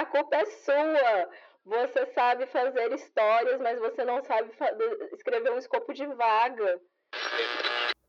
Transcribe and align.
A 0.00 0.06
culpa 0.06 0.34
é 0.34 0.46
sua. 0.46 1.28
Você 1.62 2.06
sabe 2.14 2.46
fazer 2.46 2.90
histórias, 2.94 3.60
mas 3.60 3.78
você 3.78 4.02
não 4.02 4.24
sabe 4.24 4.50
escrever 5.12 5.52
um 5.52 5.58
escopo 5.58 5.92
de 5.92 6.06
vaga. 6.06 6.80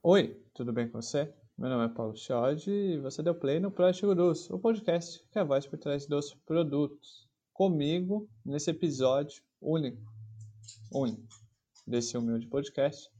Oi, 0.01 0.41
tudo 0.53 0.71
bem 0.71 0.87
com 0.87 1.01
você? 1.01 1.33
Meu 1.57 1.69
nome 1.69 1.91
é 1.91 1.93
Paulo 1.93 2.15
Chiodi 2.15 2.71
e 2.71 2.99
você 2.99 3.21
deu 3.21 3.35
play 3.35 3.59
no 3.59 3.69
Project 3.69 4.05
Gurus, 4.05 4.49
o 4.49 4.57
podcast 4.57 5.21
que 5.33 5.37
é 5.37 5.41
a 5.41 5.43
voz 5.43 5.67
por 5.67 5.77
trás 5.77 6.07
dos 6.07 6.33
produtos. 6.45 7.27
Comigo, 7.51 8.29
nesse 8.45 8.71
episódio 8.71 9.43
único, 9.61 10.01
único, 10.93 11.27
desse 11.85 12.17
humilde 12.17 12.47
podcast, 12.47 13.11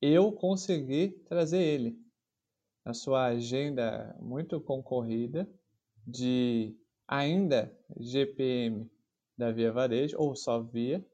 eu 0.00 0.30
consegui 0.30 1.20
trazer 1.26 1.60
ele. 1.60 1.98
Na 2.86 2.94
sua 2.94 3.24
agenda 3.26 4.16
muito 4.20 4.60
concorrida 4.60 5.50
de 6.06 6.79
ainda 7.10 7.76
GPM 7.98 8.88
da 9.36 9.50
Via 9.50 9.72
Varejo, 9.72 10.16
ou 10.16 10.36
só 10.36 10.60
Via. 10.60 11.04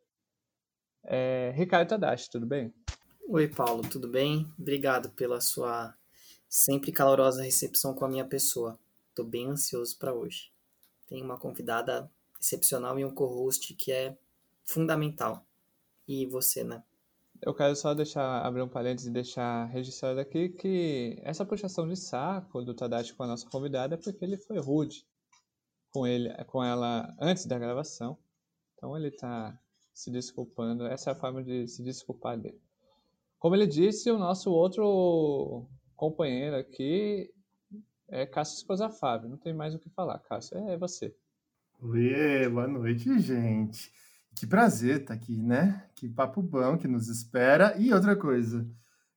É, 1.02 1.54
Ricardo 1.56 1.88
Tadashi, 1.88 2.28
tudo 2.28 2.44
bem? 2.44 2.74
Oi, 3.26 3.48
Paulo, 3.48 3.82
tudo 3.88 4.06
bem? 4.06 4.46
Obrigado 4.58 5.08
pela 5.10 5.40
sua 5.40 5.94
sempre 6.48 6.92
calorosa 6.92 7.42
recepção 7.42 7.94
com 7.94 8.04
a 8.04 8.08
minha 8.08 8.26
pessoa. 8.26 8.78
Estou 9.08 9.24
bem 9.24 9.48
ansioso 9.48 9.98
para 9.98 10.12
hoje. 10.12 10.52
Tem 11.06 11.22
uma 11.22 11.38
convidada 11.38 12.10
excepcional 12.38 12.98
e 12.98 13.04
um 13.04 13.14
co-host 13.14 13.72
que 13.74 13.90
é 13.90 14.18
fundamental. 14.64 15.46
E 16.06 16.26
você, 16.26 16.62
né? 16.62 16.84
Eu 17.40 17.54
quero 17.54 17.74
só 17.74 17.94
deixar 17.94 18.44
abrir 18.44 18.62
um 18.62 18.68
parênteses 18.68 19.08
e 19.08 19.12
deixar 19.12 19.64
registrado 19.66 20.20
aqui 20.20 20.50
que 20.50 21.18
essa 21.22 21.44
puxação 21.44 21.88
de 21.88 21.96
saco 21.96 22.62
do 22.62 22.74
Tadashi 22.74 23.14
com 23.14 23.22
a 23.22 23.26
nossa 23.26 23.48
convidada 23.48 23.94
é 23.94 23.98
porque 23.98 24.24
ele 24.24 24.36
foi 24.36 24.58
rude 24.58 25.06
com 25.96 26.06
ele, 26.06 26.28
com 26.44 26.62
ela 26.62 27.14
antes 27.18 27.46
da 27.46 27.58
gravação. 27.58 28.18
Então 28.74 28.94
ele 28.94 29.08
está 29.08 29.58
se 29.94 30.10
desculpando. 30.10 30.84
Essa 30.84 31.10
é 31.10 31.12
a 31.14 31.16
forma 31.16 31.42
de 31.42 31.66
se 31.66 31.82
desculpar 31.82 32.38
dele. 32.38 32.60
Como 33.38 33.54
ele 33.54 33.66
disse, 33.66 34.10
o 34.10 34.18
nosso 34.18 34.50
outro 34.50 35.66
companheiro 35.96 36.56
aqui 36.56 37.32
é 38.08 38.26
Cássio 38.26 38.58
Esposa 38.58 38.90
Fábio. 38.90 39.30
Não 39.30 39.38
tem 39.38 39.54
mais 39.54 39.74
o 39.74 39.78
que 39.78 39.88
falar, 39.88 40.18
Cássio. 40.18 40.58
É 40.68 40.76
você. 40.76 41.16
Oi, 41.80 42.46
boa 42.50 42.68
noite, 42.68 43.18
gente. 43.18 43.90
Que 44.38 44.46
prazer 44.46 45.00
estar 45.00 45.14
tá 45.14 45.14
aqui, 45.14 45.40
né? 45.40 45.88
Que 45.94 46.10
papo 46.10 46.42
bom 46.42 46.76
que 46.76 46.86
nos 46.86 47.08
espera. 47.08 47.74
E 47.78 47.90
outra 47.90 48.14
coisa, 48.14 48.68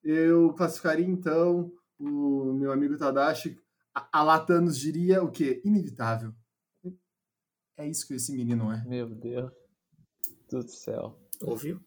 eu 0.02 0.54
classificaria 0.54 1.06
então 1.06 1.74
o 2.00 2.54
meu 2.54 2.72
amigo 2.72 2.98
Tadashi, 2.98 3.60
a, 3.94 4.24
Latanos 4.24 4.80
diria 4.80 5.22
o 5.22 5.30
quê? 5.30 5.62
Inevitável. 5.66 6.34
É 7.80 7.88
isso 7.88 8.06
que 8.06 8.16
esse 8.16 8.34
menino 8.34 8.70
é. 8.74 8.84
Meu 8.86 9.08
Deus 9.08 9.54
do 10.52 10.68
céu. 10.68 11.18
Ouviu? 11.42 11.80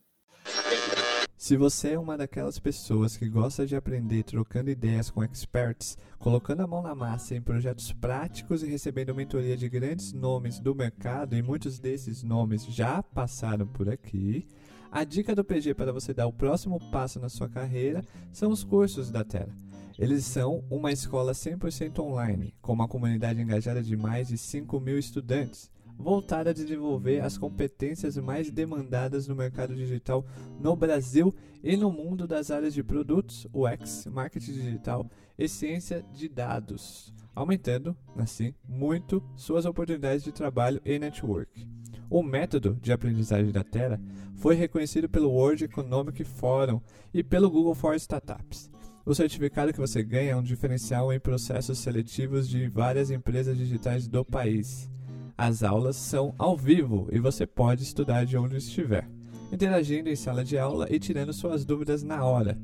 Se 1.37 1.55
você 1.55 1.91
é 1.91 1.99
uma 1.99 2.17
daquelas 2.17 2.59
pessoas 2.59 3.15
que 3.15 3.29
gosta 3.29 3.67
de 3.67 3.77
aprender 3.77 4.23
trocando 4.23 4.71
ideias 4.71 5.11
com 5.11 5.23
experts, 5.23 5.99
colocando 6.19 6.63
a 6.63 6.67
mão 6.67 6.81
na 6.81 6.95
massa 6.95 7.35
em 7.35 7.43
projetos 7.43 7.93
práticos 7.93 8.63
e 8.63 8.67
recebendo 8.67 9.15
mentoria 9.15 9.55
de 9.55 9.69
grandes 9.69 10.15
nomes 10.15 10.59
do 10.59 10.75
mercado, 10.75 11.37
e 11.37 11.43
muitos 11.43 11.79
desses 11.79 12.23
nomes 12.23 12.65
já 12.65 13.03
passaram 13.03 13.67
por 13.67 13.91
aqui, 13.91 14.49
a 14.91 15.05
dica 15.05 15.35
do 15.35 15.45
PG 15.45 15.75
para 15.75 15.93
você 15.93 16.15
dar 16.15 16.27
o 16.27 16.33
próximo 16.33 16.81
passo 16.91 17.21
na 17.21 17.29
sua 17.29 17.51
carreira 17.51 18.03
são 18.33 18.51
os 18.51 18.65
cursos 18.65 19.11
da 19.11 19.23
Terra. 19.23 19.55
Eles 19.99 20.25
são 20.25 20.65
uma 20.71 20.91
escola 20.91 21.33
100% 21.33 21.99
online, 21.99 22.55
com 22.63 22.73
uma 22.73 22.89
comunidade 22.89 23.43
engajada 23.43 23.83
de 23.83 23.95
mais 23.95 24.29
de 24.29 24.39
5 24.39 24.81
mil 24.81 24.99
estudantes 24.99 25.71
voltada 26.03 26.51
a 26.51 26.53
desenvolver 26.53 27.21
as 27.21 27.39
competências 27.39 28.17
mais 28.19 28.51
demandadas 28.51 29.29
no 29.29 29.37
mercado 29.37 29.75
digital 29.75 30.27
no 30.61 30.75
Brasil 30.75 31.33
e 31.63 31.77
no 31.77 31.93
mundo 31.93 32.27
das 32.27 32.51
áreas 32.51 32.75
de 32.75 32.83
produtos, 32.83 33.47
UX, 33.55 34.07
marketing 34.07 34.53
digital 34.53 35.09
e 35.39 35.49
ciência 35.49 36.05
de 36.13 36.29
dados, 36.29 37.15
aumentando, 37.35 37.97
assim, 38.17 38.53
muito 38.69 39.23
suas 39.37 39.65
oportunidades 39.65 40.25
de 40.25 40.33
trabalho 40.33 40.83
e 40.85 40.99
network. 40.99 41.67
O 42.11 42.23
método 42.23 42.77
de 42.83 42.93
aprendizagem 42.93 43.53
da 43.53 43.63
Terra 43.63 44.01
foi 44.35 44.57
reconhecido 44.57 45.09
pelo 45.09 45.31
World 45.31 45.65
Economic 45.65 46.25
Forum 46.25 46.81
e 47.15 47.23
pelo 47.23 47.49
Google 47.49 47.75
for 47.75 47.95
Startups. 47.95 48.71
O 49.07 49.15
certificado 49.15 49.73
que 49.73 49.81
você 49.81 50.03
ganha 50.03 50.33
é 50.33 50.37
um 50.37 50.43
diferencial 50.43 51.13
em 51.13 51.19
processos 51.21 51.79
seletivos 51.79 52.49
de 52.49 52.69
várias 52.69 53.11
empresas 53.11 53.57
digitais 53.57 54.07
do 54.07 54.25
país. 54.25 54.91
As 55.37 55.63
aulas 55.63 55.97
são 55.97 56.35
ao 56.39 56.57
vivo 56.57 57.09
e 57.11 57.19
você 57.19 57.47
pode 57.47 57.83
estudar 57.83 58.25
de 58.25 58.37
onde 58.37 58.57
estiver, 58.57 59.09
interagindo 59.51 60.09
em 60.09 60.17
sala 60.17 60.45
de 60.45 60.59
aula 60.59 60.87
e 60.91 60.99
tirando 60.99 61.33
suas 61.33 61.65
dúvidas 61.65 62.03
na 62.03 62.25
hora. 62.25 62.59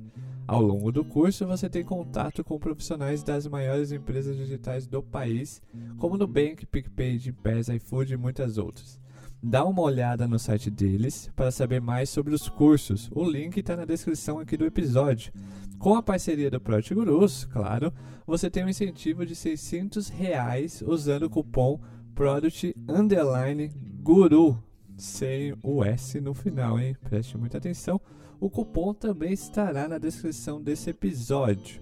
Ao 0.47 0.63
longo 0.63 0.91
do 0.91 1.05
curso, 1.05 1.47
você 1.47 1.69
tem 1.69 1.85
contato 1.85 2.43
com 2.43 2.59
profissionais 2.59 3.23
das 3.23 3.47
maiores 3.47 3.93
empresas 3.93 4.37
digitais 4.37 4.87
do 4.87 5.03
país, 5.03 5.61
como 5.99 6.17
Nubank, 6.17 6.65
PicPay, 6.67 7.19
Gimpass, 7.19 7.69
iFood 7.69 8.15
e 8.15 8.17
muitas 8.17 8.57
outras. 8.57 8.99
Dá 9.43 9.65
uma 9.65 9.83
olhada 9.83 10.27
no 10.27 10.39
site 10.39 10.71
deles 10.71 11.31
para 11.37 11.51
saber 11.51 11.81
mais 11.81 12.11
sobre 12.11 12.35
os 12.35 12.49
cursos. 12.49 13.11
O 13.15 13.29
link 13.29 13.59
está 13.59 13.77
na 13.77 13.85
descrição 13.85 14.39
aqui 14.39 14.57
do 14.57 14.65
episódio. 14.65 15.33
Com 15.79 15.95
a 15.95 16.03
parceria 16.03 16.51
do 16.51 16.61
Project 16.61 16.93
Gurus, 16.95 17.45
claro, 17.45 17.93
você 18.27 18.51
tem 18.51 18.65
um 18.65 18.69
incentivo 18.69 19.25
de 19.25 19.37
600 19.37 20.09
reais 20.09 20.83
usando 20.85 21.25
o 21.25 21.31
cupom 21.31 21.79
Product 22.19 22.75
Underline 22.89 23.69
Guru, 24.03 24.61
sem 24.97 25.57
o 25.63 25.85
S 25.85 26.21
no 26.21 26.35
final, 26.35 26.77
hein? 26.77 26.97
Preste 27.05 27.39
muita 27.39 27.59
atenção. 27.59 28.01
O 28.41 28.51
cupom 28.51 28.93
também 28.93 29.33
estará 29.33 29.87
na 29.87 29.99
descrição 29.99 30.61
desse 30.61 30.91
episódio, 30.91 31.81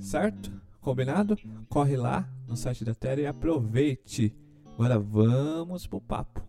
certo? 0.00 0.50
Combinado? 0.80 1.36
Corre 1.68 1.96
lá 1.96 2.28
no 2.48 2.56
site 2.56 2.84
da 2.84 2.96
Terra 2.96 3.20
e 3.20 3.26
aproveite. 3.28 4.36
Agora 4.74 4.98
vamos 4.98 5.86
pro 5.86 6.00
papo. 6.00 6.42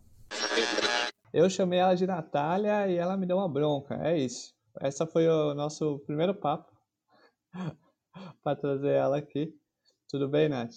Eu 1.32 1.48
chamei 1.48 1.78
ela 1.78 1.94
de 1.94 2.08
Natália 2.08 2.88
e 2.88 2.96
ela 2.96 3.16
me 3.16 3.28
deu 3.28 3.38
uma 3.38 3.48
bronca. 3.48 4.00
É 4.02 4.18
isso. 4.18 4.52
Essa 4.80 5.06
foi 5.06 5.28
o 5.28 5.54
nosso 5.54 6.00
primeiro 6.08 6.34
papo 6.34 6.72
para 8.44 8.56
trazer 8.56 8.94
ela 8.94 9.18
aqui. 9.18 9.54
Tudo 10.10 10.28
bem, 10.28 10.50
Nath? 10.50 10.74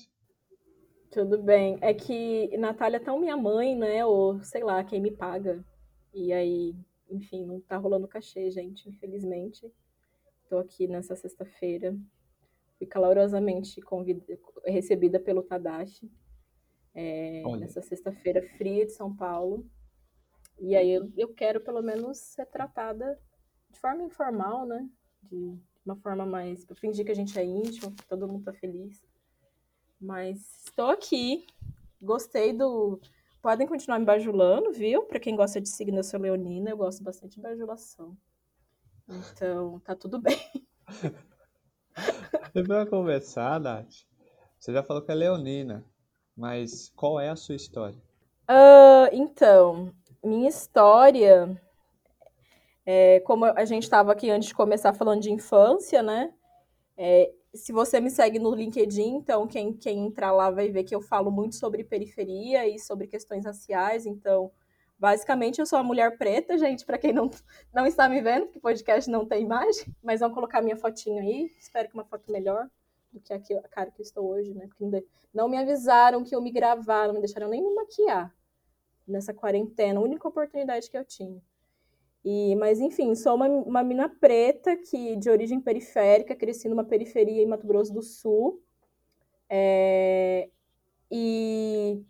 Tudo 1.14 1.40
bem. 1.40 1.78
É 1.80 1.94
que 1.94 2.56
Natália 2.56 2.96
é 2.96 3.00
tão 3.00 3.20
minha 3.20 3.36
mãe, 3.36 3.76
né? 3.76 4.04
Ou 4.04 4.42
sei 4.42 4.64
lá, 4.64 4.82
quem 4.82 5.00
me 5.00 5.12
paga. 5.12 5.64
E 6.12 6.32
aí, 6.32 6.74
enfim, 7.08 7.46
não 7.46 7.60
tá 7.60 7.76
rolando 7.76 8.08
cachê, 8.08 8.50
gente, 8.50 8.88
infelizmente. 8.88 9.72
Tô 10.48 10.58
aqui 10.58 10.88
nessa 10.88 11.14
sexta-feira. 11.14 11.96
Fui 12.76 12.86
calorosamente 12.88 13.80
convida, 13.80 14.24
recebida 14.66 15.20
pelo 15.20 15.44
Tadashi. 15.44 16.10
É, 16.92 17.44
nessa 17.58 17.80
sexta-feira 17.80 18.42
fria 18.58 18.84
de 18.84 18.90
São 18.90 19.14
Paulo. 19.14 19.64
E 20.58 20.74
aí 20.74 20.90
eu, 20.90 21.12
eu 21.16 21.32
quero 21.32 21.60
pelo 21.60 21.80
menos 21.80 22.18
ser 22.18 22.46
tratada 22.46 23.16
de 23.70 23.78
forma 23.78 24.02
informal, 24.02 24.66
né? 24.66 24.88
De 25.22 25.56
uma 25.86 25.94
forma 25.94 26.26
mais. 26.26 26.64
pra 26.64 26.74
fingir 26.74 27.04
que 27.06 27.12
a 27.12 27.16
gente 27.16 27.38
é 27.38 27.44
íntimo, 27.44 27.92
que 27.92 28.04
todo 28.08 28.26
mundo 28.26 28.42
tá 28.42 28.52
feliz. 28.52 29.00
Mas 30.00 30.64
estou 30.66 30.90
aqui. 30.90 31.46
Gostei 32.00 32.52
do. 32.52 33.00
Podem 33.40 33.66
continuar 33.66 33.98
me 33.98 34.04
bajulando, 34.04 34.72
viu? 34.72 35.02
Para 35.02 35.20
quem 35.20 35.36
gosta 35.36 35.60
de 35.60 35.68
signo, 35.68 35.98
eu 35.98 36.04
sou 36.04 36.20
leonina, 36.20 36.70
eu 36.70 36.76
gosto 36.76 37.02
bastante 37.02 37.36
de 37.36 37.42
bajulação. 37.42 38.16
Então, 39.08 39.80
tá 39.80 39.94
tudo 39.94 40.18
bem. 40.18 40.38
E 42.54 42.62
para 42.62 42.86
conversar, 42.86 43.60
Nath, 43.60 44.04
você 44.58 44.72
já 44.72 44.82
falou 44.82 45.02
que 45.02 45.10
é 45.10 45.14
leonina, 45.14 45.84
mas 46.36 46.88
qual 46.94 47.18
é 47.18 47.28
a 47.28 47.36
sua 47.36 47.54
história? 47.54 47.98
Uh, 48.48 49.08
então, 49.12 49.92
minha 50.22 50.48
história, 50.48 51.60
é, 52.86 53.20
como 53.20 53.44
a 53.44 53.64
gente 53.64 53.84
estava 53.84 54.12
aqui 54.12 54.30
antes 54.30 54.48
de 54.48 54.54
começar 54.54 54.92
falando 54.92 55.22
de 55.22 55.32
infância, 55.32 56.02
né? 56.02 56.32
É, 56.96 57.32
se 57.54 57.72
você 57.72 58.00
me 58.00 58.10
segue 58.10 58.38
no 58.38 58.54
LinkedIn, 58.54 59.16
então 59.16 59.46
quem, 59.46 59.72
quem 59.72 60.06
entrar 60.06 60.32
lá 60.32 60.50
vai 60.50 60.70
ver 60.70 60.84
que 60.84 60.94
eu 60.94 61.00
falo 61.00 61.30
muito 61.30 61.54
sobre 61.54 61.84
periferia 61.84 62.66
e 62.68 62.78
sobre 62.78 63.06
questões 63.06 63.44
raciais. 63.44 64.06
Então, 64.06 64.50
basicamente, 64.98 65.60
eu 65.60 65.66
sou 65.66 65.78
uma 65.78 65.84
mulher 65.84 66.18
preta, 66.18 66.58
gente, 66.58 66.84
para 66.84 66.98
quem 66.98 67.12
não, 67.12 67.30
não 67.72 67.86
está 67.86 68.08
me 68.08 68.20
vendo, 68.20 68.46
porque 68.46 68.60
podcast 68.60 69.10
não 69.10 69.24
tem 69.24 69.42
imagem, 69.42 69.94
mas 70.02 70.20
vão 70.20 70.32
colocar 70.32 70.60
minha 70.60 70.76
fotinho 70.76 71.20
aí. 71.20 71.50
Espero 71.58 71.88
que 71.88 71.94
uma 71.94 72.04
foto 72.04 72.30
melhor 72.30 72.68
do 73.12 73.20
que 73.20 73.32
a, 73.32 73.38
que, 73.38 73.54
a 73.54 73.68
cara 73.68 73.90
que 73.90 74.00
eu 74.00 74.04
estou 74.04 74.28
hoje, 74.28 74.52
né? 74.52 74.66
Porque 74.66 75.06
não 75.32 75.48
me 75.48 75.56
avisaram 75.56 76.24
que 76.24 76.34
eu 76.34 76.42
me 76.42 76.50
gravar, 76.50 77.06
não 77.06 77.14
me 77.14 77.20
deixaram 77.20 77.48
nem 77.48 77.62
me 77.62 77.72
maquiar 77.74 78.34
nessa 79.06 79.32
quarentena, 79.32 80.00
a 80.00 80.02
única 80.02 80.26
oportunidade 80.26 80.90
que 80.90 80.96
eu 80.96 81.04
tinha. 81.04 81.40
E, 82.24 82.56
mas, 82.56 82.80
enfim, 82.80 83.14
sou 83.14 83.34
uma, 83.34 83.46
uma 83.46 83.82
mina 83.82 84.08
preta 84.08 84.76
que 84.76 85.14
de 85.16 85.28
origem 85.28 85.60
periférica, 85.60 86.34
cresci 86.34 86.68
numa 86.68 86.84
periferia 86.84 87.42
em 87.42 87.46
Mato 87.46 87.66
Grosso 87.66 87.92
do 87.92 88.00
Sul. 88.00 88.62
É, 89.48 90.48
e 91.10 92.02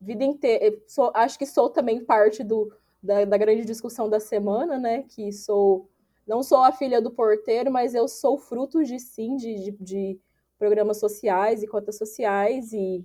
vida 0.00 0.24
inteira. 0.24 0.76
Sou, 0.86 1.12
acho 1.14 1.38
que 1.38 1.44
sou 1.44 1.68
também 1.68 2.02
parte 2.04 2.42
do, 2.42 2.72
da, 3.02 3.24
da, 3.24 3.36
grande 3.36 3.64
discussão 3.64 4.08
da 4.08 4.18
semana, 4.18 4.78
né? 4.78 5.02
Que 5.02 5.32
sou. 5.32 5.90
Não 6.26 6.42
sou 6.42 6.62
a 6.62 6.72
filha 6.72 7.00
do 7.02 7.10
porteiro, 7.10 7.70
mas 7.70 7.94
eu 7.94 8.08
sou 8.08 8.38
fruto 8.38 8.82
de 8.84 8.98
sim, 8.98 9.36
de, 9.36 9.54
de, 9.64 9.70
de 9.72 10.20
programas 10.58 10.98
sociais 10.98 11.62
e 11.62 11.66
cotas 11.66 11.98
sociais. 11.98 12.72
E 12.72 13.04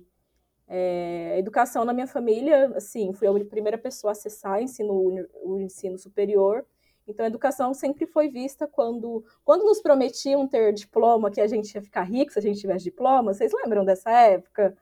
é, 0.68 1.32
a 1.34 1.38
educação 1.38 1.84
na 1.84 1.92
minha 1.92 2.06
família, 2.06 2.72
assim, 2.74 3.12
fui 3.12 3.28
a 3.28 3.44
primeira 3.44 3.78
pessoa 3.78 4.10
a 4.10 4.12
acessar 4.12 4.60
ensino, 4.60 4.92
o 5.42 5.60
ensino 5.60 5.96
superior. 5.96 6.66
Então, 7.06 7.24
a 7.24 7.28
educação 7.28 7.72
sempre 7.72 8.04
foi 8.04 8.28
vista 8.28 8.66
quando, 8.66 9.24
quando 9.44 9.64
nos 9.64 9.80
prometiam 9.80 10.46
ter 10.48 10.72
diploma, 10.72 11.30
que 11.30 11.40
a 11.40 11.46
gente 11.46 11.72
ia 11.72 11.82
ficar 11.82 12.02
rico 12.02 12.32
se 12.32 12.38
a 12.40 12.42
gente 12.42 12.60
tivesse 12.60 12.84
diploma. 12.84 13.32
Vocês 13.32 13.52
lembram 13.52 13.84
dessa 13.84 14.10
época? 14.10 14.76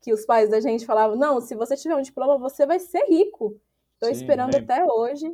Que 0.00 0.12
os 0.12 0.26
pais 0.26 0.50
da 0.50 0.60
gente 0.60 0.84
falavam: 0.84 1.16
não, 1.16 1.40
se 1.40 1.54
você 1.54 1.76
tiver 1.76 1.94
um 1.94 2.02
diploma, 2.02 2.36
você 2.36 2.66
vai 2.66 2.80
ser 2.80 3.04
rico. 3.04 3.60
Estou 3.94 4.08
esperando 4.10 4.56
até 4.56 4.84
hoje. 4.84 5.32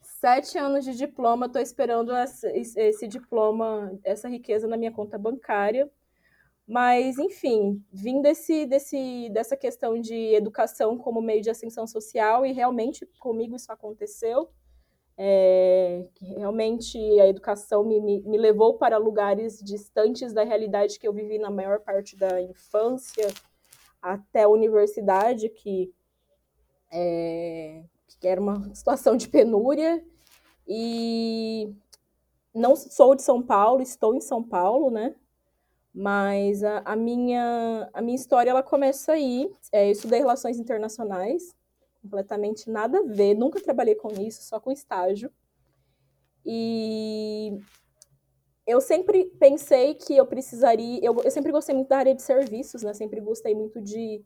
Sete 0.00 0.58
anos 0.58 0.84
de 0.84 0.94
diploma, 0.96 1.46
estou 1.46 1.62
esperando 1.62 2.14
esse, 2.16 2.46
esse 2.76 3.08
diploma, 3.08 3.98
essa 4.02 4.28
riqueza 4.28 4.66
na 4.66 4.76
minha 4.76 4.92
conta 4.92 5.16
bancária. 5.16 5.90
Mas, 6.70 7.18
enfim, 7.18 7.84
vim 7.92 8.22
desse, 8.22 8.64
desse, 8.64 9.28
dessa 9.30 9.56
questão 9.56 10.00
de 10.00 10.14
educação 10.36 10.96
como 10.96 11.20
meio 11.20 11.42
de 11.42 11.50
ascensão 11.50 11.84
social, 11.84 12.46
e 12.46 12.52
realmente 12.52 13.04
comigo 13.18 13.56
isso 13.56 13.72
aconteceu. 13.72 14.48
É, 15.18 16.06
realmente 16.20 16.96
a 17.20 17.26
educação 17.26 17.82
me, 17.82 18.00
me, 18.00 18.22
me, 18.22 18.38
levou 18.38 18.74
para 18.74 18.98
lugares 18.98 19.58
distantes 19.58 20.32
da 20.32 20.44
realidade 20.44 21.00
que 21.00 21.08
eu 21.08 21.12
vivi 21.12 21.40
na 21.40 21.50
maior 21.50 21.80
parte 21.80 22.16
da 22.16 22.40
infância 22.40 23.26
até 24.00 24.44
a 24.44 24.48
universidade, 24.48 25.48
que, 25.48 25.92
é, 26.92 27.82
que 28.20 28.28
era 28.28 28.40
uma 28.40 28.72
situação 28.72 29.16
de 29.16 29.28
penúria. 29.28 30.04
E 30.68 31.74
não 32.54 32.76
sou 32.76 33.16
de 33.16 33.22
São 33.22 33.42
Paulo, 33.42 33.82
estou 33.82 34.14
em 34.14 34.20
São 34.20 34.40
Paulo, 34.40 34.88
né? 34.88 35.16
Mas 35.92 36.62
a, 36.62 36.82
a, 36.84 36.96
minha, 36.96 37.90
a 37.92 38.00
minha 38.00 38.14
história 38.14 38.50
ela 38.50 38.62
começa 38.62 39.12
aí. 39.12 39.52
É, 39.72 39.88
eu 39.88 39.92
estudei 39.92 40.20
relações 40.20 40.58
internacionais, 40.58 41.54
completamente 42.00 42.70
nada 42.70 42.98
a 43.00 43.02
ver, 43.02 43.34
nunca 43.34 43.60
trabalhei 43.60 43.94
com 43.94 44.08
isso, 44.20 44.42
só 44.42 44.60
com 44.60 44.70
estágio. 44.70 45.32
E 46.44 47.58
eu 48.66 48.80
sempre 48.80 49.26
pensei 49.38 49.94
que 49.94 50.16
eu 50.16 50.26
precisaria. 50.26 51.00
Eu, 51.02 51.20
eu 51.22 51.30
sempre 51.30 51.52
gostei 51.52 51.74
muito 51.74 51.88
da 51.88 51.98
área 51.98 52.14
de 52.14 52.22
serviços, 52.22 52.82
né? 52.82 52.94
Sempre 52.94 53.20
gostei 53.20 53.54
muito 53.54 53.80
de. 53.80 54.24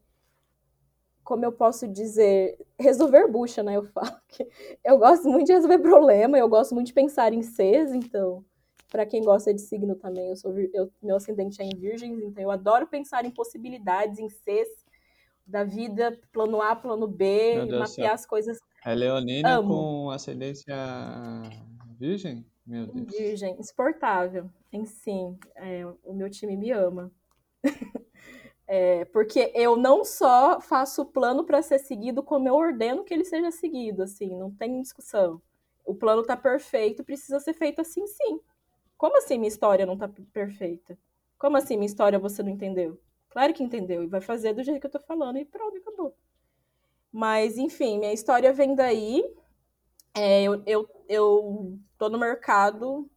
Como 1.24 1.44
eu 1.44 1.52
posso 1.52 1.88
dizer? 1.88 2.58
Resolver 2.78 3.26
bucha, 3.28 3.62
né? 3.62 3.76
Eu 3.76 3.84
falo 3.86 4.20
que 4.28 4.46
eu 4.84 4.98
gosto 4.98 5.28
muito 5.28 5.46
de 5.46 5.54
resolver 5.54 5.78
problema, 5.78 6.38
eu 6.38 6.48
gosto 6.48 6.74
muito 6.74 6.88
de 6.88 6.92
pensar 6.92 7.32
em 7.32 7.42
Cs, 7.42 7.94
então 7.94 8.44
para 8.94 9.04
quem 9.04 9.24
gosta 9.24 9.52
de 9.52 9.60
signo 9.60 9.96
também, 9.96 10.28
eu 10.28 10.36
sou 10.36 10.56
eu, 10.72 10.88
meu 11.02 11.16
ascendente 11.16 11.60
é 11.60 11.64
em 11.64 11.76
Virgens, 11.76 12.22
então 12.22 12.40
eu 12.40 12.48
adoro 12.48 12.86
pensar 12.86 13.24
em 13.24 13.30
possibilidades, 13.32 14.20
em 14.20 14.28
Cs 14.28 14.68
da 15.44 15.64
vida, 15.64 16.16
plano 16.32 16.62
A, 16.62 16.76
plano 16.76 17.08
B, 17.08 17.56
mapear 17.76 18.12
as 18.12 18.24
coisas. 18.24 18.56
É 18.86 18.94
Leonina 18.94 19.56
Amo. 19.56 19.68
com 19.68 20.10
ascendência 20.10 20.76
Virgem? 21.98 22.46
Meu 22.64 22.86
Deus. 22.86 23.18
Virgem, 23.18 23.56
exportável, 23.58 24.48
em 24.72 24.84
sim. 24.84 25.36
É, 25.56 25.84
o 26.04 26.14
meu 26.14 26.30
time 26.30 26.56
me 26.56 26.70
ama. 26.70 27.10
é, 28.64 29.04
porque 29.06 29.50
eu 29.56 29.76
não 29.76 30.04
só 30.04 30.60
faço 30.60 31.02
o 31.02 31.06
plano 31.06 31.42
para 31.42 31.62
ser 31.62 31.80
seguido, 31.80 32.22
como 32.22 32.48
eu 32.48 32.54
ordeno 32.54 33.02
que 33.02 33.12
ele 33.12 33.24
seja 33.24 33.50
seguido, 33.50 34.04
assim, 34.04 34.38
não 34.38 34.52
tem 34.52 34.80
discussão. 34.80 35.42
O 35.84 35.96
plano 35.96 36.22
tá 36.22 36.36
perfeito, 36.36 37.02
precisa 37.02 37.40
ser 37.40 37.54
feito 37.54 37.80
assim, 37.80 38.06
sim. 38.06 38.38
Como 39.04 39.18
assim 39.18 39.36
minha 39.36 39.48
história 39.48 39.84
não 39.84 39.98
tá 39.98 40.08
perfeita? 40.32 40.96
Como 41.38 41.58
assim 41.58 41.76
minha 41.76 41.84
história 41.84 42.18
você 42.18 42.42
não 42.42 42.48
entendeu? 42.48 42.98
Claro 43.28 43.52
que 43.52 43.62
entendeu, 43.62 44.02
e 44.02 44.06
vai 44.06 44.22
fazer 44.22 44.54
do 44.54 44.62
jeito 44.62 44.80
que 44.80 44.86
eu 44.86 44.90
tô 44.90 44.98
falando, 44.98 45.36
e 45.36 45.44
pronto, 45.44 45.76
acabou. 45.76 46.16
Mas, 47.12 47.58
enfim, 47.58 47.98
minha 47.98 48.14
história 48.14 48.50
vem 48.50 48.74
daí. 48.74 49.22
É, 50.14 50.44
eu, 50.44 50.62
eu, 50.64 50.88
eu 51.06 51.78
tô 51.98 52.08
no 52.08 52.18
mercado 52.18 53.10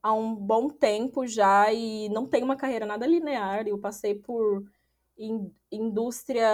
há 0.00 0.12
um 0.12 0.32
bom 0.32 0.68
tempo 0.68 1.26
já 1.26 1.72
e 1.72 2.08
não 2.10 2.24
tenho 2.28 2.44
uma 2.44 2.54
carreira 2.54 2.86
nada 2.86 3.04
linear. 3.04 3.66
Eu 3.66 3.78
passei 3.80 4.14
por 4.14 4.64
in, 5.18 5.52
indústria 5.72 6.48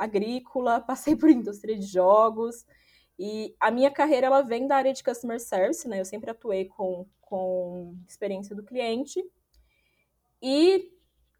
agrícola, 0.00 0.80
passei 0.82 1.14
por 1.14 1.30
indústria 1.30 1.78
de 1.78 1.86
jogos. 1.86 2.66
E 3.16 3.54
a 3.60 3.70
minha 3.70 3.92
carreira 3.92 4.26
ela 4.26 4.42
vem 4.42 4.66
da 4.66 4.74
área 4.74 4.92
de 4.92 5.04
customer 5.04 5.38
service, 5.38 5.86
né? 5.86 6.00
Eu 6.00 6.04
sempre 6.04 6.28
atuei 6.28 6.64
com, 6.64 7.06
com 7.26 7.94
experiência 8.08 8.56
do 8.56 8.62
cliente. 8.62 9.22
E 10.40 10.90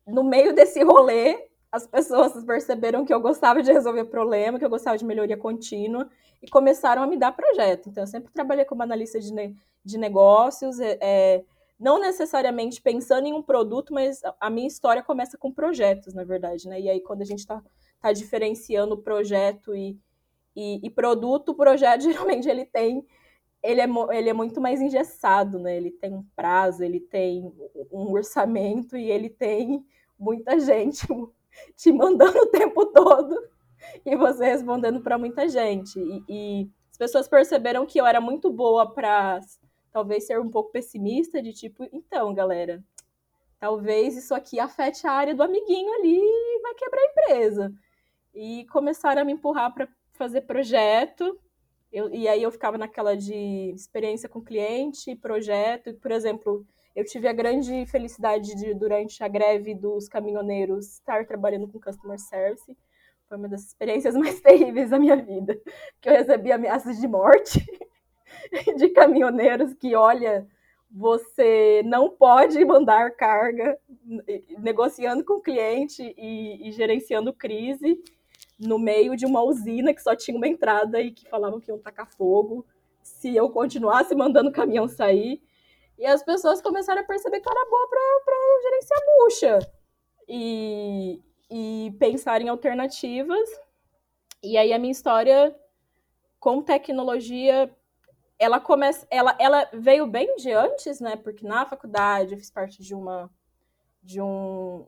no 0.06 0.22
meio 0.22 0.54
desse 0.54 0.82
rolê, 0.82 1.48
as 1.72 1.86
pessoas 1.86 2.44
perceberam 2.44 3.04
que 3.04 3.14
eu 3.14 3.20
gostava 3.20 3.62
de 3.62 3.72
resolver 3.72 4.04
problema, 4.04 4.58
que 4.58 4.64
eu 4.64 4.70
gostava 4.70 4.98
de 4.98 5.04
melhoria 5.04 5.36
contínua 5.36 6.08
e 6.42 6.48
começaram 6.48 7.02
a 7.02 7.06
me 7.06 7.16
dar 7.16 7.32
projeto. 7.32 7.88
Então, 7.88 8.02
eu 8.02 8.06
sempre 8.06 8.32
trabalhei 8.32 8.64
como 8.64 8.82
analista 8.82 9.18
de, 9.18 9.32
ne 9.32 9.56
de 9.84 9.96
negócios, 9.96 10.80
é, 10.80 10.98
é, 11.00 11.44
não 11.78 12.00
necessariamente 12.00 12.82
pensando 12.82 13.26
em 13.26 13.32
um 13.32 13.42
produto, 13.42 13.94
mas 13.94 14.20
a 14.40 14.50
minha 14.50 14.66
história 14.66 15.02
começa 15.02 15.38
com 15.38 15.52
projetos, 15.52 16.12
na 16.14 16.24
verdade, 16.24 16.68
né? 16.68 16.80
E 16.80 16.88
aí, 16.90 17.00
quando 17.00 17.22
a 17.22 17.24
gente 17.24 17.40
está 17.40 17.62
tá 18.00 18.12
diferenciando 18.12 18.98
projeto 18.98 19.74
e, 19.74 19.98
e, 20.54 20.80
e 20.82 20.90
produto, 20.90 21.50
o 21.50 21.54
projeto 21.54 22.02
geralmente 22.10 22.48
ele 22.48 22.64
tem 22.64 23.06
ele 23.66 23.80
é, 23.80 23.88
ele 24.12 24.28
é 24.28 24.32
muito 24.32 24.60
mais 24.60 24.80
engessado, 24.80 25.58
né? 25.58 25.76
Ele 25.76 25.90
tem 25.90 26.14
um 26.14 26.24
prazo, 26.36 26.84
ele 26.84 27.00
tem 27.00 27.52
um 27.90 28.12
orçamento 28.12 28.96
e 28.96 29.10
ele 29.10 29.28
tem 29.28 29.84
muita 30.18 30.58
gente 30.60 31.06
te 31.76 31.92
mandando 31.92 32.38
o 32.38 32.46
tempo 32.46 32.86
todo 32.86 33.36
e 34.04 34.16
você 34.16 34.46
respondendo 34.46 35.00
para 35.00 35.18
muita 35.18 35.48
gente. 35.48 35.98
E, 35.98 36.24
e, 36.28 36.70
as 36.90 36.96
pessoas 36.96 37.28
perceberam 37.28 37.84
que 37.84 38.00
eu 38.00 38.06
era 38.06 38.20
muito 38.22 38.50
boa 38.50 38.90
para 38.90 39.40
talvez 39.92 40.26
ser 40.26 40.40
um 40.40 40.48
pouco 40.48 40.72
pessimista, 40.72 41.42
de 41.42 41.52
tipo, 41.52 41.86
então, 41.92 42.32
galera, 42.32 42.82
talvez 43.58 44.16
isso 44.16 44.34
aqui 44.34 44.58
afete 44.58 45.06
a 45.06 45.12
área 45.12 45.34
do 45.34 45.42
amiguinho 45.42 45.92
ali 45.94 46.18
e 46.18 46.60
vai 46.62 46.74
quebrar 46.74 47.00
a 47.00 47.04
empresa. 47.04 47.74
E 48.34 48.64
começaram 48.66 49.22
a 49.22 49.24
me 49.26 49.32
empurrar 49.32 49.74
para 49.74 49.88
fazer 50.12 50.42
projeto 50.42 51.38
eu, 51.92 52.12
e 52.12 52.28
aí 52.28 52.42
eu 52.42 52.50
ficava 52.50 52.76
naquela 52.76 53.16
de 53.16 53.72
experiência 53.74 54.28
com 54.28 54.40
cliente, 54.40 55.16
projeto. 55.16 55.94
Por 55.94 56.10
exemplo, 56.10 56.66
eu 56.94 57.04
tive 57.04 57.28
a 57.28 57.32
grande 57.32 57.86
felicidade 57.86 58.54
de, 58.56 58.74
durante 58.74 59.22
a 59.22 59.28
greve 59.28 59.74
dos 59.74 60.08
caminhoneiros, 60.08 60.94
estar 60.94 61.26
trabalhando 61.26 61.68
com 61.68 61.80
customer 61.80 62.18
service. 62.18 62.76
Foi 63.28 63.38
uma 63.38 63.48
das 63.48 63.62
experiências 63.62 64.14
mais 64.16 64.40
terríveis 64.40 64.90
da 64.90 64.98
minha 64.98 65.16
vida, 65.16 65.60
que 66.00 66.08
eu 66.08 66.12
recebi 66.12 66.52
ameaças 66.52 66.98
de 66.98 67.06
morte 67.06 67.64
de 68.76 68.88
caminhoneiros 68.90 69.74
que, 69.74 69.94
olha, 69.94 70.46
você 70.90 71.82
não 71.84 72.10
pode 72.10 72.64
mandar 72.64 73.10
carga 73.16 73.78
negociando 74.58 75.24
com 75.24 75.34
o 75.34 75.42
cliente 75.42 76.14
e, 76.16 76.68
e 76.68 76.72
gerenciando 76.72 77.32
crise 77.32 78.02
no 78.58 78.78
meio 78.78 79.16
de 79.16 79.26
uma 79.26 79.42
usina 79.42 79.92
que 79.92 80.02
só 80.02 80.14
tinha 80.14 80.36
uma 80.36 80.48
entrada 80.48 81.00
e 81.00 81.10
que 81.10 81.28
falavam 81.28 81.60
que 81.60 81.70
iam 81.70 81.78
tacar 81.78 82.10
fogo 82.10 82.66
se 83.02 83.34
eu 83.34 83.50
continuasse 83.50 84.14
mandando 84.14 84.50
o 84.50 84.52
caminhão 84.52 84.88
sair. 84.88 85.42
E 85.98 86.04
as 86.04 86.22
pessoas 86.22 86.60
começaram 86.60 87.00
a 87.02 87.04
perceber 87.04 87.40
que 87.40 87.48
era 87.48 87.70
boa 87.70 87.88
para 87.88 88.62
gerenciar 88.62 89.00
bucha 89.18 89.58
e, 90.28 91.22
e 91.50 91.96
pensar 91.98 92.42
em 92.42 92.48
alternativas. 92.48 93.48
E 94.42 94.58
aí 94.58 94.72
a 94.72 94.78
minha 94.78 94.92
história 94.92 95.54
com 96.38 96.62
tecnologia, 96.62 97.74
ela 98.38 98.60
começa, 98.60 99.06
ela, 99.10 99.36
ela 99.38 99.68
veio 99.72 100.06
bem 100.06 100.36
de 100.36 100.52
antes, 100.52 101.00
né? 101.00 101.16
Porque 101.16 101.46
na 101.46 101.64
faculdade 101.64 102.32
eu 102.32 102.38
fiz 102.38 102.50
parte 102.50 102.82
de 102.82 102.94
uma 102.94 103.30
de 104.02 104.20
um 104.20 104.86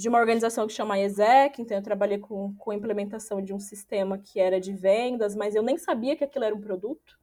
de 0.00 0.08
uma 0.08 0.18
organização 0.18 0.66
que 0.66 0.72
chama 0.72 0.98
ESEC, 0.98 1.60
então 1.60 1.76
eu 1.76 1.82
trabalhei 1.82 2.16
com, 2.16 2.54
com 2.54 2.70
a 2.70 2.74
implementação 2.74 3.42
de 3.42 3.52
um 3.52 3.60
sistema 3.60 4.16
que 4.16 4.40
era 4.40 4.58
de 4.58 4.72
vendas, 4.72 5.36
mas 5.36 5.54
eu 5.54 5.62
nem 5.62 5.76
sabia 5.76 6.16
que 6.16 6.24
aquilo 6.24 6.46
era 6.46 6.54
um 6.54 6.60
produto, 6.60 7.18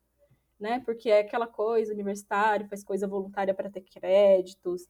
né? 0.60 0.80
Porque 0.86 1.10
é 1.10 1.22
aquela 1.22 1.48
coisa, 1.48 1.92
universitário, 1.92 2.68
faz 2.68 2.84
coisa 2.84 3.08
voluntária 3.08 3.52
para 3.52 3.68
ter 3.68 3.82
créditos, 3.82 4.88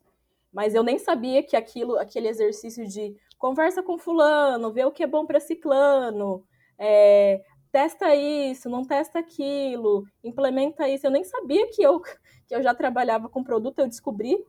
mas 0.51 0.75
eu 0.75 0.84
nem 0.84 1.00
sabia 1.00 1.41
que 1.41 1.56
aquilo, 1.56 1.98
aquele 1.98 2.27
exercício 2.27 2.86
de 2.86 3.15
conversa 3.38 3.82
com 3.82 3.98
fulano, 3.98 4.74
vê 4.74 4.84
o 4.84 4.91
que 4.91 5.03
é 5.03 5.08
bom 5.08 5.25
para 5.25 5.39
ciclano, 5.39 6.44
é, 6.77 7.41
testa 7.72 8.13
isso, 8.13 8.70
não 8.70 8.84
testa 8.84 9.20
aquilo, 9.20 10.06
implementa 10.22 10.89
isso. 10.89 11.08
Eu 11.08 11.12
nem 11.12 11.24
sabia 11.24 11.70
que 11.70 11.82
eu, 11.82 12.01
que 12.46 12.53
eu 12.53 12.62
já 12.62 12.75
trabalhava 12.75 13.29
com 13.29 13.41
produto, 13.41 13.79
eu 13.79 13.88
descobri 13.88 14.44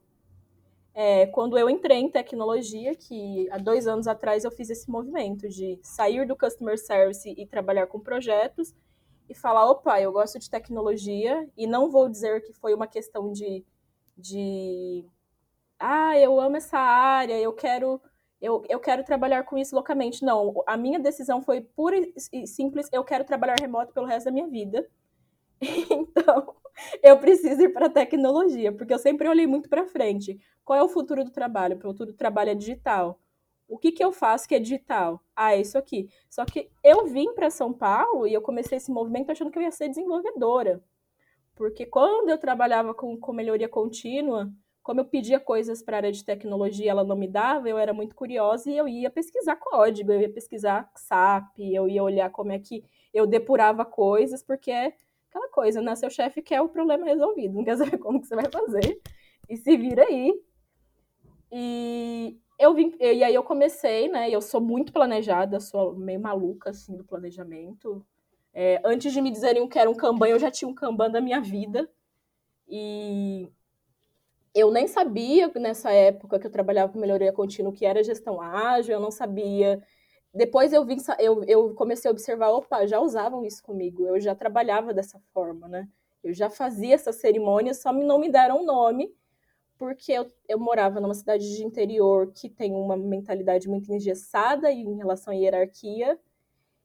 é, 1.01 1.27
quando 1.27 1.57
eu 1.57 1.71
entrei 1.71 1.99
em 1.99 2.11
tecnologia, 2.11 2.93
que 2.93 3.49
há 3.53 3.59
dois 3.59 3.87
anos 3.87 4.09
atrás 4.09 4.43
eu 4.43 4.51
fiz 4.51 4.69
esse 4.69 4.91
movimento 4.91 5.49
de 5.49 5.79
sair 5.81 6.27
do 6.27 6.35
customer 6.35 6.77
service 6.77 7.33
e 7.39 7.47
trabalhar 7.47 7.87
com 7.87 8.01
projetos 8.01 8.75
e 9.29 9.33
falar, 9.33 9.71
opa, 9.71 10.01
eu 10.01 10.11
gosto 10.11 10.41
de 10.41 10.51
tecnologia 10.51 11.49
e 11.57 11.69
não 11.69 11.89
vou 11.89 12.09
dizer 12.09 12.43
que 12.43 12.53
foi 12.53 12.75
uma 12.75 12.89
questão 12.89 13.31
de, 13.31 13.65
de 14.17 15.07
ah, 15.79 16.19
eu 16.19 16.41
amo 16.41 16.57
essa 16.57 16.79
área, 16.79 17.39
eu 17.39 17.53
quero 17.53 18.01
eu, 18.41 18.65
eu 18.69 18.81
quero 18.81 19.05
trabalhar 19.05 19.45
com 19.45 19.57
isso 19.57 19.77
localmente. 19.77 20.25
Não, 20.25 20.65
a 20.67 20.77
minha 20.77 20.99
decisão 20.99 21.41
foi 21.41 21.61
pura 21.61 21.97
e 22.33 22.45
simples, 22.45 22.89
eu 22.93 23.05
quero 23.05 23.23
trabalhar 23.23 23.55
remoto 23.61 23.93
pelo 23.93 24.07
resto 24.07 24.25
da 24.25 24.33
minha 24.33 24.49
vida. 24.49 24.85
Então, 25.91 26.57
eu 27.03 27.19
preciso 27.19 27.63
ir 27.63 27.73
para 27.73 27.87
a 27.87 27.91
tecnologia, 27.91 28.73
porque 28.73 28.93
eu 28.93 28.99
sempre 28.99 29.29
olhei 29.29 29.47
muito 29.47 29.69
para 29.69 29.87
frente. 29.87 30.39
Qual 30.65 30.79
é 30.79 30.83
o 30.83 30.89
futuro 30.89 31.25
do 31.25 31.31
trabalho? 31.31 31.77
O 31.77 31.81
futuro 31.81 32.13
do 32.13 32.17
trabalho 32.17 32.51
é 32.51 32.55
digital. 32.55 33.21
O 33.69 33.77
que, 33.77 33.93
que 33.93 34.03
eu 34.03 34.13
faço 34.13 34.49
que 34.49 34.55
é 34.55 34.59
digital? 34.59 35.23
Ah, 35.37 35.55
é 35.55 35.61
isso 35.61 35.77
aqui. 35.77 36.09
Só 36.31 36.45
que 36.45 36.71
eu 36.83 37.07
vim 37.07 37.35
para 37.35 37.51
São 37.51 37.73
Paulo 37.73 38.27
e 38.27 38.33
eu 38.33 38.41
comecei 38.41 38.79
esse 38.79 38.91
movimento 38.91 39.31
achando 39.31 39.51
que 39.51 39.59
eu 39.59 39.63
ia 39.63 39.71
ser 39.71 39.89
desenvolvedora. 39.89 40.83
Porque 41.55 41.85
quando 41.85 42.31
eu 42.31 42.39
trabalhava 42.39 42.95
com, 42.95 43.19
com 43.19 43.33
melhoria 43.33 43.69
contínua, 43.69 44.51
como 44.83 45.01
eu 45.01 45.05
pedia 45.05 45.39
coisas 45.39 45.83
para 45.83 45.97
a 45.97 45.99
área 45.99 46.13
de 46.13 46.25
tecnologia, 46.25 46.91
ela 46.91 47.05
não 47.05 47.15
me 47.15 47.29
dava, 47.29 47.69
eu 47.69 47.77
era 47.77 47.93
muito 47.93 48.15
curiosa 48.15 48.71
e 48.71 48.77
eu 48.77 48.89
ia 48.89 49.11
pesquisar 49.11 49.57
código, 49.57 50.11
eu 50.11 50.21
ia 50.23 50.33
pesquisar 50.33 50.91
SAP, 50.95 51.59
eu 51.59 51.87
ia 51.87 52.03
olhar 52.03 52.31
como 52.31 52.53
é 52.53 52.59
que 52.59 52.83
eu 53.13 53.27
depurava 53.27 53.85
coisas, 53.85 54.43
porque 54.43 54.71
é 54.71 54.95
aquela 55.29 55.49
coisa, 55.51 55.81
né? 55.81 55.95
Seu 55.95 56.11
chefe 56.11 56.43
quer 56.43 56.61
o 56.61 56.69
problema 56.69 57.05
resolvido, 57.05 57.55
não 57.55 57.65
quer 57.65 57.77
saber 57.77 57.99
como 57.99 58.21
que 58.21 58.27
você 58.27 58.35
vai 58.35 58.51
fazer. 58.51 59.01
E 59.49 59.57
se 59.57 59.77
vira 59.77 60.05
aí. 60.05 60.33
E 61.51 62.39
eu 62.59 62.75
vim, 62.75 62.95
e 63.01 63.23
aí 63.23 63.35
eu 63.35 63.43
comecei, 63.43 64.09
né? 64.09 64.29
Eu 64.31 64.43
sou 64.43 64.61
muito 64.61 64.93
planejada, 64.93 65.61
sou 65.61 65.95
meio 65.95 66.21
maluca 66.21 66.71
assim 66.71 66.97
do 66.97 67.05
planejamento. 67.05 68.05
É, 68.53 68.81
antes 68.85 69.13
de 69.13 69.21
me 69.21 69.31
dizerem 69.31 69.69
que 69.69 69.79
era 69.79 69.91
um 69.91 69.95
Kanban, 69.95 70.29
eu 70.29 70.39
já 70.39 70.51
tinha 70.51 70.69
um 70.69 70.75
Kanban 70.75 71.11
da 71.11 71.21
minha 71.21 71.41
vida. 71.41 71.89
E 72.67 73.49
eu 74.55 74.71
nem 74.71 74.87
sabia 74.87 75.51
nessa 75.55 75.91
época 75.93 76.39
que 76.39 76.47
eu 76.47 76.51
trabalhava 76.51 76.93
com 76.93 76.99
melhoria 76.99 77.33
contínua 77.33 77.73
que 77.73 77.87
era 77.87 78.03
gestão 78.03 78.41
ágil, 78.41 78.95
eu 78.95 79.01
não 79.01 79.11
sabia 79.11 79.83
depois 80.35 80.73
eu, 80.73 80.85
vim, 80.85 80.99
eu, 81.19 81.43
eu 81.45 81.75
comecei 81.75 82.09
a 82.09 82.13
observar, 82.13 82.51
opa, 82.51 82.87
já 82.87 83.01
usavam 83.01 83.45
isso 83.45 83.63
comigo, 83.63 84.07
eu 84.07 84.21
já 84.21 84.35
trabalhava 84.35 84.93
dessa 84.93 85.19
forma, 85.33 85.67
né? 85.69 85.89
Eu 86.23 86.35
já 86.35 86.51
fazia 86.51 86.95
essas 86.95 87.17
cerimônias, 87.17 87.81
só 87.81 87.93
não 87.93 88.19
me 88.19 88.31
deram 88.31 88.65
nome, 88.65 89.15
porque 89.79 90.13
eu, 90.13 90.27
eu 90.49 90.59
morava 90.59 91.01
numa 91.01 91.15
cidade 91.15 91.57
de 91.57 91.65
interior 91.65 92.33
que 92.35 92.49
tem 92.49 92.75
uma 92.75 92.97
mentalidade 92.97 93.69
muito 93.69 93.93
engessada 93.93 94.71
em 94.71 94.97
relação 94.97 95.33
à 95.33 95.37
hierarquia. 95.37 96.19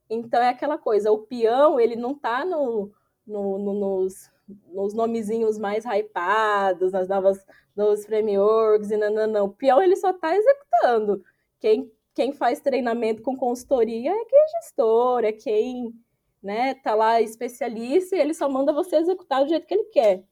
Então 0.09 0.41
é 0.41 0.49
aquela 0.49 0.77
coisa, 0.77 1.11
o 1.11 1.19
peão, 1.19 1.79
ele 1.79 1.95
não 1.95 2.13
tá 2.13 2.45
no, 2.45 2.91
no, 3.25 3.57
no 3.57 3.73
nos, 3.73 4.31
nos 4.71 4.93
nomezinhos 4.93 5.57
mais 5.57 5.83
hypados, 5.85 6.91
nas 6.91 7.07
novas, 7.07 7.43
nos 7.75 8.05
frameworks 8.05 8.91
e 8.91 8.97
não. 8.97 9.45
O 9.45 9.49
peão, 9.49 9.81
ele 9.81 9.95
só 9.95 10.13
tá 10.13 10.35
executando. 10.35 11.23
Quem 11.59 11.91
quem 12.13 12.31
faz 12.31 12.59
treinamento 12.59 13.21
com 13.21 13.35
consultoria 13.35 14.11
é 14.11 14.25
quem 14.25 14.39
é 14.39 14.47
gestor, 14.61 15.23
é 15.23 15.31
quem 15.31 15.93
né, 16.41 16.73
tá 16.75 16.93
lá 16.93 17.21
especialista 17.21 18.15
e 18.15 18.19
ele 18.19 18.33
só 18.33 18.49
manda 18.49 18.73
você 18.73 18.97
executar 18.97 19.43
do 19.43 19.49
jeito 19.49 19.65
que 19.65 19.73
ele 19.73 19.85
quer. 19.85 20.23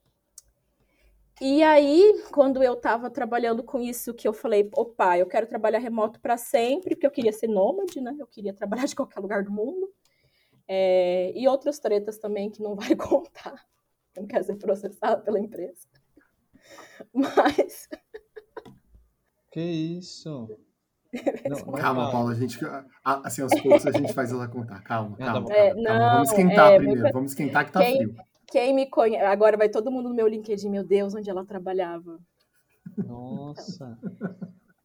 E 1.39 1.63
aí, 1.63 2.21
quando 2.31 2.61
eu 2.61 2.73
estava 2.73 3.09
trabalhando 3.09 3.63
com 3.63 3.81
isso, 3.81 4.13
que 4.13 4.27
eu 4.27 4.33
falei, 4.33 4.69
opa, 4.75 5.17
eu 5.17 5.25
quero 5.25 5.47
trabalhar 5.47 5.79
remoto 5.79 6.19
para 6.19 6.37
sempre, 6.37 6.93
porque 6.93 7.07
eu 7.07 7.11
queria 7.11 7.33
ser 7.33 7.47
nômade, 7.47 7.99
né? 7.99 8.15
Eu 8.19 8.27
queria 8.27 8.53
trabalhar 8.53 8.85
de 8.85 8.95
qualquer 8.95 9.19
lugar 9.19 9.43
do 9.43 9.51
mundo. 9.51 9.91
É, 10.67 11.33
e 11.35 11.47
outras 11.47 11.79
tretas 11.79 12.19
também 12.19 12.51
que 12.51 12.61
não 12.61 12.75
vai 12.75 12.93
contar. 12.95 13.65
Não 14.15 14.27
quero 14.27 14.43
ser 14.43 14.55
processada 14.57 15.19
pela 15.23 15.39
empresa. 15.39 15.87
Mas. 17.11 17.89
Que 19.51 19.61
isso? 19.61 20.47
Não, 21.49 21.73
calma, 21.73 22.05
não. 22.05 22.11
Paula, 22.11 22.31
a 22.31 22.35
gente, 22.35 22.57
assim, 23.03 23.41
aos 23.41 23.61
poucos 23.61 23.85
a 23.85 23.91
gente 23.91 24.13
faz 24.13 24.31
ela 24.31 24.47
contar. 24.47 24.81
Calma, 24.81 25.17
calma. 25.17 25.53
É, 25.53 25.69
calma, 25.69 25.81
não, 25.81 25.91
calma. 25.91 26.13
Vamos 26.13 26.29
esquentar 26.29 26.71
é, 26.71 26.77
primeiro, 26.77 27.09
vamos 27.11 27.31
esquentar 27.31 27.65
que 27.65 27.71
tá 27.73 27.79
quem, 27.81 27.97
frio. 27.97 28.15
Quem 28.47 28.73
me 28.73 28.85
conhece, 28.85 29.25
agora 29.25 29.57
vai 29.57 29.67
todo 29.67 29.91
mundo 29.91 30.09
no 30.09 30.15
meu 30.15 30.27
LinkedIn, 30.27 30.69
meu 30.69 30.83
Deus, 30.85 31.13
onde 31.13 31.29
ela 31.29 31.45
trabalhava. 31.45 32.17
Nossa. 32.97 33.97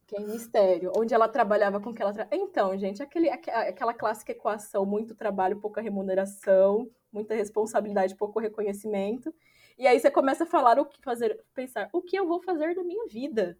Que 0.07 0.19
mistério. 0.21 0.91
Onde 0.97 1.13
ela 1.13 1.27
trabalhava 1.27 1.79
com 1.81 1.93
que 1.93 2.01
ela 2.01 2.13
tra... 2.13 2.27
Então, 2.31 2.77
gente, 2.77 3.03
aquele, 3.03 3.29
aquela 3.29 3.93
clássica 3.93 4.31
equação, 4.31 4.85
muito 4.85 5.15
trabalho, 5.15 5.59
pouca 5.59 5.81
remuneração, 5.81 6.89
muita 7.11 7.35
responsabilidade, 7.35 8.15
pouco 8.15 8.39
reconhecimento. 8.39 9.33
E 9.77 9.85
aí 9.85 9.99
você 9.99 10.09
começa 10.09 10.45
a 10.45 10.47
falar 10.47 10.79
o 10.79 10.85
que 10.85 11.01
fazer, 11.03 11.37
pensar, 11.53 11.89
o 11.91 12.01
que 12.01 12.17
eu 12.17 12.25
vou 12.25 12.41
fazer 12.41 12.73
da 12.73 12.83
minha 12.83 13.05
vida? 13.07 13.57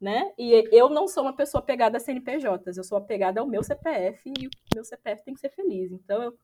Né? 0.00 0.32
E 0.38 0.68
eu 0.72 0.88
não 0.88 1.06
sou 1.06 1.24
uma 1.24 1.36
pessoa 1.36 1.60
pegada 1.60 1.98
a 1.98 2.00
CNPJs, 2.00 2.78
eu 2.78 2.84
sou 2.84 2.96
apegada 2.96 3.40
ao 3.40 3.46
meu 3.46 3.62
CPF 3.62 4.32
e 4.38 4.46
o 4.46 4.50
meu 4.74 4.84
CPF 4.84 5.22
tem 5.22 5.34
que 5.34 5.40
ser 5.40 5.50
feliz. 5.50 5.92
Então 5.92 6.22
eu, 6.22 6.38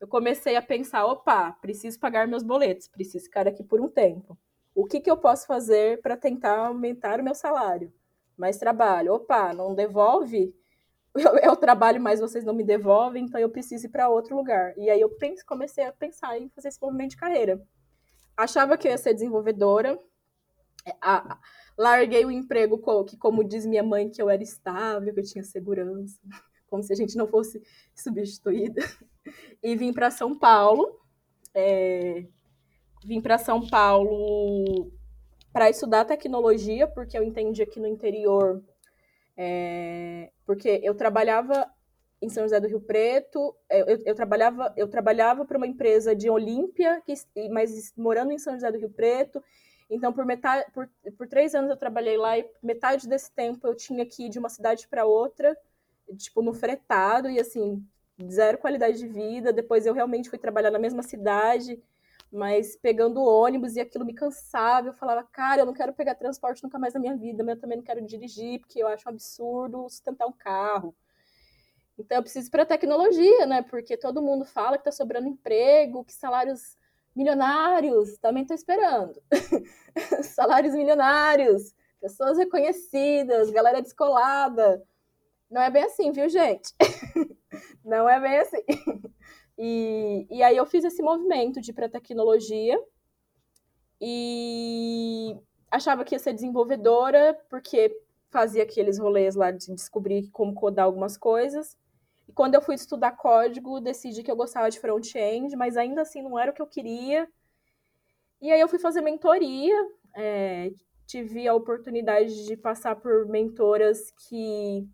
eu 0.00 0.06
comecei 0.06 0.56
a 0.56 0.62
pensar, 0.62 1.04
opa, 1.04 1.52
preciso 1.52 1.98
pagar 1.98 2.28
meus 2.28 2.42
boletos, 2.42 2.86
preciso 2.86 3.24
ficar 3.24 3.48
aqui 3.48 3.64
por 3.64 3.80
um 3.80 3.88
tempo. 3.88 4.38
O 4.74 4.86
que, 4.86 5.00
que 5.00 5.10
eu 5.10 5.16
posso 5.16 5.46
fazer 5.46 6.00
para 6.00 6.16
tentar 6.16 6.66
aumentar 6.66 7.20
o 7.20 7.24
meu 7.24 7.34
salário? 7.34 7.92
Mais 8.36 8.56
trabalho. 8.56 9.14
Opa, 9.14 9.52
não 9.52 9.74
devolve? 9.74 10.54
Eu, 11.12 11.36
eu 11.38 11.56
trabalho, 11.56 12.00
mas 12.00 12.20
vocês 12.20 12.44
não 12.44 12.54
me 12.54 12.62
devolvem, 12.62 13.24
então 13.24 13.40
eu 13.40 13.50
preciso 13.50 13.86
ir 13.86 13.88
para 13.88 14.08
outro 14.08 14.36
lugar. 14.36 14.78
E 14.78 14.88
aí 14.88 15.00
eu 15.00 15.08
pense, 15.08 15.44
comecei 15.44 15.84
a 15.84 15.90
pensar 15.90 16.38
em 16.38 16.48
fazer 16.50 16.68
esse 16.68 16.80
movimento 16.80 17.10
de 17.10 17.16
carreira. 17.16 17.60
Achava 18.36 18.78
que 18.78 18.86
eu 18.86 18.92
ia 18.92 18.96
ser 18.96 19.12
desenvolvedora. 19.12 19.98
A, 21.02 21.36
larguei 21.80 22.26
o 22.26 22.30
emprego 22.30 22.78
que, 23.06 23.16
como 23.16 23.42
diz 23.42 23.64
minha 23.64 23.82
mãe, 23.82 24.10
que 24.10 24.20
eu 24.20 24.28
era 24.28 24.42
estável, 24.42 25.14
que 25.14 25.20
eu 25.20 25.24
tinha 25.24 25.42
segurança, 25.42 26.20
como 26.68 26.82
se 26.82 26.92
a 26.92 26.96
gente 26.96 27.16
não 27.16 27.26
fosse 27.26 27.60
substituída, 27.96 28.82
e 29.62 29.74
vim 29.74 29.92
para 29.92 30.10
São 30.10 30.38
Paulo. 30.38 31.00
É, 31.54 32.26
vim 33.04 33.20
para 33.20 33.38
São 33.38 33.66
Paulo 33.66 34.92
para 35.52 35.70
estudar 35.70 36.04
tecnologia, 36.04 36.86
porque 36.86 37.16
eu 37.16 37.24
entendi 37.24 37.62
aqui 37.62 37.80
no 37.80 37.88
interior, 37.88 38.62
é, 39.36 40.30
porque 40.46 40.80
eu 40.82 40.94
trabalhava 40.94 41.66
em 42.22 42.28
São 42.28 42.44
José 42.44 42.60
do 42.60 42.68
Rio 42.68 42.80
Preto, 42.82 43.56
é, 43.68 43.80
eu, 43.80 43.98
eu 44.04 44.14
trabalhava 44.14 44.72
eu 44.76 44.86
trabalhava 44.86 45.44
para 45.46 45.56
uma 45.56 45.66
empresa 45.66 46.14
de 46.14 46.28
Olímpia, 46.28 47.02
que, 47.06 47.14
mas 47.48 47.92
morando 47.96 48.32
em 48.32 48.38
São 48.38 48.52
José 48.52 48.70
do 48.70 48.78
Rio 48.78 48.90
Preto, 48.90 49.42
então, 49.90 50.12
por, 50.12 50.24
metade, 50.24 50.70
por, 50.72 50.88
por 51.18 51.26
três 51.26 51.52
anos 51.54 51.68
eu 51.68 51.76
trabalhei 51.76 52.16
lá 52.16 52.38
e 52.38 52.48
metade 52.62 53.08
desse 53.08 53.32
tempo 53.32 53.66
eu 53.66 53.74
tinha 53.74 54.06
que 54.06 54.26
ir 54.26 54.28
de 54.28 54.38
uma 54.38 54.48
cidade 54.48 54.86
para 54.86 55.04
outra, 55.04 55.58
tipo, 56.16 56.40
no 56.40 56.54
fretado, 56.54 57.28
e 57.28 57.40
assim, 57.40 57.84
zero 58.30 58.58
qualidade 58.58 58.98
de 58.98 59.08
vida. 59.08 59.52
Depois 59.52 59.86
eu 59.86 59.92
realmente 59.92 60.30
fui 60.30 60.38
trabalhar 60.38 60.70
na 60.70 60.78
mesma 60.78 61.02
cidade, 61.02 61.82
mas 62.30 62.76
pegando 62.76 63.24
ônibus 63.24 63.74
e 63.74 63.80
aquilo 63.80 64.04
me 64.04 64.14
cansava. 64.14 64.88
Eu 64.88 64.92
falava, 64.92 65.24
cara, 65.24 65.62
eu 65.62 65.66
não 65.66 65.74
quero 65.74 65.92
pegar 65.92 66.14
transporte 66.14 66.62
nunca 66.62 66.78
mais 66.78 66.94
na 66.94 67.00
minha 67.00 67.16
vida, 67.16 67.42
mas 67.42 67.56
eu 67.56 67.60
também 67.60 67.78
não 67.78 67.84
quero 67.84 68.00
dirigir, 68.00 68.60
porque 68.60 68.80
eu 68.80 68.86
acho 68.86 69.08
um 69.08 69.12
absurdo 69.12 69.88
sustentar 69.88 70.26
um 70.26 70.32
carro. 70.32 70.94
Então 71.98 72.16
eu 72.18 72.22
preciso 72.22 72.50
para 72.50 72.64
tecnologia, 72.64 73.44
né? 73.44 73.62
Porque 73.62 73.96
todo 73.96 74.22
mundo 74.22 74.44
fala 74.44 74.76
que 74.78 74.82
está 74.88 74.92
sobrando 74.92 75.28
emprego, 75.28 76.04
que 76.04 76.12
salários 76.12 76.78
milionários, 77.14 78.16
também 78.18 78.42
estou 78.42 78.54
esperando. 78.54 79.20
Salários 80.22 80.74
milionários, 80.74 81.74
pessoas 82.00 82.38
reconhecidas, 82.38 83.50
galera 83.50 83.82
descolada. 83.82 84.82
Não 85.50 85.60
é 85.60 85.70
bem 85.70 85.84
assim, 85.84 86.12
viu, 86.12 86.28
gente? 86.28 86.74
Não 87.84 88.08
é 88.08 88.20
bem 88.20 88.38
assim. 88.38 88.62
E, 89.58 90.26
e 90.30 90.42
aí 90.42 90.56
eu 90.56 90.64
fiz 90.64 90.84
esse 90.84 91.02
movimento 91.02 91.60
de 91.60 91.70
ir 91.70 91.74
para 91.74 91.88
tecnologia 91.88 92.80
e 94.00 95.36
achava 95.70 96.04
que 96.04 96.14
ia 96.14 96.18
ser 96.18 96.32
desenvolvedora, 96.32 97.38
porque 97.50 97.94
fazia 98.30 98.62
aqueles 98.62 98.98
rolês 98.98 99.34
lá 99.34 99.50
de 99.50 99.74
descobrir 99.74 100.30
como 100.30 100.54
codar 100.54 100.86
algumas 100.86 101.18
coisas. 101.18 101.76
E 102.30 102.32
quando 102.32 102.54
eu 102.54 102.62
fui 102.62 102.76
estudar 102.76 103.16
código, 103.16 103.80
decidi 103.80 104.22
que 104.22 104.30
eu 104.30 104.36
gostava 104.36 104.70
de 104.70 104.78
front-end, 104.78 105.56
mas 105.56 105.76
ainda 105.76 106.02
assim 106.02 106.22
não 106.22 106.38
era 106.38 106.52
o 106.52 106.54
que 106.54 106.62
eu 106.62 106.66
queria. 106.66 107.28
E 108.40 108.52
aí 108.52 108.60
eu 108.60 108.68
fui 108.68 108.78
fazer 108.78 109.00
mentoria, 109.00 109.74
é, 110.14 110.70
tive 111.08 111.48
a 111.48 111.54
oportunidade 111.54 112.46
de 112.46 112.56
passar 112.56 112.94
por 112.94 113.26
mentoras 113.26 114.12
que 114.12 114.88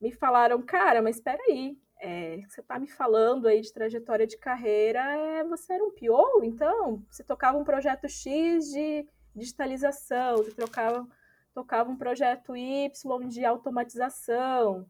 me 0.00 0.10
falaram, 0.10 0.60
cara, 0.60 1.00
mas 1.00 1.14
espera 1.14 1.40
aí, 1.48 1.78
é, 2.00 2.40
você 2.48 2.60
está 2.60 2.76
me 2.76 2.88
falando 2.88 3.46
aí 3.46 3.60
de 3.60 3.72
trajetória 3.72 4.26
de 4.26 4.36
carreira, 4.36 5.00
é, 5.00 5.44
você 5.44 5.74
era 5.74 5.84
um 5.84 5.92
PO, 5.92 6.42
então? 6.42 7.04
Você 7.08 7.22
tocava 7.22 7.56
um 7.56 7.62
projeto 7.62 8.08
X 8.08 8.64
de 8.72 9.06
digitalização, 9.32 10.38
você 10.38 10.50
trocava, 10.50 11.06
tocava 11.54 11.88
um 11.88 11.96
projeto 11.96 12.56
Y 12.56 13.28
de 13.28 13.44
automatização, 13.44 14.88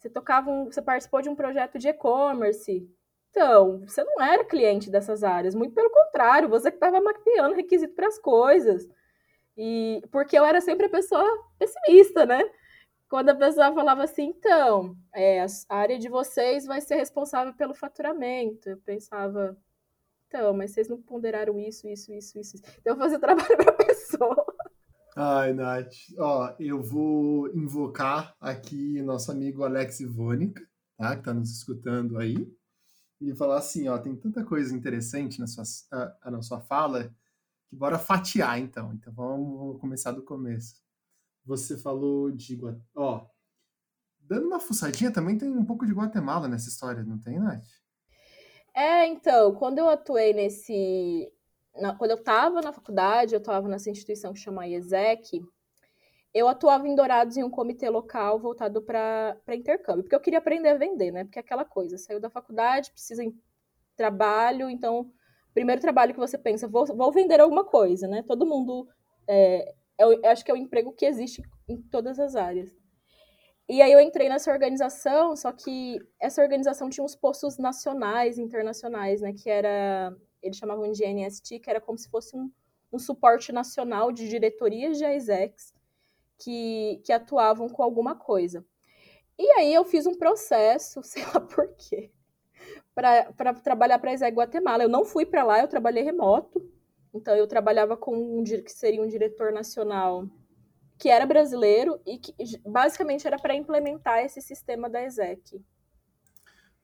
você 0.00 0.08
tocava 0.08 0.50
um, 0.50 0.64
você 0.64 0.80
participou 0.80 1.20
de 1.20 1.28
um 1.28 1.34
projeto 1.34 1.78
de 1.78 1.88
e-commerce. 1.88 2.88
Então, 3.30 3.80
você 3.86 4.02
não 4.02 4.20
era 4.20 4.44
cliente 4.44 4.90
dessas 4.90 5.22
áreas, 5.22 5.54
muito 5.54 5.74
pelo 5.74 5.90
contrário, 5.90 6.48
você 6.48 6.70
que 6.70 6.78
estava 6.78 7.00
mapeando 7.00 7.54
requisito 7.54 7.94
para 7.94 8.08
as 8.08 8.18
coisas. 8.18 8.88
E 9.56 10.02
porque 10.10 10.38
eu 10.38 10.44
era 10.44 10.60
sempre 10.60 10.86
a 10.86 10.90
pessoa 10.90 11.24
pessimista, 11.58 12.24
né? 12.24 12.42
Quando 13.08 13.28
a 13.30 13.34
pessoa 13.34 13.74
falava 13.74 14.04
assim, 14.04 14.24
então, 14.36 14.96
é, 15.14 15.42
a 15.42 15.76
área 15.76 15.98
de 15.98 16.08
vocês 16.08 16.64
vai 16.64 16.80
ser 16.80 16.96
responsável 16.96 17.52
pelo 17.54 17.74
faturamento. 17.74 18.70
Eu 18.70 18.78
pensava, 18.78 19.56
então, 20.28 20.54
mas 20.54 20.70
vocês 20.72 20.88
não 20.88 21.00
ponderaram 21.02 21.58
isso, 21.58 21.86
isso, 21.88 22.12
isso, 22.12 22.38
isso. 22.38 22.56
Então, 22.78 22.94
eu 22.94 22.96
fazia 22.96 23.18
trabalho 23.20 23.56
para 23.56 23.70
a 23.70 23.74
pessoa. 23.74 24.46
Ai, 25.16 25.52
Nath. 25.52 25.94
Ó, 26.18 26.54
eu 26.58 26.82
vou 26.82 27.48
invocar 27.54 28.34
aqui 28.40 29.02
nosso 29.02 29.32
amigo 29.32 29.64
Alex 29.64 30.00
Ivônica, 30.00 30.64
tá? 30.96 31.16
Que 31.16 31.22
tá 31.22 31.34
nos 31.34 31.50
escutando 31.50 32.18
aí. 32.18 32.48
E 33.20 33.34
falar 33.34 33.58
assim, 33.58 33.88
ó, 33.88 33.98
tem 33.98 34.16
tanta 34.16 34.44
coisa 34.44 34.74
interessante 34.74 35.40
na 35.40 35.46
sua, 35.46 35.64
na 36.24 36.40
sua 36.42 36.60
fala 36.60 37.14
que 37.68 37.76
bora 37.76 37.98
fatiar, 37.98 38.58
então. 38.58 38.92
Então, 38.94 39.12
vamos 39.12 39.80
começar 39.80 40.12
do 40.12 40.22
começo. 40.22 40.76
Você 41.44 41.76
falou 41.76 42.30
de... 42.30 42.58
Ó, 42.94 43.26
dando 44.20 44.46
uma 44.46 44.60
fuçadinha, 44.60 45.12
também 45.12 45.36
tem 45.36 45.50
um 45.50 45.64
pouco 45.64 45.86
de 45.86 45.92
Guatemala 45.92 46.48
nessa 46.48 46.68
história, 46.68 47.02
não 47.02 47.18
tem, 47.18 47.38
Nath? 47.38 47.64
É, 48.74 49.06
então, 49.06 49.54
quando 49.54 49.78
eu 49.78 49.88
atuei 49.88 50.32
nesse 50.32 51.32
na, 51.76 51.94
quando 51.94 52.12
eu 52.12 52.16
estava 52.16 52.60
na 52.60 52.72
faculdade, 52.72 53.34
eu 53.34 53.38
estava 53.38 53.68
nessa 53.68 53.90
instituição 53.90 54.32
que 54.32 54.40
chama 54.40 54.66
IESEC, 54.66 55.40
eu 56.32 56.46
atuava 56.48 56.86
em 56.86 56.94
Dourados 56.94 57.36
em 57.36 57.42
um 57.42 57.50
comitê 57.50 57.88
local 57.88 58.38
voltado 58.38 58.80
para 58.82 59.36
intercâmbio, 59.48 60.04
porque 60.04 60.14
eu 60.14 60.20
queria 60.20 60.38
aprender 60.38 60.68
a 60.68 60.76
vender, 60.76 61.10
né? 61.10 61.24
Porque 61.24 61.38
é 61.38 61.42
aquela 61.42 61.64
coisa, 61.64 61.98
saiu 61.98 62.20
da 62.20 62.30
faculdade, 62.30 62.92
precisa 62.92 63.24
em 63.24 63.34
trabalho, 63.96 64.70
então, 64.70 65.10
primeiro 65.52 65.80
trabalho 65.80 66.14
que 66.14 66.20
você 66.20 66.38
pensa, 66.38 66.68
vou, 66.68 66.86
vou 66.86 67.12
vender 67.12 67.40
alguma 67.40 67.64
coisa, 67.64 68.06
né? 68.06 68.22
Todo 68.22 68.46
mundo, 68.46 68.88
é, 69.28 69.74
eu, 69.98 70.12
eu 70.12 70.30
acho 70.30 70.44
que 70.44 70.50
é 70.50 70.54
o 70.54 70.56
emprego 70.56 70.92
que 70.92 71.04
existe 71.04 71.42
em 71.68 71.76
todas 71.82 72.20
as 72.20 72.36
áreas. 72.36 72.70
E 73.68 73.82
aí 73.82 73.92
eu 73.92 74.00
entrei 74.00 74.28
nessa 74.28 74.52
organização, 74.52 75.36
só 75.36 75.52
que 75.52 75.98
essa 76.20 76.42
organização 76.42 76.88
tinha 76.90 77.04
uns 77.04 77.14
postos 77.14 77.58
nacionais, 77.58 78.38
internacionais, 78.38 79.20
né? 79.20 79.32
Que 79.32 79.48
era 79.50 80.16
eles 80.42 80.56
chamavam 80.56 80.90
de 80.90 81.04
NST, 81.04 81.58
que 81.60 81.70
era 81.70 81.80
como 81.80 81.98
se 81.98 82.08
fosse 82.08 82.36
um, 82.36 82.50
um 82.92 82.98
suporte 82.98 83.52
nacional 83.52 84.12
de 84.12 84.28
diretorias 84.28 84.98
de 84.98 85.04
AISEX 85.04 85.74
que, 86.38 87.00
que 87.04 87.12
atuavam 87.12 87.68
com 87.68 87.82
alguma 87.82 88.14
coisa. 88.14 88.64
E 89.38 89.50
aí 89.52 89.72
eu 89.72 89.84
fiz 89.84 90.06
um 90.06 90.16
processo, 90.16 91.02
sei 91.04 91.24
lá 91.24 91.40
por 91.40 91.68
quê, 91.74 92.10
para 92.94 93.54
trabalhar 93.54 93.98
para 93.98 94.10
a 94.10 94.14
ISEG 94.14 94.36
Guatemala. 94.36 94.82
Eu 94.82 94.88
não 94.88 95.04
fui 95.04 95.24
para 95.24 95.44
lá, 95.44 95.60
eu 95.60 95.68
trabalhei 95.68 96.02
remoto. 96.02 96.60
Então 97.12 97.34
eu 97.34 97.46
trabalhava 97.46 97.96
com 97.96 98.38
um 98.38 98.44
que 98.44 98.70
seria 98.70 99.02
um 99.02 99.08
diretor 99.08 99.52
nacional 99.52 100.28
que 101.00 101.08
era 101.08 101.24
brasileiro 101.24 101.98
e 102.06 102.18
que 102.18 102.34
basicamente 102.58 103.26
era 103.26 103.38
para 103.38 103.54
implementar 103.54 104.18
esse 104.18 104.40
sistema 104.42 104.88
da 104.88 105.02
ESEC. 105.02 105.64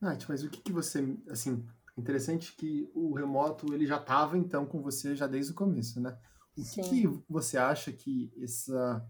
Nath, 0.01 0.25
mas 0.27 0.43
o 0.43 0.49
que, 0.49 0.63
que 0.63 0.73
você, 0.73 1.17
assim, 1.29 1.67
Interessante 1.97 2.55
que 2.55 2.91
o 2.95 3.15
remoto 3.15 3.73
ele 3.73 3.87
já 3.87 3.97
estava 3.97 4.37
então 4.37 4.67
com 4.67 4.83
você 4.83 5.17
já 5.17 5.27
desde 5.27 5.53
o 5.53 5.55
começo, 5.55 6.01
né? 6.01 6.17
O 6.57 6.63
que, 6.63 6.83
que, 6.83 7.23
você 7.29 7.57
acha 7.59 7.93
que 7.93 8.33
essa 8.43 9.07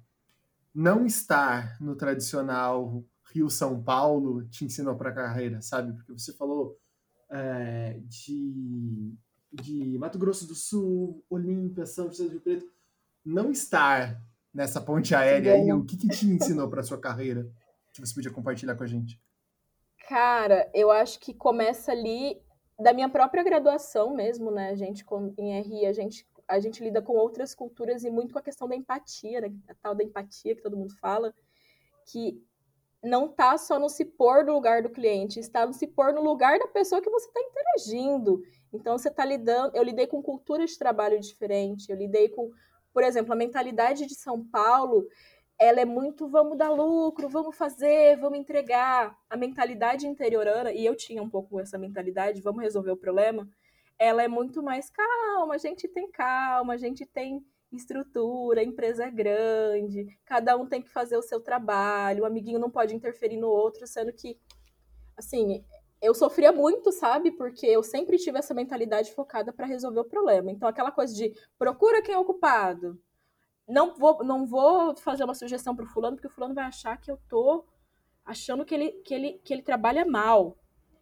não 0.74 1.06
estar 1.06 1.80
no 1.80 1.96
tradicional 1.96 3.04
Rio 3.32 3.48
São 3.48 3.82
Paulo 3.82 4.44
te 4.48 4.64
ensinou 4.64 4.96
para 4.96 5.10
a 5.10 5.14
carreira, 5.14 5.60
sabe? 5.62 5.92
Porque 5.92 6.12
você 6.12 6.32
falou 6.32 6.78
é, 7.30 8.00
de, 8.04 9.14
de 9.52 9.98
Mato 9.98 10.18
Grosso 10.18 10.46
do 10.46 10.54
Sul, 10.54 11.24
Olímpia, 11.30 11.86
São 11.86 12.06
José 12.06 12.24
do 12.24 12.30
Rio 12.30 12.40
Preto, 12.40 12.66
não 13.24 13.50
estar 13.50 14.20
nessa 14.52 14.80
ponte 14.80 15.14
aérea 15.14 15.54
aí, 15.54 15.72
o 15.72 15.84
que, 15.84 15.96
que 15.96 16.08
te 16.08 16.26
ensinou 16.26 16.68
para 16.68 16.82
sua 16.82 16.98
carreira 16.98 17.50
que 17.96 18.06
você 18.06 18.14
podia 18.14 18.30
compartilhar 18.30 18.76
com 18.76 18.84
a 18.84 18.86
gente? 18.86 19.20
Cara, 20.08 20.70
eu 20.74 20.90
acho 20.90 21.18
que 21.18 21.34
começa 21.34 21.90
ali 21.90 22.40
da 22.78 22.92
minha 22.92 23.08
própria 23.08 23.42
graduação 23.42 24.14
mesmo, 24.14 24.50
né? 24.50 24.70
A 24.70 24.74
gente 24.74 25.04
em 25.38 25.60
RI, 25.60 25.86
a 25.86 25.92
gente 25.92 26.26
a 26.48 26.60
gente 26.60 26.82
lida 26.82 27.02
com 27.02 27.14
outras 27.14 27.54
culturas 27.54 28.04
e 28.04 28.10
muito 28.10 28.32
com 28.32 28.38
a 28.38 28.42
questão 28.42 28.68
da 28.68 28.76
empatia, 28.76 29.40
né? 29.40 29.52
A 29.68 29.74
tal 29.74 29.94
da 29.94 30.04
empatia 30.04 30.54
que 30.54 30.62
todo 30.62 30.76
mundo 30.76 30.94
fala, 31.00 31.34
que 32.06 32.40
não 33.02 33.28
tá 33.28 33.58
só 33.58 33.78
no 33.78 33.88
se 33.88 34.04
pôr 34.04 34.44
no 34.44 34.52
lugar 34.52 34.82
do 34.82 34.90
cliente, 34.90 35.40
está 35.40 35.66
no 35.66 35.72
se 35.72 35.86
pôr 35.86 36.12
no 36.12 36.22
lugar 36.22 36.58
da 36.58 36.68
pessoa 36.68 37.00
que 37.00 37.10
você 37.10 37.26
está 37.26 37.40
interagindo. 37.40 38.42
Então 38.72 38.96
você 38.96 39.08
está 39.08 39.24
lidando, 39.24 39.76
eu 39.76 39.82
lidei 39.82 40.06
com 40.06 40.22
culturas 40.22 40.70
de 40.70 40.78
trabalho 40.78 41.18
diferente, 41.20 41.90
eu 41.90 41.96
lidei 41.96 42.28
com, 42.28 42.50
por 42.92 43.02
exemplo, 43.02 43.32
a 43.32 43.36
mentalidade 43.36 44.06
de 44.06 44.14
São 44.14 44.44
Paulo 44.44 45.06
ela 45.58 45.80
é 45.80 45.84
muito 45.84 46.28
vamos 46.28 46.56
dar 46.58 46.70
lucro, 46.70 47.28
vamos 47.28 47.56
fazer, 47.56 48.16
vamos 48.18 48.38
entregar. 48.38 49.16
A 49.28 49.36
mentalidade 49.36 50.06
interiorana, 50.06 50.72
e 50.72 50.84
eu 50.84 50.94
tinha 50.94 51.22
um 51.22 51.30
pouco 51.30 51.58
essa 51.60 51.78
mentalidade, 51.78 52.42
vamos 52.42 52.62
resolver 52.62 52.90
o 52.90 52.96
problema, 52.96 53.48
ela 53.98 54.22
é 54.22 54.28
muito 54.28 54.62
mais 54.62 54.90
calma, 54.90 55.54
a 55.54 55.58
gente 55.58 55.88
tem 55.88 56.10
calma, 56.10 56.74
a 56.74 56.76
gente 56.76 57.06
tem 57.06 57.44
estrutura, 57.72 58.60
a 58.60 58.64
empresa 58.64 59.04
é 59.04 59.10
grande, 59.10 60.06
cada 60.24 60.56
um 60.56 60.66
tem 60.66 60.82
que 60.82 60.90
fazer 60.90 61.16
o 61.16 61.22
seu 61.22 61.40
trabalho, 61.40 62.22
o 62.22 62.26
amiguinho 62.26 62.58
não 62.58 62.70
pode 62.70 62.94
interferir 62.94 63.36
no 63.36 63.48
outro, 63.48 63.86
sendo 63.86 64.12
que, 64.12 64.38
assim, 65.16 65.64
eu 66.00 66.14
sofria 66.14 66.52
muito, 66.52 66.92
sabe? 66.92 67.32
Porque 67.32 67.66
eu 67.66 67.82
sempre 67.82 68.18
tive 68.18 68.38
essa 68.38 68.54
mentalidade 68.54 69.12
focada 69.12 69.52
para 69.52 69.66
resolver 69.66 70.00
o 70.00 70.04
problema. 70.04 70.50
Então, 70.50 70.68
aquela 70.68 70.92
coisa 70.92 71.14
de 71.14 71.32
procura 71.58 72.02
quem 72.02 72.14
é 72.14 72.18
ocupado, 72.18 73.00
não 73.68 73.94
vou, 73.94 74.22
não 74.24 74.46
vou 74.46 74.96
fazer 74.96 75.24
uma 75.24 75.34
sugestão 75.34 75.74
para 75.74 75.84
o 75.84 75.88
fulano, 75.88 76.16
porque 76.16 76.28
o 76.28 76.30
fulano 76.30 76.54
vai 76.54 76.64
achar 76.64 76.96
que 77.00 77.10
eu 77.10 77.18
tô 77.28 77.64
achando 78.24 78.64
que 78.64 78.74
ele, 78.74 78.92
que 79.04 79.14
ele, 79.14 79.32
que 79.44 79.52
ele 79.52 79.62
trabalha 79.62 80.04
mal. 80.04 80.56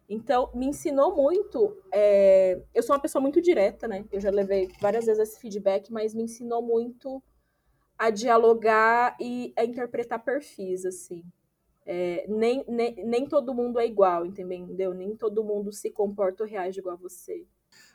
Então, 0.07 0.51
me 0.53 0.67
ensinou 0.67 1.15
muito. 1.15 1.75
É... 1.91 2.61
Eu 2.73 2.83
sou 2.83 2.95
uma 2.95 3.01
pessoa 3.01 3.21
muito 3.21 3.41
direta, 3.41 3.87
né? 3.87 4.05
Eu 4.11 4.19
já 4.19 4.29
levei 4.29 4.69
várias 4.79 5.05
vezes 5.05 5.29
esse 5.29 5.39
feedback, 5.39 5.91
mas 5.91 6.13
me 6.13 6.23
ensinou 6.23 6.61
muito 6.61 7.21
a 7.97 8.09
dialogar 8.09 9.15
e 9.19 9.53
a 9.57 9.63
interpretar 9.63 10.23
perfis, 10.23 10.85
assim. 10.85 11.23
É, 11.87 12.25
nem, 12.27 12.65
nem, 12.67 12.95
nem 13.05 13.27
todo 13.27 13.53
mundo 13.53 13.79
é 13.79 13.85
igual, 13.85 14.25
entendeu? 14.25 14.93
Nem 14.93 15.15
todo 15.15 15.43
mundo 15.43 15.71
se 15.71 15.91
comporta 15.91 16.43
ou 16.43 16.49
reage 16.49 16.79
igual 16.79 16.95
a 16.95 16.99
você. 16.99 17.45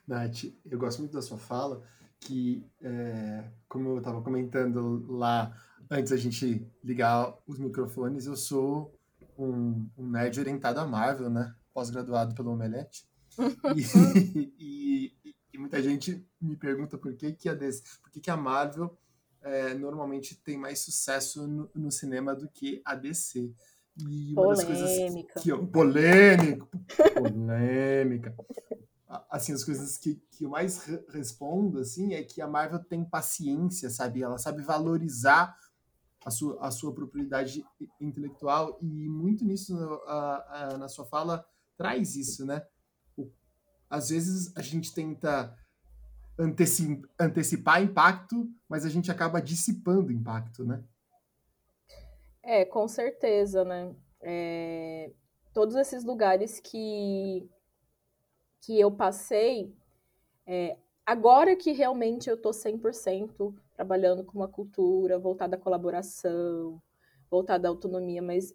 Nath, 0.06 0.44
eu 0.64 0.78
gosto 0.78 1.00
muito 1.00 1.12
da 1.12 1.22
sua 1.22 1.38
fala, 1.38 1.82
que, 2.20 2.64
é, 2.82 3.44
como 3.68 3.88
eu 3.88 3.98
estava 3.98 4.20
comentando 4.22 5.06
lá 5.08 5.56
antes 5.90 6.10
da 6.10 6.16
gente 6.16 6.64
ligar 6.84 7.34
os 7.46 7.58
microfones, 7.58 8.26
eu 8.26 8.36
sou 8.36 8.94
um, 9.36 9.88
um 9.96 10.08
nerd 10.08 10.38
orientado 10.38 10.78
a 10.78 10.86
Marvel, 10.86 11.30
né? 11.30 11.54
Pós-graduado 11.72 12.34
pelo 12.34 12.52
Omelete. 12.52 13.08
e, 13.74 15.12
e, 15.24 15.34
e, 15.52 15.58
muita 15.58 15.82
gente 15.82 16.24
me 16.40 16.56
pergunta 16.56 16.98
por 16.98 17.14
que, 17.14 17.32
que 17.32 17.48
a, 17.48 17.54
DC, 17.54 17.82
por 18.02 18.10
que, 18.10 18.20
que 18.20 18.30
a 18.30 18.36
Marvel 18.36 18.96
é, 19.42 19.72
normalmente 19.74 20.34
tem 20.34 20.58
mais 20.58 20.80
sucesso 20.80 21.46
no, 21.46 21.70
no, 21.74 21.90
cinema 21.90 22.34
do 22.34 22.48
que 22.48 22.82
a 22.84 22.94
DC. 22.94 23.52
E 23.98 24.32
uma 24.32 24.42
polêmica. 24.42 24.54
das 24.54 24.64
coisas 24.64 25.42
que 25.42 25.48
eu, 25.48 25.66
polêmico, 25.66 26.68
polêmica 27.14 28.34
assim, 29.28 29.52
as 29.52 29.64
coisas 29.64 29.96
que, 29.96 30.14
que 30.30 30.44
eu 30.44 30.50
mais 30.50 30.84
respondo, 31.08 31.80
assim, 31.80 32.14
é 32.14 32.22
que 32.22 32.40
a 32.40 32.46
Marvel 32.46 32.82
tem 32.84 33.04
paciência, 33.04 33.90
sabe? 33.90 34.22
Ela 34.22 34.38
sabe 34.38 34.62
valorizar 34.62 35.56
a 36.24 36.30
sua, 36.30 36.58
a 36.60 36.70
sua 36.70 36.94
propriedade 36.94 37.64
intelectual 38.00 38.78
e 38.80 39.08
muito 39.08 39.44
nisso 39.44 39.74
a, 40.06 40.74
a, 40.74 40.78
na 40.78 40.88
sua 40.88 41.04
fala 41.04 41.44
traz 41.76 42.14
isso, 42.14 42.46
né? 42.46 42.64
O, 43.16 43.28
às 43.88 44.10
vezes 44.10 44.54
a 44.56 44.62
gente 44.62 44.94
tenta 44.94 45.56
anteci, 46.38 47.02
antecipar 47.18 47.82
impacto, 47.82 48.48
mas 48.68 48.84
a 48.84 48.88
gente 48.88 49.10
acaba 49.10 49.40
dissipando 49.40 50.12
impacto, 50.12 50.64
né? 50.64 50.84
É, 52.42 52.64
com 52.64 52.86
certeza, 52.86 53.64
né? 53.64 53.94
É, 54.20 55.12
todos 55.52 55.74
esses 55.74 56.04
lugares 56.04 56.60
que 56.60 57.48
que 58.60 58.78
eu 58.78 58.90
passei, 58.90 59.72
é, 60.46 60.76
agora 61.06 61.56
que 61.56 61.72
realmente 61.72 62.28
eu 62.28 62.36
estou 62.36 62.52
100% 62.52 63.54
trabalhando 63.74 64.24
com 64.24 64.38
uma 64.38 64.48
cultura 64.48 65.18
voltada 65.18 65.56
à 65.56 65.58
colaboração, 65.58 66.80
voltada 67.30 67.68
à 67.68 67.70
autonomia, 67.70 68.20
mas 68.20 68.52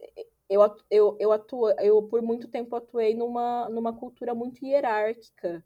eu, 0.50 0.62
eu, 0.90 1.18
eu, 1.20 1.32
atuo, 1.32 1.72
eu 1.80 2.04
por 2.04 2.22
muito 2.22 2.48
tempo 2.48 2.76
atuei 2.76 3.16
numa, 3.16 3.68
numa 3.70 3.94
cultura 3.94 4.36
muito 4.36 4.64
hierárquica, 4.64 5.64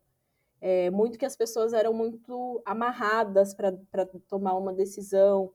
é, 0.61 0.89
muito 0.89 1.17
que 1.17 1.25
as 1.25 1.35
pessoas 1.35 1.73
eram 1.73 1.93
muito 1.93 2.61
amarradas 2.65 3.53
para 3.53 4.05
tomar 4.27 4.55
uma 4.55 4.73
decisão, 4.73 5.51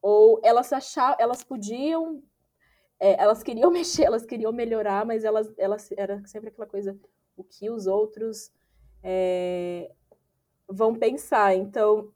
ou 0.00 0.40
elas 0.42 0.72
achavam, 0.72 1.16
elas 1.18 1.42
podiam, 1.42 2.22
é, 3.00 3.20
elas 3.22 3.42
queriam 3.42 3.70
mexer, 3.72 4.04
elas 4.04 4.26
queriam 4.26 4.52
melhorar, 4.52 5.04
mas 5.06 5.24
elas, 5.24 5.52
elas 5.58 5.90
era 5.92 6.24
sempre 6.26 6.48
aquela 6.48 6.66
coisa, 6.66 6.98
o 7.36 7.44
que 7.44 7.70
os 7.70 7.86
outros 7.86 8.50
é, 9.02 9.90
vão 10.68 10.94
pensar. 10.94 11.54
Então, 11.54 12.12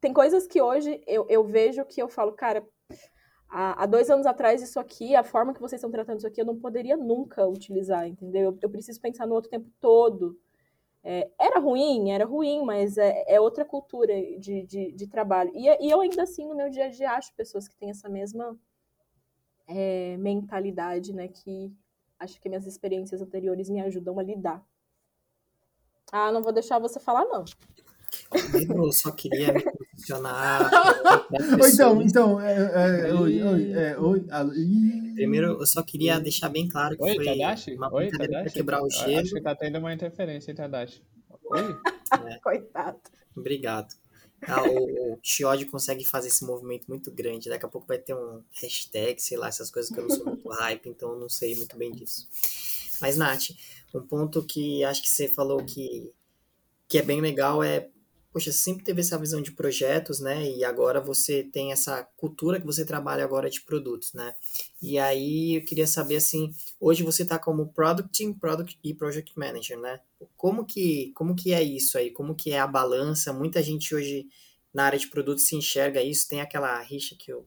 tem 0.00 0.12
coisas 0.12 0.46
que 0.46 0.60
hoje 0.60 1.02
eu, 1.06 1.26
eu 1.28 1.44
vejo 1.44 1.84
que 1.84 2.00
eu 2.00 2.08
falo, 2.08 2.32
cara, 2.32 2.66
há, 3.48 3.82
há, 3.82 3.86
dois 3.86 4.10
anos 4.10 4.26
atrás, 4.26 4.62
isso 4.62 4.80
aqui, 4.80 5.14
a 5.14 5.22
forma 5.22 5.54
que 5.54 5.60
vocês 5.60 5.78
estão 5.78 5.90
tratando 5.90 6.18
isso 6.18 6.26
aqui, 6.26 6.40
eu 6.40 6.46
não 6.46 6.58
poderia 6.58 6.96
nunca 6.96 7.46
utilizar, 7.46 8.06
entendeu? 8.06 8.50
Eu, 8.50 8.58
eu 8.62 8.70
preciso 8.70 9.00
pensar 9.00 9.26
no 9.26 9.34
outro 9.34 9.50
tempo 9.50 9.70
todo. 9.80 10.38
É, 11.02 11.30
era 11.38 11.58
ruim, 11.58 12.10
era 12.10 12.26
ruim, 12.26 12.62
mas 12.64 12.98
é, 12.98 13.24
é 13.26 13.40
outra 13.40 13.64
cultura 13.64 14.14
de, 14.38 14.64
de, 14.66 14.92
de 14.92 15.06
trabalho. 15.06 15.50
E, 15.54 15.66
e, 15.86 15.90
eu 15.90 16.00
ainda 16.00 16.22
assim, 16.22 16.46
no 16.46 16.54
meu 16.54 16.68
dia 16.68 16.86
a 16.86 16.88
dia, 16.88 17.12
acho 17.12 17.34
pessoas 17.34 17.66
que 17.66 17.76
têm 17.76 17.90
essa 17.90 18.08
mesma 18.08 18.58
é, 19.66 20.16
mentalidade, 20.18 21.14
né? 21.14 21.28
Que 21.28 21.72
acho 22.20 22.40
que 22.40 22.48
minhas 22.48 22.66
experiências 22.66 23.20
anteriores 23.20 23.70
me 23.70 23.80
ajudam 23.80 24.18
a 24.18 24.22
lidar. 24.22 24.64
Ah, 26.12 26.30
não 26.30 26.42
vou 26.42 26.52
deixar 26.52 26.78
você 26.78 27.00
falar, 27.00 27.24
não. 27.24 27.44
Eu 28.68 28.92
só 28.92 29.10
queria 29.12 29.52
me 29.52 29.62
posicionar. 29.62 30.70
então, 31.72 32.02
então, 32.02 32.40
é, 32.40 33.08
é, 33.08 33.14
oi, 33.14 33.42
oi, 33.42 33.72
é, 33.72 33.98
oi, 33.98 34.24
Primeiro, 35.14 35.60
eu 35.60 35.66
só 35.66 35.82
queria 35.82 36.20
deixar 36.20 36.48
bem 36.48 36.68
claro 36.68 36.96
que 36.96 37.02
oi, 37.02 37.14
foi 37.14 37.24
Tadashi? 37.24 37.74
uma 37.74 37.92
oi, 37.92 38.06
brincadeira 38.08 38.32
Tadashi? 38.32 38.44
pra 38.44 38.52
quebrar 38.52 38.82
o 38.82 38.90
gelo. 38.90 39.20
Acho 39.20 39.34
que 39.34 39.40
tá 39.40 39.54
tendo 39.54 39.78
uma 39.78 39.92
interferência, 39.92 40.50
hein, 40.50 40.56
Tadashi? 40.56 41.02
Oi? 41.50 41.76
É, 42.26 42.38
Coitado. 42.40 43.00
obrigado. 43.36 43.94
Ah, 44.46 44.62
o, 44.62 45.14
o 45.14 45.20
consegue 45.70 46.04
fazer 46.04 46.28
esse 46.28 46.44
movimento 46.44 46.86
muito 46.88 47.10
grande. 47.10 47.48
Daqui 47.48 47.66
a 47.66 47.68
pouco 47.68 47.86
vai 47.86 47.98
ter 47.98 48.14
um 48.14 48.42
hashtag, 48.52 49.20
sei 49.22 49.36
lá, 49.36 49.48
essas 49.48 49.70
coisas 49.70 49.90
que 49.92 49.98
eu 49.98 50.08
não 50.08 50.16
sou 50.16 50.26
muito 50.26 50.48
hype, 50.48 50.88
então 50.88 51.18
não 51.18 51.28
sei 51.28 51.54
muito 51.54 51.76
bem 51.76 51.92
disso. 51.92 52.26
Mas, 53.00 53.16
Nath, 53.16 53.50
um 53.94 54.00
ponto 54.00 54.42
que 54.42 54.84
acho 54.84 55.02
que 55.02 55.08
você 55.08 55.28
falou 55.28 55.64
que, 55.64 56.12
que 56.88 56.98
é 56.98 57.02
bem 57.02 57.20
legal 57.20 57.62
é 57.62 57.88
poxa, 58.32 58.52
sempre 58.52 58.84
teve 58.84 59.00
essa 59.00 59.18
visão 59.18 59.40
de 59.40 59.52
projetos, 59.52 60.20
né? 60.20 60.48
E 60.50 60.64
agora 60.64 61.00
você 61.00 61.42
tem 61.42 61.72
essa 61.72 62.04
cultura 62.16 62.60
que 62.60 62.66
você 62.66 62.84
trabalha 62.84 63.24
agora 63.24 63.50
de 63.50 63.60
produtos, 63.60 64.12
né? 64.12 64.34
E 64.80 64.98
aí 64.98 65.56
eu 65.56 65.64
queria 65.64 65.86
saber 65.86 66.16
assim, 66.16 66.54
hoje 66.78 67.02
você 67.02 67.22
está 67.22 67.38
como 67.38 67.72
Product 67.72 68.16
Team, 68.16 68.32
Product 68.32 68.78
e 68.82 68.94
Project 68.94 69.36
Manager, 69.36 69.78
né? 69.78 70.00
Como 70.36 70.64
que, 70.64 71.12
como 71.14 71.34
que 71.34 71.52
é 71.52 71.62
isso 71.62 71.98
aí? 71.98 72.10
Como 72.10 72.34
que 72.34 72.52
é 72.52 72.60
a 72.60 72.66
balança? 72.66 73.32
Muita 73.32 73.62
gente 73.62 73.94
hoje 73.94 74.28
na 74.72 74.84
área 74.84 74.98
de 74.98 75.08
produtos 75.08 75.44
se 75.44 75.56
enxerga 75.56 76.02
isso, 76.02 76.28
tem 76.28 76.40
aquela 76.40 76.78
rixa 76.80 77.16
que 77.18 77.32
eu 77.32 77.44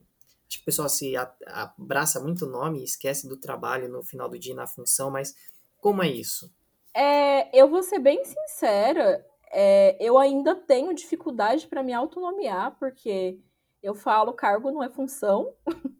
acho 0.47 0.57
que 0.57 0.63
o 0.63 0.65
pessoal 0.65 0.89
se 0.89 1.13
abraça 1.47 2.19
muito 2.19 2.45
o 2.45 2.49
nome 2.49 2.81
e 2.81 2.83
esquece 2.83 3.27
do 3.27 3.37
trabalho 3.37 3.89
no 3.89 4.03
final 4.03 4.29
do 4.29 4.37
dia 4.37 4.53
na 4.53 4.67
função, 4.67 5.09
mas 5.09 5.33
como 5.79 6.03
é 6.03 6.09
isso? 6.09 6.51
É, 6.93 7.57
eu 7.57 7.67
vou 7.67 7.81
ser 7.81 7.99
bem 7.99 8.23
sincera, 8.23 9.25
é, 9.53 9.95
eu 9.99 10.17
ainda 10.17 10.55
tenho 10.55 10.93
dificuldade 10.95 11.67
para 11.67 11.83
me 11.83 11.93
autonomear, 11.93 12.75
porque 12.79 13.39
eu 13.83 13.93
falo 13.93 14.33
cargo 14.33 14.71
não 14.71 14.83
é 14.83 14.89
função. 14.89 15.53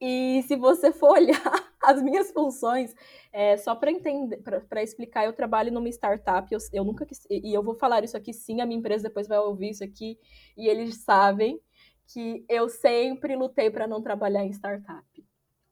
e 0.00 0.42
se 0.48 0.56
você 0.56 0.90
for 0.90 1.12
olhar 1.20 1.70
as 1.82 2.02
minhas 2.02 2.32
funções, 2.32 2.94
é, 3.30 3.58
só 3.58 3.74
para 3.74 3.90
entender, 3.90 4.38
para 4.66 4.82
explicar, 4.82 5.26
eu 5.26 5.34
trabalho 5.34 5.70
numa 5.70 5.90
startup, 5.90 6.50
eu, 6.50 6.58
eu 6.72 6.82
nunca 6.82 7.04
quis, 7.04 7.26
e 7.30 7.52
eu 7.54 7.62
vou 7.62 7.74
falar 7.74 8.02
isso 8.02 8.16
aqui 8.16 8.32
sim, 8.32 8.62
a 8.62 8.66
minha 8.66 8.78
empresa 8.78 9.08
depois 9.08 9.28
vai 9.28 9.38
ouvir 9.38 9.70
isso 9.70 9.84
aqui, 9.84 10.18
e 10.56 10.66
eles 10.66 11.04
sabem 11.04 11.60
que 12.06 12.44
eu 12.48 12.68
sempre 12.68 13.36
lutei 13.36 13.70
para 13.70 13.86
não 13.86 14.02
trabalhar 14.02 14.44
em 14.44 14.50
startup. 14.50 15.04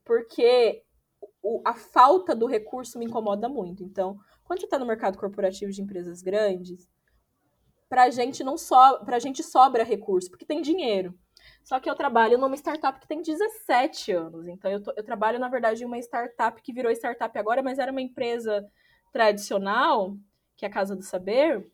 Porque 0.05 0.83
o, 1.43 1.63
a 1.65 1.75
falta 1.75 2.35
do 2.35 2.47
recurso 2.47 2.99
me 2.99 3.07
incomoda 3.07 3.49
muito. 3.49 3.83
Então, 3.83 4.19
quando 4.45 4.61
você 4.61 4.67
está 4.67 4.79
no 4.79 4.87
mercado 4.87 5.19
corporativo 5.19 5.73
de 5.73 5.83
empresas 5.83 6.23
grandes, 6.23 6.89
pra 7.89 8.11
gente 8.11 8.45
não 8.45 8.57
so, 8.57 8.75
pra 9.05 9.19
gente 9.19 9.43
sobra 9.43 9.85
recurso, 9.85 10.31
porque 10.31 10.45
tem 10.45 10.61
dinheiro. 10.61 11.15
Só 11.65 11.79
que 11.79 11.89
eu 11.89 11.95
trabalho 11.95 12.39
numa 12.39 12.57
startup 12.57 12.99
que 12.99 13.07
tem 13.07 13.21
17 13.23 14.13
anos. 14.13 14.49
Então 14.49 14.71
eu, 14.71 14.83
tô, 14.83 14.93
eu 14.97 15.05
trabalho, 15.05 15.39
na 15.39 15.49
verdade, 15.49 15.83
em 15.83 15.87
uma 15.87 15.99
startup 15.99 16.61
que 16.63 16.73
virou 16.73 16.91
startup 16.93 17.39
agora, 17.39 17.63
mas 17.63 17.79
era 17.79 17.93
uma 17.93 18.01
empresa 18.01 18.67
tradicional, 19.13 20.17
que 20.57 20.65
é 20.65 20.69
a 20.69 20.73
Casa 20.73 20.97
do 20.97 21.03
Saber, 21.03 21.67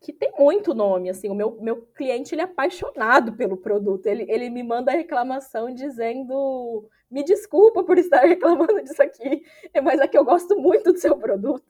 que 0.00 0.12
tem 0.12 0.30
muito 0.38 0.74
nome, 0.74 1.08
assim, 1.08 1.30
o 1.30 1.34
meu, 1.34 1.58
meu 1.62 1.80
cliente, 1.94 2.34
ele 2.34 2.42
é 2.42 2.44
apaixonado 2.44 3.32
pelo 3.32 3.56
produto, 3.56 4.06
ele, 4.06 4.26
ele 4.28 4.50
me 4.50 4.62
manda 4.62 4.92
reclamação 4.92 5.74
dizendo, 5.74 6.86
me 7.10 7.24
desculpa 7.24 7.82
por 7.82 7.96
estar 7.96 8.20
reclamando 8.20 8.82
disso 8.82 9.02
aqui, 9.02 9.42
mas 9.82 10.00
é 10.00 10.06
que 10.06 10.18
eu 10.18 10.24
gosto 10.24 10.58
muito 10.58 10.92
do 10.92 10.98
seu 10.98 11.16
produto. 11.16 11.64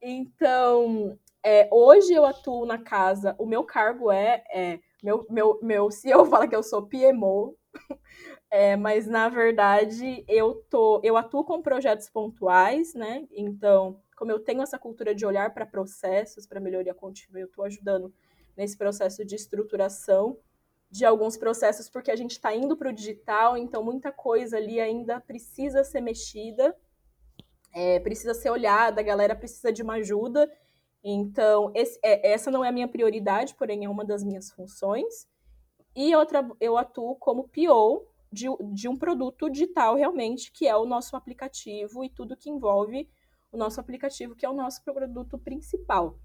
Então, 0.00 1.18
é, 1.44 1.68
hoje 1.72 2.12
eu 2.12 2.24
atuo 2.24 2.64
na 2.64 2.78
casa, 2.78 3.34
o 3.38 3.46
meu 3.46 3.64
cargo 3.64 4.10
é, 4.10 4.44
é 4.52 4.80
meu, 5.02 5.26
meu, 5.28 5.58
meu 5.62 5.90
CEO 5.90 6.24
fala 6.30 6.46
que 6.46 6.54
eu 6.54 6.62
sou 6.62 6.86
PMO, 6.86 7.56
é, 8.50 8.76
mas 8.76 9.06
na 9.06 9.28
verdade 9.28 10.24
eu 10.28 10.54
tô, 10.70 11.00
eu 11.02 11.16
atuo 11.16 11.44
com 11.44 11.60
projetos 11.60 12.08
pontuais, 12.08 12.94
né? 12.94 13.26
Então, 13.32 14.00
como 14.16 14.30
eu 14.30 14.38
tenho 14.38 14.62
essa 14.62 14.78
cultura 14.78 15.14
de 15.14 15.26
olhar 15.26 15.52
para 15.52 15.66
processos, 15.66 16.46
para 16.46 16.60
melhoria 16.60 16.94
contínua, 16.94 17.40
eu 17.40 17.46
estou 17.46 17.64
ajudando 17.64 18.14
nesse 18.56 18.76
processo 18.76 19.24
de 19.24 19.34
estruturação 19.34 20.38
de 20.90 21.06
alguns 21.06 21.38
processos, 21.38 21.88
porque 21.88 22.10
a 22.10 22.16
gente 22.16 22.32
está 22.32 22.54
indo 22.54 22.76
para 22.76 22.90
o 22.90 22.92
digital, 22.92 23.56
então 23.56 23.82
muita 23.82 24.12
coisa 24.12 24.58
ali 24.58 24.78
ainda 24.78 25.18
precisa 25.18 25.82
ser 25.82 26.02
mexida, 26.02 26.76
é, 27.74 27.98
precisa 28.00 28.34
ser 28.34 28.50
olhada, 28.50 29.00
a 29.00 29.04
galera 29.04 29.34
precisa 29.34 29.72
de 29.72 29.82
uma 29.82 29.94
ajuda. 29.94 30.52
Então, 31.04 31.72
esse, 31.74 31.98
é, 32.02 32.32
essa 32.32 32.50
não 32.50 32.64
é 32.64 32.68
a 32.68 32.72
minha 32.72 32.88
prioridade, 32.88 33.54
porém 33.54 33.84
é 33.84 33.88
uma 33.88 34.04
das 34.04 34.22
minhas 34.22 34.50
funções. 34.50 35.26
E 35.94 36.14
outra, 36.14 36.48
eu 36.60 36.78
atuo 36.78 37.16
como 37.16 37.48
PO 37.48 38.06
de, 38.32 38.46
de 38.72 38.88
um 38.88 38.96
produto 38.96 39.50
digital, 39.50 39.94
realmente, 39.96 40.50
que 40.52 40.66
é 40.66 40.76
o 40.76 40.86
nosso 40.86 41.16
aplicativo 41.16 42.02
e 42.02 42.08
tudo 42.08 42.36
que 42.36 42.48
envolve 42.48 43.08
o 43.52 43.56
nosso 43.56 43.78
aplicativo, 43.80 44.34
que 44.34 44.46
é 44.46 44.48
o 44.48 44.54
nosso 44.54 44.82
produto 44.82 45.38
principal. 45.38 46.18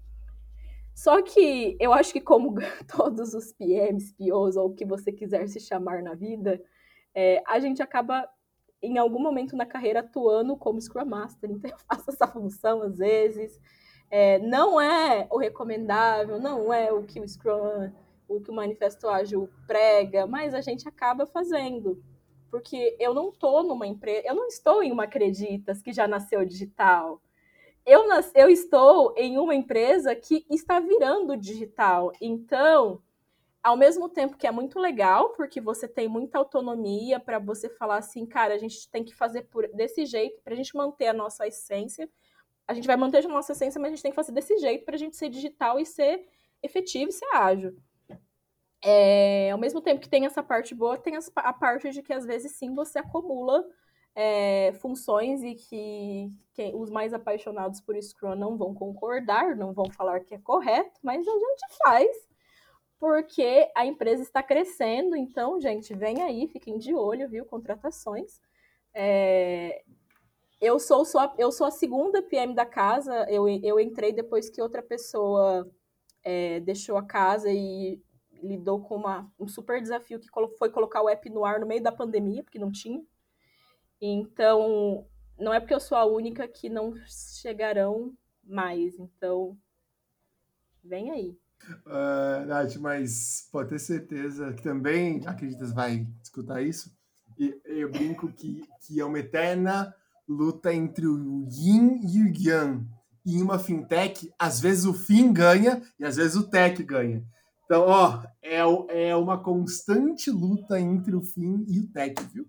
Só 0.94 1.22
que 1.22 1.76
eu 1.78 1.92
acho 1.92 2.12
que, 2.12 2.20
como 2.20 2.54
todos 2.96 3.34
os 3.34 3.52
PMs, 3.52 4.12
POs, 4.14 4.56
ou 4.56 4.68
o 4.68 4.74
que 4.74 4.84
você 4.84 5.12
quiser 5.12 5.46
se 5.48 5.60
chamar 5.60 6.02
na 6.02 6.14
vida, 6.14 6.60
é, 7.14 7.42
a 7.46 7.60
gente 7.60 7.82
acaba, 7.82 8.28
em 8.82 8.96
algum 8.96 9.20
momento 9.20 9.56
na 9.56 9.66
carreira, 9.66 10.00
atuando 10.00 10.56
como 10.56 10.80
Scrum 10.80 11.04
Master. 11.04 11.50
Então, 11.50 11.70
eu 11.70 11.78
faço 11.78 12.10
essa 12.10 12.26
função 12.26 12.82
às 12.82 12.96
vezes. 12.96 13.60
É, 14.10 14.38
não 14.38 14.80
é 14.80 15.26
o 15.30 15.38
recomendável, 15.38 16.40
não 16.40 16.72
é 16.72 16.92
o 16.92 17.02
que 17.02 17.20
o 17.20 17.28
Scrum, 17.28 17.92
o 18.26 18.40
que 18.40 18.50
o 18.50 18.54
Manifesto 18.54 19.08
Ágil 19.08 19.48
prega, 19.66 20.26
mas 20.26 20.54
a 20.54 20.60
gente 20.60 20.88
acaba 20.88 21.26
fazendo. 21.26 22.02
Porque 22.50 22.96
eu 22.98 23.12
não 23.12 23.28
estou 23.28 23.62
numa 23.62 23.86
empresa, 23.86 24.26
eu 24.26 24.34
não 24.34 24.46
estou 24.46 24.82
em 24.82 24.90
uma 24.90 25.04
Acreditas 25.04 25.82
que 25.82 25.92
já 25.92 26.08
nasceu 26.08 26.44
digital. 26.44 27.20
Eu, 27.84 28.06
nas, 28.06 28.30
eu 28.34 28.50
estou 28.50 29.14
em 29.16 29.38
uma 29.38 29.54
empresa 29.54 30.14
que 30.14 30.44
está 30.50 30.80
virando 30.80 31.36
digital. 31.36 32.12
Então, 32.20 33.02
ao 33.62 33.76
mesmo 33.76 34.08
tempo 34.08 34.36
que 34.36 34.46
é 34.46 34.50
muito 34.50 34.78
legal, 34.78 35.30
porque 35.30 35.60
você 35.60 35.88
tem 35.88 36.08
muita 36.08 36.38
autonomia 36.38 37.18
para 37.18 37.38
você 37.38 37.68
falar 37.68 37.98
assim, 37.98 38.24
cara, 38.26 38.54
a 38.54 38.58
gente 38.58 38.88
tem 38.90 39.04
que 39.04 39.14
fazer 39.14 39.42
por, 39.42 39.68
desse 39.68 40.06
jeito 40.06 40.40
para 40.42 40.54
a 40.54 40.56
gente 40.56 40.76
manter 40.76 41.08
a 41.08 41.14
nossa 41.14 41.46
essência, 41.46 42.08
a 42.68 42.74
gente 42.74 42.86
vai 42.86 42.96
manter 42.96 43.24
a 43.24 43.28
nossa 43.28 43.52
essência, 43.52 43.80
mas 43.80 43.88
a 43.88 43.94
gente 43.94 44.02
tem 44.02 44.12
que 44.12 44.16
fazer 44.16 44.30
desse 44.30 44.58
jeito 44.58 44.84
para 44.84 44.94
a 44.94 44.98
gente 44.98 45.16
ser 45.16 45.30
digital 45.30 45.80
e 45.80 45.86
ser 45.86 46.24
efetivo 46.62 47.08
e 47.08 47.12
ser 47.12 47.26
ágil. 47.34 47.74
É, 48.84 49.50
ao 49.50 49.58
mesmo 49.58 49.80
tempo 49.80 50.00
que 50.00 50.08
tem 50.08 50.26
essa 50.26 50.42
parte 50.42 50.74
boa, 50.74 50.98
tem 50.98 51.14
a 51.34 51.52
parte 51.52 51.90
de 51.90 52.02
que 52.02 52.12
às 52.12 52.24
vezes 52.24 52.52
sim 52.52 52.74
você 52.74 52.98
acumula 52.98 53.64
é, 54.14 54.72
funções 54.74 55.42
e 55.42 55.54
que, 55.54 56.30
que, 56.52 56.72
os 56.74 56.90
mais 56.90 57.14
apaixonados 57.14 57.80
por 57.80 57.96
Scrum 58.00 58.36
não 58.36 58.56
vão 58.56 58.74
concordar, 58.74 59.56
não 59.56 59.72
vão 59.72 59.90
falar 59.90 60.20
que 60.20 60.34
é 60.34 60.38
correto, 60.38 61.00
mas 61.02 61.26
a 61.26 61.32
gente 61.32 61.78
faz 61.78 62.28
porque 62.98 63.70
a 63.76 63.86
empresa 63.86 64.22
está 64.22 64.42
crescendo. 64.42 65.16
Então, 65.16 65.60
gente, 65.60 65.94
vem 65.94 66.22
aí, 66.22 66.48
fiquem 66.48 66.78
de 66.78 66.94
olho, 66.94 67.28
viu? 67.28 67.44
Contratações. 67.44 68.40
É, 68.92 69.82
eu 70.60 70.78
sou, 70.78 71.04
só, 71.04 71.34
eu 71.38 71.52
sou 71.52 71.66
a 71.66 71.70
segunda 71.70 72.22
PM 72.22 72.54
da 72.54 72.66
casa. 72.66 73.24
Eu, 73.30 73.48
eu 73.48 73.78
entrei 73.78 74.12
depois 74.12 74.50
que 74.50 74.60
outra 74.60 74.82
pessoa 74.82 75.70
é, 76.24 76.60
deixou 76.60 76.96
a 76.96 77.02
casa 77.02 77.48
e 77.50 78.00
lidou 78.42 78.80
com 78.80 78.96
uma, 78.96 79.30
um 79.38 79.46
super 79.46 79.80
desafio 79.80 80.20
que 80.20 80.28
foi 80.58 80.70
colocar 80.70 81.02
o 81.02 81.08
app 81.08 81.28
no 81.30 81.44
ar 81.44 81.60
no 81.60 81.66
meio 81.66 81.82
da 81.82 81.92
pandemia, 81.92 82.42
porque 82.42 82.58
não 82.58 82.70
tinha. 82.70 83.02
Então, 84.00 85.06
não 85.38 85.52
é 85.52 85.60
porque 85.60 85.74
eu 85.74 85.80
sou 85.80 85.96
a 85.96 86.04
única 86.04 86.46
que 86.46 86.68
não 86.68 86.94
chegarão 87.06 88.12
mais. 88.44 88.98
Então, 88.98 89.56
vem 90.82 91.10
aí. 91.10 91.38
Uh, 91.86 92.46
Nath, 92.46 92.76
mas 92.76 93.48
pode 93.50 93.70
ter 93.70 93.78
certeza 93.78 94.52
que 94.52 94.62
também 94.62 95.26
acreditas 95.26 95.72
vai 95.72 96.06
escutar 96.22 96.62
isso. 96.62 96.96
E 97.38 97.60
eu 97.64 97.90
brinco 97.90 98.32
que, 98.32 98.62
que 98.80 99.00
é 99.00 99.04
uma 99.04 99.18
eterna 99.18 99.94
luta 100.28 100.72
entre 100.72 101.06
o 101.06 101.46
yin 101.50 102.00
e 102.02 102.22
o 102.22 102.32
yang. 102.36 102.86
E 103.24 103.36
em 103.36 103.42
uma 103.42 103.58
fintech, 103.58 104.32
às 104.38 104.60
vezes 104.60 104.84
o 104.84 104.94
fim 104.94 105.32
ganha 105.32 105.82
e 105.98 106.04
às 106.04 106.16
vezes 106.16 106.36
o 106.36 106.48
tech 106.48 106.82
ganha. 106.82 107.24
Então, 107.64 107.82
ó, 107.82 108.22
é, 108.42 108.58
é 109.08 109.16
uma 109.16 109.42
constante 109.42 110.30
luta 110.30 110.80
entre 110.80 111.14
o 111.14 111.22
fim 111.22 111.64
e 111.68 111.80
o 111.80 111.86
tech, 111.88 112.14
viu? 112.32 112.46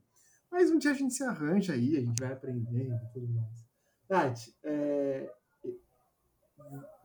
Mas 0.51 0.71
um 0.71 0.77
dia 0.77 0.91
a 0.91 0.93
gente 0.95 1.13
se 1.13 1.23
arranja 1.23 1.73
aí, 1.73 1.97
a 1.97 2.01
gente 2.01 2.19
vai 2.19 2.31
aprendendo 2.31 2.95
e 2.95 3.13
tudo 3.13 3.27
mais. 3.33 3.69
Nath, 4.09 4.39
é, 4.63 5.31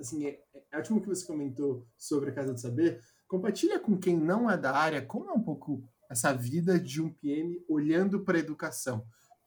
assim, 0.00 0.26
é, 0.26 0.40
é 0.72 0.78
ótimo 0.78 1.00
que 1.00 1.08
você 1.08 1.26
comentou 1.26 1.86
sobre 1.98 2.30
a 2.30 2.32
Casa 2.32 2.54
do 2.54 2.60
Saber. 2.60 3.00
Compartilha 3.28 3.78
com 3.78 3.98
quem 3.98 4.16
não 4.16 4.50
é 4.50 4.56
da 4.56 4.74
área 4.74 5.04
como 5.04 5.28
é 5.28 5.32
um 5.32 5.42
pouco 5.42 5.82
essa 6.08 6.32
vida 6.32 6.78
de 6.78 7.02
um 7.02 7.12
PM 7.12 7.62
olhando 7.68 8.20
para 8.24 8.36
a 8.38 8.40
educação. 8.40 9.04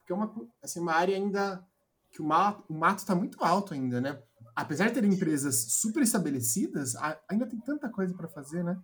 Porque 0.07 0.13
é 0.13 0.15
uma, 0.15 0.49
assim, 0.63 0.79
uma 0.79 0.93
área 0.93 1.13
ainda 1.13 1.61
que 2.09 2.21
o 2.21 2.25
mato 2.25 2.99
está 2.99 3.13
muito 3.13 3.43
alto 3.43 3.73
ainda, 3.73 3.99
né? 3.99 4.23
Apesar 4.55 4.87
de 4.87 4.93
ter 4.93 5.03
empresas 5.03 5.73
super 5.73 6.01
estabelecidas, 6.01 6.95
ainda 7.27 7.45
tem 7.45 7.59
tanta 7.59 7.89
coisa 7.89 8.15
para 8.15 8.29
fazer, 8.29 8.63
né? 8.63 8.81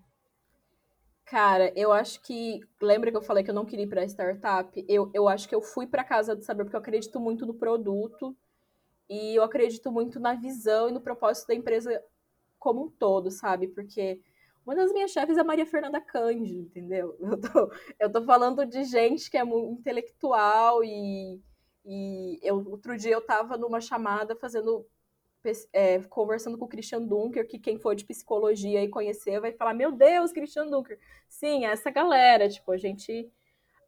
Cara, 1.23 1.71
eu 1.77 1.93
acho 1.93 2.21
que. 2.21 2.59
Lembra 2.81 3.09
que 3.09 3.15
eu 3.15 3.21
falei 3.21 3.41
que 3.41 3.49
eu 3.49 3.55
não 3.55 3.65
queria 3.65 3.85
ir 3.85 3.89
para 3.89 4.03
startup? 4.03 4.85
Eu, 4.85 5.09
eu 5.13 5.29
acho 5.29 5.47
que 5.47 5.55
eu 5.55 5.61
fui 5.61 5.87
para 5.87 6.03
casa 6.03 6.35
do 6.35 6.43
saber 6.43 6.65
porque 6.65 6.75
eu 6.75 6.81
acredito 6.81 7.17
muito 7.21 7.45
no 7.45 7.53
produto 7.53 8.35
e 9.09 9.35
eu 9.35 9.43
acredito 9.43 9.89
muito 9.93 10.19
na 10.19 10.33
visão 10.33 10.89
e 10.89 10.91
no 10.91 10.99
propósito 10.99 11.47
da 11.47 11.55
empresa 11.55 12.03
como 12.59 12.83
um 12.83 12.89
todo, 12.89 13.31
sabe? 13.31 13.69
Porque 13.69 14.19
uma 14.65 14.75
das 14.75 14.91
minhas 14.91 15.11
chefes 15.11 15.37
é 15.37 15.43
Maria 15.43 15.65
Fernanda 15.65 15.99
Cândido, 15.99 16.61
entendeu? 16.61 17.15
Eu 17.19 17.39
tô, 17.39 17.71
eu 17.99 18.11
tô 18.11 18.23
falando 18.23 18.65
de 18.65 18.83
gente 18.83 19.29
que 19.29 19.37
é 19.37 19.43
muito 19.43 19.79
intelectual 19.79 20.83
e, 20.83 21.41
e 21.85 22.39
eu, 22.41 22.57
outro 22.69 22.97
dia 22.97 23.13
eu 23.13 23.21
tava 23.21 23.57
numa 23.57 23.81
chamada 23.81 24.35
fazendo 24.35 24.85
é, 25.73 25.99
conversando 26.03 26.57
com 26.57 26.65
o 26.65 26.69
Christian 26.69 27.01
Dunker, 27.01 27.45
que 27.45 27.59
quem 27.59 27.77
for 27.77 27.93
de 27.95 28.05
psicologia 28.05 28.81
e 28.81 28.87
conhecer 28.87 29.41
vai 29.41 29.51
falar, 29.51 29.73
meu 29.73 29.91
Deus, 29.91 30.31
Christian 30.31 30.67
Dunker. 30.67 30.97
Sim, 31.27 31.65
é 31.65 31.71
essa 31.71 31.91
galera, 31.91 32.47
tipo, 32.47 32.71
a 32.71 32.77
gente 32.77 33.29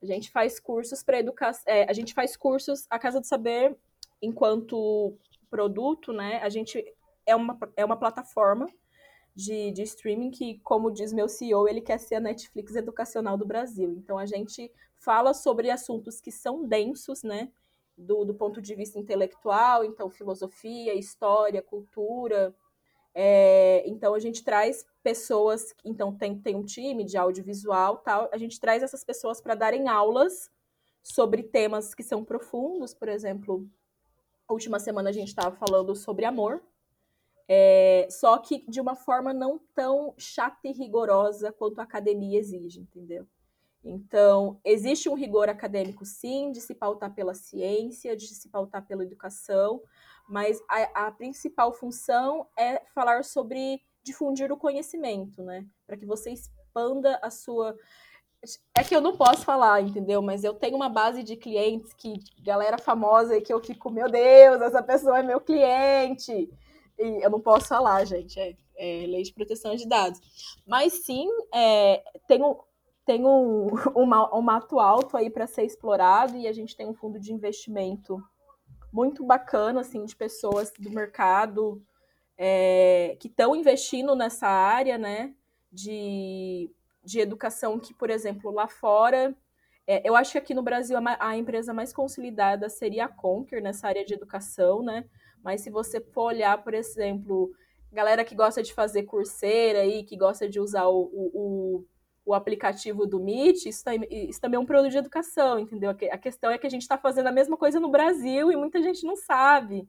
a 0.02 0.06
gente 0.06 0.30
faz 0.30 0.60
cursos 0.60 1.02
para 1.02 1.20
educação, 1.20 1.64
é, 1.66 1.90
a 1.90 1.94
gente 1.94 2.14
faz 2.14 2.36
cursos, 2.36 2.86
a 2.90 3.00
Casa 3.00 3.20
do 3.20 3.26
Saber 3.26 3.76
enquanto 4.22 5.18
produto, 5.50 6.12
né, 6.12 6.40
a 6.44 6.50
gente 6.50 6.84
é 7.26 7.36
uma, 7.36 7.58
é 7.76 7.86
uma 7.86 7.98
plataforma 7.98 8.68
de, 9.36 9.72
de 9.72 9.84
streaming 9.84 10.32
que, 10.32 10.60
como 10.60 10.90
diz 10.90 11.12
meu 11.12 11.28
CEO, 11.28 11.68
ele 11.68 11.82
quer 11.82 12.00
ser 12.00 12.16
a 12.16 12.20
Netflix 12.20 12.76
educacional 12.76 13.38
do 13.38 13.46
Brasil. 13.46 13.94
Então, 13.98 14.18
a 14.18 14.26
gente 14.26 14.72
fala 14.96 15.34
sobre 15.34 15.70
assuntos 15.70 16.22
que 16.22 16.32
são 16.32 16.66
densos, 16.66 17.22
né, 17.22 17.52
do, 17.98 18.24
do 18.24 18.34
ponto 18.34 18.62
de 18.62 18.74
vista 18.74 18.98
intelectual, 18.98 19.84
então, 19.84 20.10
filosofia, 20.10 20.94
história, 20.94 21.62
cultura. 21.62 22.56
É, 23.14 23.84
então, 23.86 24.14
a 24.14 24.20
gente 24.20 24.44
traz 24.44 24.86
pessoas, 25.04 25.76
então, 25.84 26.16
tem, 26.16 26.40
tem 26.40 26.56
um 26.56 26.64
time 26.64 27.04
de 27.04 27.18
audiovisual, 27.18 27.98
tal, 27.98 28.30
a 28.32 28.38
gente 28.38 28.60
traz 28.60 28.84
essas 28.84 29.04
pessoas 29.04 29.42
para 29.42 29.54
darem 29.54 29.90
aulas 29.90 30.50
sobre 31.04 31.44
temas 31.44 31.94
que 31.94 32.04
são 32.04 32.24
profundos, 32.24 32.94
por 32.94 33.10
exemplo, 33.10 33.70
a 34.48 34.54
última 34.54 34.80
semana 34.80 35.10
a 35.10 35.14
gente 35.14 35.28
estava 35.28 35.56
falando 35.56 35.96
sobre 35.96 36.26
amor, 36.26 36.62
é, 37.48 38.08
só 38.10 38.38
que 38.38 38.66
de 38.70 38.82
uma 38.82 38.96
forma 38.96 39.34
não 39.34 39.60
tão 39.74 40.14
chata 40.18 40.68
e 40.68 40.72
rigorosa 40.72 41.52
quanto 41.52 41.80
a 41.80 41.84
academia 41.84 42.40
exige, 42.40 42.80
entendeu? 42.80 43.28
Então, 43.84 44.60
existe 44.66 45.08
um 45.08 45.14
rigor 45.14 45.48
acadêmico, 45.48 46.06
sim, 46.06 46.52
de 46.52 46.60
se 46.60 46.74
pautar 46.74 47.14
pela 47.14 47.36
ciência, 47.36 48.16
de 48.16 48.28
se 48.28 48.50
pautar 48.50 48.86
pela 48.88 49.04
educação, 49.04 49.80
mas 50.28 50.60
a, 50.68 51.08
a 51.08 51.12
principal 51.12 51.72
função 51.72 52.48
é 52.58 52.82
falar 52.96 53.24
sobre 53.24 53.80
difundir 54.02 54.52
o 54.52 54.58
conhecimento, 54.58 55.44
né? 55.44 55.68
Para 55.86 55.98
que 55.98 56.06
você 56.06 56.32
expanda 56.32 57.20
a 57.22 57.30
sua 57.30 57.76
é 58.76 58.84
que 58.84 58.96
eu 58.96 59.02
não 59.02 59.18
posso 59.18 59.44
falar, 59.44 59.82
entendeu? 59.82 60.22
Mas 60.22 60.44
eu 60.44 60.54
tenho 60.54 60.76
uma 60.76 60.90
base 60.90 61.24
de 61.24 61.36
clientes 61.36 61.94
que, 61.94 62.20
galera 62.44 62.78
famosa, 62.78 63.36
e 63.36 63.42
que 63.42 63.52
eu 63.52 63.60
fico, 63.60 63.90
meu 63.90 64.08
Deus, 64.08 64.62
essa 64.62 64.84
pessoa 64.84 65.20
é 65.20 65.24
meu 65.24 65.42
cliente. 65.42 66.50
Eu 66.98 67.30
não 67.30 67.40
posso 67.40 67.68
falar, 67.68 68.06
gente, 68.06 68.40
é, 68.40 68.56
é 68.78 69.06
lei 69.08 69.24
de 69.24 69.34
proteção 69.34 69.76
de 69.76 69.88
dados. 69.88 70.20
Mas 70.66 71.06
sim, 71.06 71.28
é, 71.54 72.04
tem, 72.28 72.44
um, 72.44 72.56
tem 73.06 73.26
um, 73.26 73.68
um 73.96 74.42
mato 74.42 74.80
alto 74.80 75.18
aí 75.18 75.30
para 75.30 75.48
ser 75.48 75.64
explorado 75.64 76.38
e 76.38 76.48
a 76.48 76.54
gente 76.54 76.76
tem 76.76 76.88
um 76.88 76.94
fundo 76.94 77.20
de 77.20 77.34
investimento 77.34 78.22
muito 78.92 79.26
bacana, 79.26 79.82
assim, 79.82 80.06
de 80.06 80.16
pessoas 80.16 80.72
do 80.80 80.90
mercado 80.90 81.82
é, 82.38 83.18
que 83.20 83.28
estão 83.28 83.56
investindo 83.56 84.16
nessa 84.16 84.48
área, 84.48 84.98
né? 84.98 85.34
De 85.72 86.70
de 87.06 87.20
educação 87.20 87.80
que, 87.80 87.94
por 87.94 88.10
exemplo, 88.10 88.52
lá 88.52 88.68
fora, 88.68 89.34
é, 89.88 90.02
eu 90.04 90.16
acho 90.16 90.32
que 90.32 90.38
aqui 90.40 90.54
no 90.54 90.64
Brasil 90.64 90.98
a, 90.98 91.18
a, 91.20 91.38
empresa 91.38 91.74
mais 91.74 91.94
consolidada 91.94 92.68
seria 92.68 93.06
a 93.06 93.08
Conquer 93.08 93.62
nessa 93.62 93.88
área 93.88 94.04
de 94.04 94.16
educação, 94.16 94.82
né? 94.82 95.06
Mas 95.46 95.62
se 95.62 95.70
você 95.70 96.02
for 96.02 96.24
olhar, 96.24 96.64
por 96.64 96.74
exemplo, 96.74 97.52
galera 97.94 98.26
que 98.26 98.34
gosta 98.34 98.64
de 98.64 98.74
fazer 98.74 99.04
curseira 99.04 99.82
aí, 99.82 100.04
que 100.04 100.18
gosta 100.18 100.50
de 100.50 100.60
usar 100.60 100.88
o, 100.88 101.08
o, 101.14 101.86
o 102.26 102.34
aplicativo 102.34 103.06
do 103.06 103.20
Meet, 103.20 103.68
isso, 103.68 103.84
isso, 104.10 104.42
também 104.42 104.58
é 104.58 104.60
um 104.60 104.66
produto 104.66 104.90
de 104.92 104.98
educação, 104.98 105.60
entendeu? 105.60 105.92
A 105.92 106.18
questão 106.18 106.50
é 106.50 106.58
que 106.58 106.66
a 106.66 106.70
gente 106.70 106.82
está 106.82 106.98
fazendo 106.98 107.28
a 107.28 107.32
mesma 107.32 107.56
coisa 107.56 107.80
no 107.80 107.92
Brasil 107.92 108.52
e 108.52 108.56
muita 108.56 108.82
gente 108.82 109.06
não 109.06 109.16
sabe. 109.16 109.88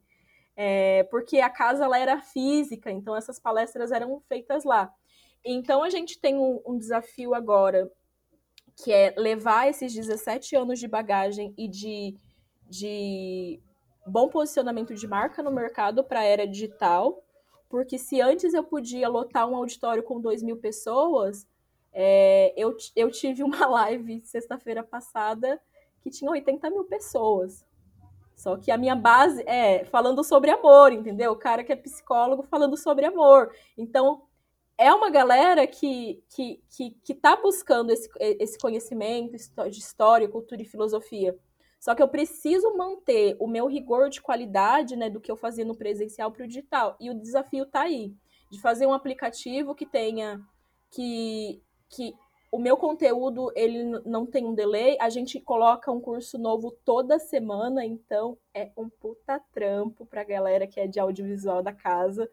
É, 0.55 1.03
porque 1.05 1.39
a 1.39 1.49
casa 1.49 1.85
ela 1.85 1.97
era 1.97 2.21
física, 2.21 2.91
então 2.91 3.15
essas 3.15 3.39
palestras 3.39 3.91
eram 3.91 4.21
feitas 4.29 4.63
lá. 4.63 4.93
Então 5.43 5.83
a 5.83 5.89
gente 5.89 6.21
tem 6.21 6.37
um, 6.37 6.61
um 6.67 6.77
desafio 6.77 7.33
agora, 7.33 7.91
que 8.75 8.93
é 8.93 9.15
levar 9.17 9.67
esses 9.67 9.91
17 9.91 10.55
anos 10.55 10.79
de 10.79 10.87
bagagem 10.87 11.51
e 11.57 11.67
de, 11.67 12.15
de 12.69 13.59
bom 14.07 14.29
posicionamento 14.29 14.93
de 14.93 15.07
marca 15.07 15.43
no 15.43 15.51
mercado 15.51 16.03
para 16.03 16.21
a 16.21 16.23
era 16.23 16.47
digital, 16.47 17.23
porque 17.69 17.97
se 17.97 18.21
antes 18.21 18.53
eu 18.53 18.63
podia 18.63 19.09
lotar 19.09 19.47
um 19.47 19.55
auditório 19.55 20.03
com 20.03 20.19
2 20.19 20.41
mil 20.41 20.57
pessoas, 20.57 21.45
é, 21.91 22.53
eu, 22.55 22.75
eu 22.95 23.11
tive 23.11 23.43
uma 23.43 23.65
live 23.67 24.21
sexta-feira 24.21 24.83
passada 24.83 25.59
que 26.01 26.09
tinha 26.09 26.31
80 26.31 26.69
mil 26.69 26.85
pessoas. 26.85 27.65
Só 28.35 28.55
que 28.55 28.69
a 28.69 28.77
minha 28.77 28.95
base 28.95 29.43
é 29.47 29.83
falando 29.85 30.23
sobre 30.23 30.51
amor, 30.51 30.93
entendeu? 30.93 31.31
O 31.31 31.35
cara 31.35 31.63
que 31.63 31.73
é 31.73 31.75
psicólogo 31.75 32.43
falando 32.43 32.77
sobre 32.77 33.05
amor. 33.05 33.51
Então, 33.75 34.21
é 34.77 34.93
uma 34.93 35.09
galera 35.09 35.65
que 35.65 36.23
que 36.29 36.61
que, 36.69 36.91
que 37.03 37.15
tá 37.15 37.35
buscando 37.35 37.91
esse, 37.91 38.07
esse 38.19 38.59
conhecimento 38.59 39.35
de 39.69 39.79
história, 39.79 40.29
cultura 40.29 40.61
e 40.61 40.65
filosofia. 40.65 41.35
Só 41.79 41.93
que 41.93 42.01
eu 42.01 42.07
preciso 42.07 42.75
manter 42.75 43.35
o 43.39 43.47
meu 43.47 43.67
rigor 43.67 44.09
de 44.09 44.21
qualidade, 44.21 44.95
né, 44.95 45.09
do 45.09 45.21
que 45.21 45.31
eu 45.31 45.37
fazia 45.37 45.63
no 45.63 45.75
presencial 45.75 46.31
para 46.31 46.43
o 46.43 46.47
digital. 46.47 46.97
E 46.99 47.09
o 47.09 47.13
desafio 47.13 47.63
está 47.63 47.81
aí, 47.81 48.13
de 48.51 48.59
fazer 48.59 48.87
um 48.87 48.93
aplicativo 48.93 49.75
que 49.75 49.85
tenha 49.85 50.41
que 50.91 51.61
que 51.89 52.13
o 52.51 52.59
meu 52.59 52.77
conteúdo 52.77 53.51
ele 53.55 53.83
não 54.05 54.25
tem 54.25 54.45
um 54.45 54.53
delay, 54.53 54.97
a 54.99 55.09
gente 55.09 55.39
coloca 55.39 55.91
um 55.91 55.99
curso 55.99 56.37
novo 56.37 56.71
toda 56.83 57.19
semana, 57.19 57.85
então 57.85 58.37
é 58.53 58.71
um 58.75 58.89
puta 58.89 59.39
trampo 59.51 60.05
para 60.05 60.21
a 60.21 60.25
galera 60.25 60.65
que 60.65 60.79
é 60.79 60.87
de 60.87 60.99
audiovisual 60.99 61.61
da 61.61 61.73
casa. 61.73 62.29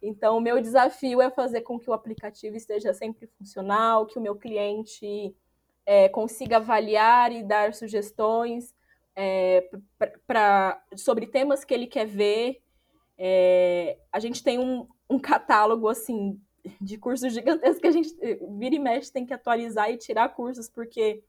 Então, 0.00 0.36
o 0.36 0.40
meu 0.40 0.60
desafio 0.60 1.20
é 1.20 1.30
fazer 1.30 1.62
com 1.62 1.78
que 1.78 1.90
o 1.90 1.92
aplicativo 1.92 2.56
esteja 2.56 2.92
sempre 2.92 3.26
funcional, 3.26 4.06
que 4.06 4.18
o 4.18 4.22
meu 4.22 4.36
cliente 4.36 5.34
é, 5.84 6.08
consiga 6.08 6.56
avaliar 6.58 7.32
e 7.32 7.42
dar 7.42 7.74
sugestões 7.74 8.74
é, 9.16 9.68
sobre 10.96 11.26
temas 11.26 11.64
que 11.64 11.72
ele 11.72 11.86
quer 11.86 12.06
ver. 12.06 12.62
É, 13.18 13.98
a 14.12 14.20
gente 14.20 14.42
tem 14.44 14.58
um, 14.58 14.86
um 15.08 15.18
catálogo 15.18 15.88
assim 15.88 16.38
de 16.80 16.98
cursos 16.98 17.32
gigantescos 17.32 17.80
que 17.80 17.86
a 17.86 17.92
gente 17.92 18.14
vira 18.58 18.74
e 18.74 18.78
mexe 18.78 19.12
tem 19.12 19.24
que 19.24 19.32
atualizar 19.32 19.90
e 19.90 19.96
tirar 19.96 20.28
cursos, 20.30 20.68
porque 20.68 21.22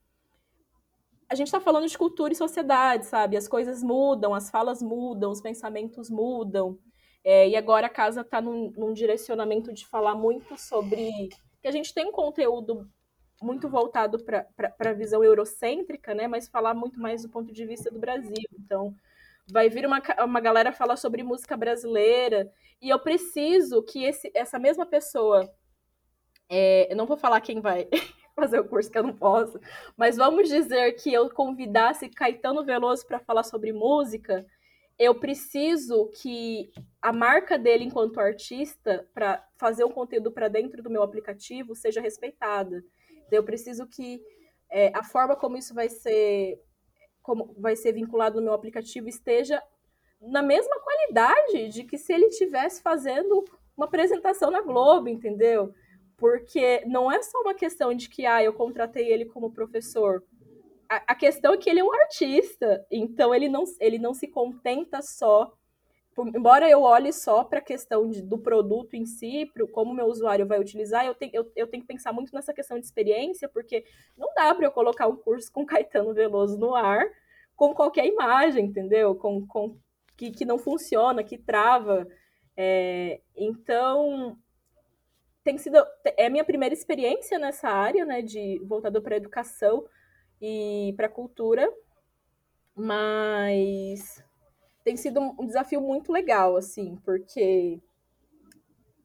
a 1.28 1.34
gente 1.34 1.48
está 1.48 1.60
falando 1.60 1.86
de 1.86 1.96
cultura 1.96 2.32
e 2.32 2.36
sociedade, 2.36 3.06
sabe? 3.06 3.36
As 3.36 3.46
coisas 3.46 3.82
mudam, 3.82 4.34
as 4.34 4.50
falas 4.50 4.82
mudam, 4.82 5.30
os 5.30 5.40
pensamentos 5.40 6.08
mudam. 6.10 6.78
É, 7.22 7.48
e 7.48 7.56
agora 7.56 7.86
a 7.86 7.90
casa 7.90 8.22
está 8.22 8.40
num, 8.40 8.72
num, 8.76 8.92
direcionamento 8.92 9.72
de 9.72 9.86
falar 9.86 10.14
muito 10.14 10.56
sobre. 10.58 11.28
que 11.60 11.68
a 11.68 11.70
gente 11.70 11.92
tem 11.92 12.06
um 12.06 12.12
conteúdo 12.12 12.88
muito 13.40 13.68
voltado 13.68 14.18
para 14.24 14.46
a 14.78 14.92
visão 14.92 15.22
eurocêntrica, 15.22 16.14
né? 16.14 16.26
Mas 16.26 16.48
falar 16.48 16.74
muito 16.74 17.00
mais 17.00 17.22
do 17.22 17.28
ponto 17.28 17.52
de 17.52 17.64
vista 17.64 17.90
do 17.90 17.98
Brasil. 17.98 18.34
Então, 18.58 18.94
vai 19.50 19.68
vir 19.68 19.86
uma, 19.86 20.02
uma 20.24 20.40
galera 20.40 20.72
falar 20.72 20.96
sobre 20.96 21.22
música 21.22 21.56
brasileira. 21.56 22.50
E 22.80 22.88
eu 22.88 22.98
preciso 22.98 23.82
que 23.82 24.04
esse, 24.04 24.30
essa 24.34 24.58
mesma 24.58 24.86
pessoa 24.86 25.50
é, 26.48 26.90
eu 26.90 26.96
não 26.96 27.06
vou 27.06 27.16
falar 27.16 27.40
quem 27.40 27.60
vai 27.60 27.88
fazer 28.34 28.60
o 28.60 28.64
curso 28.64 28.90
que 28.90 28.98
eu 28.98 29.02
não 29.02 29.14
posso, 29.14 29.60
mas 29.96 30.16
vamos 30.16 30.48
dizer 30.48 30.92
que 30.92 31.12
eu 31.12 31.28
convidasse 31.28 32.08
Caetano 32.08 32.64
Veloso 32.64 33.06
para 33.06 33.18
falar 33.18 33.42
sobre 33.42 33.72
música, 33.72 34.46
eu 34.98 35.14
preciso 35.14 36.08
que 36.08 36.70
a 37.00 37.12
marca 37.12 37.58
dele 37.58 37.84
enquanto 37.84 38.18
artista 38.18 39.06
para 39.14 39.44
fazer 39.56 39.84
um 39.84 39.92
conteúdo 39.92 40.32
para 40.32 40.48
dentro 40.48 40.82
do 40.82 40.90
meu 40.90 41.02
aplicativo 41.02 41.74
seja 41.74 42.00
respeitada. 42.00 42.82
Eu 43.30 43.44
preciso 43.44 43.86
que 43.86 44.22
é, 44.70 44.90
a 44.94 45.02
forma 45.02 45.36
como 45.36 45.56
isso 45.56 45.74
vai 45.74 45.88
ser 45.88 46.60
como 47.22 47.54
vai 47.58 47.76
ser 47.76 47.92
vinculado 47.92 48.36
no 48.36 48.44
meu 48.46 48.54
aplicativo 48.54 49.06
esteja 49.08 49.62
na 50.20 50.42
mesma 50.42 50.80
qualidade 50.80 51.68
de 51.68 51.84
que 51.84 51.98
se 51.98 52.12
ele 52.12 52.26
estivesse 52.26 52.82
fazendo 52.82 53.44
uma 53.76 53.86
apresentação 53.86 54.50
na 54.50 54.62
Globo, 54.62 55.08
entendeu? 55.08 55.72
Porque 56.16 56.82
não 56.86 57.12
é 57.12 57.22
só 57.22 57.40
uma 57.40 57.54
questão 57.54 57.94
de 57.94 58.08
que 58.08 58.26
ah, 58.26 58.42
eu 58.42 58.52
contratei 58.52 59.12
ele 59.12 59.26
como 59.26 59.52
professor. 59.52 60.24
A, 60.88 61.12
a 61.12 61.14
questão 61.14 61.54
é 61.54 61.56
que 61.56 61.70
ele 61.70 61.80
é 61.80 61.84
um 61.84 61.92
artista, 61.92 62.84
então 62.90 63.34
ele 63.34 63.48
não, 63.48 63.64
ele 63.78 63.98
não 63.98 64.14
se 64.14 64.26
contenta 64.26 65.00
só 65.02 65.52
embora 66.34 66.68
eu 66.68 66.82
olhe 66.82 67.12
só 67.12 67.44
para 67.44 67.58
a 67.58 67.62
questão 67.62 68.08
de, 68.08 68.22
do 68.22 68.38
produto 68.38 68.94
em 68.94 69.04
si, 69.04 69.50
pro, 69.52 69.68
como 69.68 69.92
o 69.92 69.94
meu 69.94 70.06
usuário 70.06 70.46
vai 70.46 70.58
utilizar, 70.58 71.04
eu, 71.04 71.14
te, 71.14 71.30
eu, 71.32 71.50
eu 71.54 71.66
tenho 71.66 71.82
que 71.82 71.86
pensar 71.86 72.12
muito 72.12 72.32
nessa 72.34 72.52
questão 72.52 72.78
de 72.78 72.86
experiência, 72.86 73.48
porque 73.48 73.84
não 74.16 74.32
dá 74.34 74.54
para 74.54 74.66
eu 74.66 74.72
colocar 74.72 75.06
um 75.06 75.16
curso 75.16 75.52
com 75.52 75.64
Caetano 75.66 76.14
Veloso 76.14 76.58
no 76.58 76.74
ar 76.74 77.04
com 77.56 77.74
qualquer 77.74 78.06
imagem, 78.06 78.66
entendeu? 78.66 79.16
Com, 79.16 79.44
com 79.46 79.76
que, 80.16 80.30
que 80.30 80.44
não 80.44 80.58
funciona, 80.58 81.24
que 81.24 81.36
trava. 81.36 82.06
É, 82.56 83.20
então, 83.36 84.38
tem 85.42 85.58
sido 85.58 85.78
é 86.16 86.26
a 86.26 86.30
minha 86.30 86.44
primeira 86.44 86.74
experiência 86.74 87.38
nessa 87.38 87.68
área, 87.68 88.04
né, 88.04 88.22
de 88.22 88.60
voltado 88.64 89.00
para 89.02 89.16
educação 89.16 89.84
e 90.40 90.92
para 90.96 91.08
cultura, 91.08 91.72
mas 92.76 94.22
tem 94.84 94.96
sido 94.96 95.20
um 95.20 95.46
desafio 95.46 95.80
muito 95.80 96.12
legal, 96.12 96.56
assim, 96.56 96.96
porque 97.04 97.80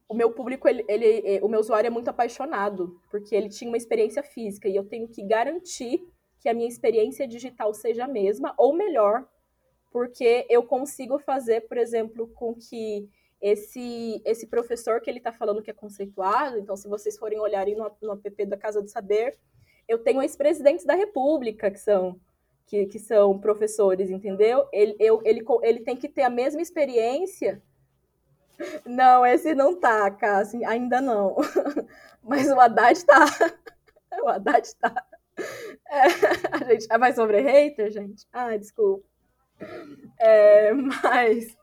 o 0.08 0.14
meu 0.14 0.32
público, 0.32 0.68
ele, 0.68 0.86
ele, 0.88 1.40
o 1.42 1.48
meu 1.48 1.60
usuário 1.60 1.88
é 1.88 1.92
muito 1.92 2.10
apaixonado, 2.10 3.00
porque 3.10 3.36
ele 3.36 3.50
tinha 3.50 3.70
uma 3.70 3.78
experiência 3.78 4.22
física 4.22 4.68
e 4.68 4.76
eu 4.76 4.86
tenho 4.86 5.08
que 5.08 5.24
garantir 5.24 6.08
que 6.40 6.50
a 6.50 6.54
minha 6.54 6.68
experiência 6.68 7.28
digital 7.28 7.74
seja 7.74 8.06
a 8.06 8.08
mesma 8.08 8.54
ou 8.58 8.74
melhor, 8.74 9.28
porque 9.92 10.46
eu 10.50 10.64
consigo 10.64 11.18
fazer, 11.20 11.62
por 11.62 11.78
exemplo, 11.78 12.28
com 12.36 12.54
que 12.54 13.10
esse, 13.42 14.22
esse 14.26 14.48
professor 14.48 15.02
que 15.02 15.10
ele 15.10 15.18
está 15.18 15.32
falando 15.32 15.62
que 15.62 15.70
é 15.70 15.74
conceituado, 15.74 16.58
então 16.58 16.76
se 16.76 16.88
vocês 16.88 17.18
forem 17.18 17.40
olharem 17.40 17.76
no, 17.76 17.92
no 18.02 18.14
app 18.14 18.46
da 18.46 18.58
Casa 18.58 18.82
do 18.82 18.88
Saber, 18.88 19.38
eu 19.88 20.00
tenho 20.00 20.22
ex-presidentes 20.22 20.86
da 20.86 20.96
República 20.96 21.70
que 21.70 21.80
são 21.80 22.20
que, 22.66 22.86
que 22.86 23.00
são 23.00 23.40
professores, 23.40 24.10
entendeu? 24.10 24.68
Ele, 24.72 24.96
eu, 25.00 25.22
ele, 25.24 25.44
ele 25.62 25.80
tem 25.82 25.96
que 25.96 26.10
ter 26.10 26.24
a 26.24 26.30
mesma 26.30 26.62
experiência. 26.62 27.62
Não, 28.86 29.26
esse 29.26 29.56
não 29.56 29.80
tá, 29.80 30.10
Cássio, 30.12 30.66
ainda 30.68 31.02
não. 31.02 31.36
Mas 32.24 32.48
o 32.48 32.60
Haddad 32.60 33.04
tá. 33.04 33.26
O 34.24 34.30
Haddad 34.30 34.76
tá. 34.76 35.06
É, 35.90 36.02
a 36.52 36.72
gente 36.72 36.88
vai 36.88 37.10
ah, 37.10 37.16
sobre 37.16 37.42
hater, 37.42 37.90
gente? 37.90 38.28
Ah, 38.32 38.56
desculpa. 38.56 39.04
É, 40.20 40.72
mas 40.72 41.58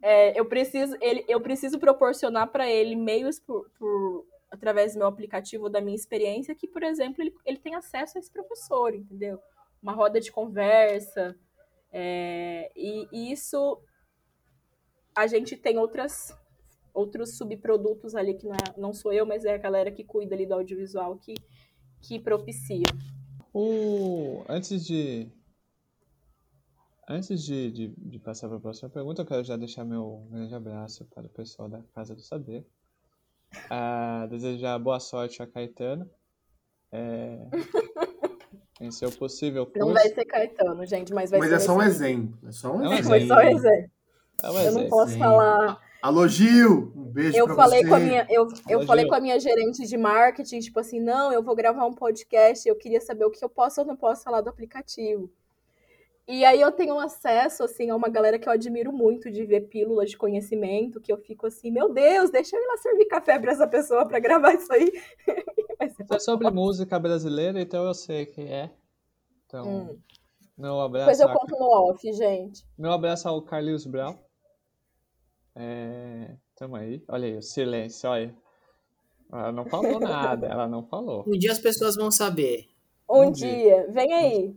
é, 0.00 0.38
eu 0.38 0.44
preciso 0.44 0.96
ele, 1.00 1.24
eu 1.26 1.40
preciso 1.40 1.78
proporcionar 1.78 2.46
para 2.48 2.70
ele 2.70 2.94
meios 2.94 3.40
por, 3.40 3.68
por, 3.78 4.24
através 4.50 4.92
do 4.92 4.98
meu 4.98 5.08
aplicativo 5.08 5.68
da 5.68 5.80
minha 5.80 5.96
experiência 5.96 6.54
que, 6.54 6.68
por 6.68 6.82
exemplo, 6.82 7.22
ele, 7.22 7.34
ele 7.44 7.58
tem 7.58 7.74
acesso 7.74 8.16
a 8.16 8.20
esse 8.20 8.30
professor, 8.30 8.94
entendeu? 8.94 9.40
Uma 9.82 9.92
roda 9.92 10.20
de 10.20 10.30
conversa. 10.30 11.36
É, 11.92 12.70
e, 12.76 13.08
e 13.12 13.32
isso 13.32 13.80
a 15.14 15.26
gente 15.26 15.56
tem 15.56 15.78
outras 15.78 16.36
outros 16.92 17.36
subprodutos 17.36 18.14
ali 18.14 18.34
que 18.34 18.46
não, 18.46 18.54
é, 18.54 18.80
não 18.80 18.92
sou 18.92 19.12
eu, 19.12 19.26
mas 19.26 19.44
é 19.44 19.54
a 19.54 19.58
galera 19.58 19.90
que 19.90 20.02
cuida 20.02 20.34
ali 20.34 20.46
do 20.46 20.54
audiovisual 20.54 21.18
que, 21.18 21.34
que 22.00 22.18
propicia. 22.18 22.86
O, 23.52 24.42
antes 24.48 24.84
de 24.84 25.30
antes 27.08 27.44
de, 27.44 27.70
de, 27.70 27.88
de 27.96 28.18
passar 28.18 28.48
para 28.48 28.56
a 28.56 28.60
próxima 28.60 28.88
pergunta, 28.88 29.22
eu 29.22 29.26
quero 29.26 29.44
já 29.44 29.56
deixar 29.56 29.84
meu 29.84 30.26
grande 30.30 30.54
abraço 30.54 31.04
para 31.14 31.26
o 31.26 31.30
pessoal 31.30 31.68
da 31.68 31.82
Casa 31.94 32.14
do 32.14 32.22
Saber. 32.22 32.66
Uh, 33.66 34.28
desejar 34.28 34.78
boa 34.78 34.98
sorte 34.98 35.42
a 35.42 35.46
Caetano. 35.46 36.10
É, 36.90 37.38
Em 38.80 38.90
seu 38.90 39.10
possível 39.10 39.64
curso. 39.64 39.78
Não 39.78 39.94
vai 39.94 40.08
ser 40.08 40.24
Caetano, 40.26 40.84
gente, 40.84 41.12
mas 41.14 41.30
vai 41.30 41.40
mas 41.40 41.48
ser. 41.48 41.54
Mas 41.54 41.62
é 41.62 41.66
só 41.66 41.76
um 41.76 41.82
exemplo. 41.82 42.38
É 42.46 42.52
só 42.52 42.72
um 42.72 42.84
exemplo. 42.84 43.04
Foi 43.04 43.26
só 43.26 43.34
um 43.36 43.40
exemplo. 43.40 43.90
É 44.42 44.50
um 44.50 44.58
exemplo. 44.58 44.66
Eu 44.66 44.72
não 44.72 44.88
posso 44.90 45.12
Sim. 45.12 45.18
falar. 45.18 45.80
Alô, 46.02 46.28
Gil! 46.28 46.92
Um 46.94 47.04
beijo 47.04 47.36
eu 47.36 47.46
pra 47.46 47.54
falei 47.54 47.82
você. 47.82 47.88
Com 47.88 47.94
a 47.94 47.98
minha, 47.98 48.26
eu 48.28 48.46
eu 48.68 48.78
Alô, 48.78 48.86
falei 48.86 49.04
Gil. 49.04 49.10
com 49.10 49.16
a 49.16 49.20
minha 49.20 49.40
gerente 49.40 49.86
de 49.86 49.96
marketing, 49.96 50.60
tipo 50.60 50.78
assim, 50.78 51.00
não, 51.00 51.32
eu 51.32 51.42
vou 51.42 51.56
gravar 51.56 51.86
um 51.86 51.94
podcast, 51.94 52.68
eu 52.68 52.76
queria 52.76 53.00
saber 53.00 53.24
o 53.24 53.30
que 53.30 53.42
eu 53.42 53.48
posso 53.48 53.80
ou 53.80 53.86
não 53.86 53.96
posso 53.96 54.22
falar 54.22 54.42
do 54.42 54.50
aplicativo. 54.50 55.30
E 56.28 56.44
aí 56.44 56.60
eu 56.60 56.72
tenho 56.72 56.98
acesso, 56.98 57.64
assim, 57.64 57.88
a 57.88 57.96
uma 57.96 58.08
galera 58.08 58.38
que 58.38 58.48
eu 58.48 58.52
admiro 58.52 58.92
muito 58.92 59.30
de 59.30 59.44
ver 59.44 59.62
pílulas 59.68 60.10
de 60.10 60.18
conhecimento, 60.18 61.00
que 61.00 61.12
eu 61.12 61.16
fico 61.16 61.46
assim, 61.46 61.70
meu 61.70 61.92
Deus, 61.92 62.30
deixa 62.30 62.56
eu 62.56 62.62
ir 62.62 62.66
lá 62.66 62.76
servir 62.76 63.06
café 63.06 63.38
para 63.38 63.52
essa 63.52 63.66
pessoa 63.66 64.06
para 64.06 64.18
gravar 64.18 64.52
isso 64.52 64.72
aí. 64.72 64.92
é 65.78 66.18
sobre 66.18 66.50
música 66.50 66.98
brasileira, 66.98 67.60
então 67.60 67.84
eu 67.84 67.94
sei 67.94 68.26
que 68.26 68.40
é. 68.40 68.70
Então, 69.46 69.66
hum. 69.66 69.98
meu 70.56 70.80
abraço. 70.80 71.06
Depois 71.06 71.20
eu 71.20 71.32
conto 71.32 71.58
no 71.58 71.66
off, 71.66 72.12
gente. 72.12 72.64
Meu 72.76 72.92
abraço 72.92 73.28
ao 73.28 73.42
Carlinhos 73.42 73.86
Brown. 73.86 74.16
É... 75.54 76.36
Tamo 76.56 76.76
aí. 76.76 77.04
Olha 77.08 77.26
aí, 77.26 77.36
o 77.36 77.42
silêncio, 77.42 78.08
olha. 78.08 78.34
Ela 79.32 79.52
não 79.52 79.66
falou 79.66 79.98
nada, 80.00 80.46
ela 80.46 80.68
não 80.68 80.86
falou. 80.86 81.24
Um 81.26 81.38
dia 81.38 81.52
as 81.52 81.58
pessoas 81.58 81.96
vão 81.96 82.10
saber. 82.10 82.68
Um, 83.08 83.24
um 83.24 83.30
dia. 83.30 83.48
dia. 83.50 83.86
vem 83.90 84.12
aí. 84.12 84.56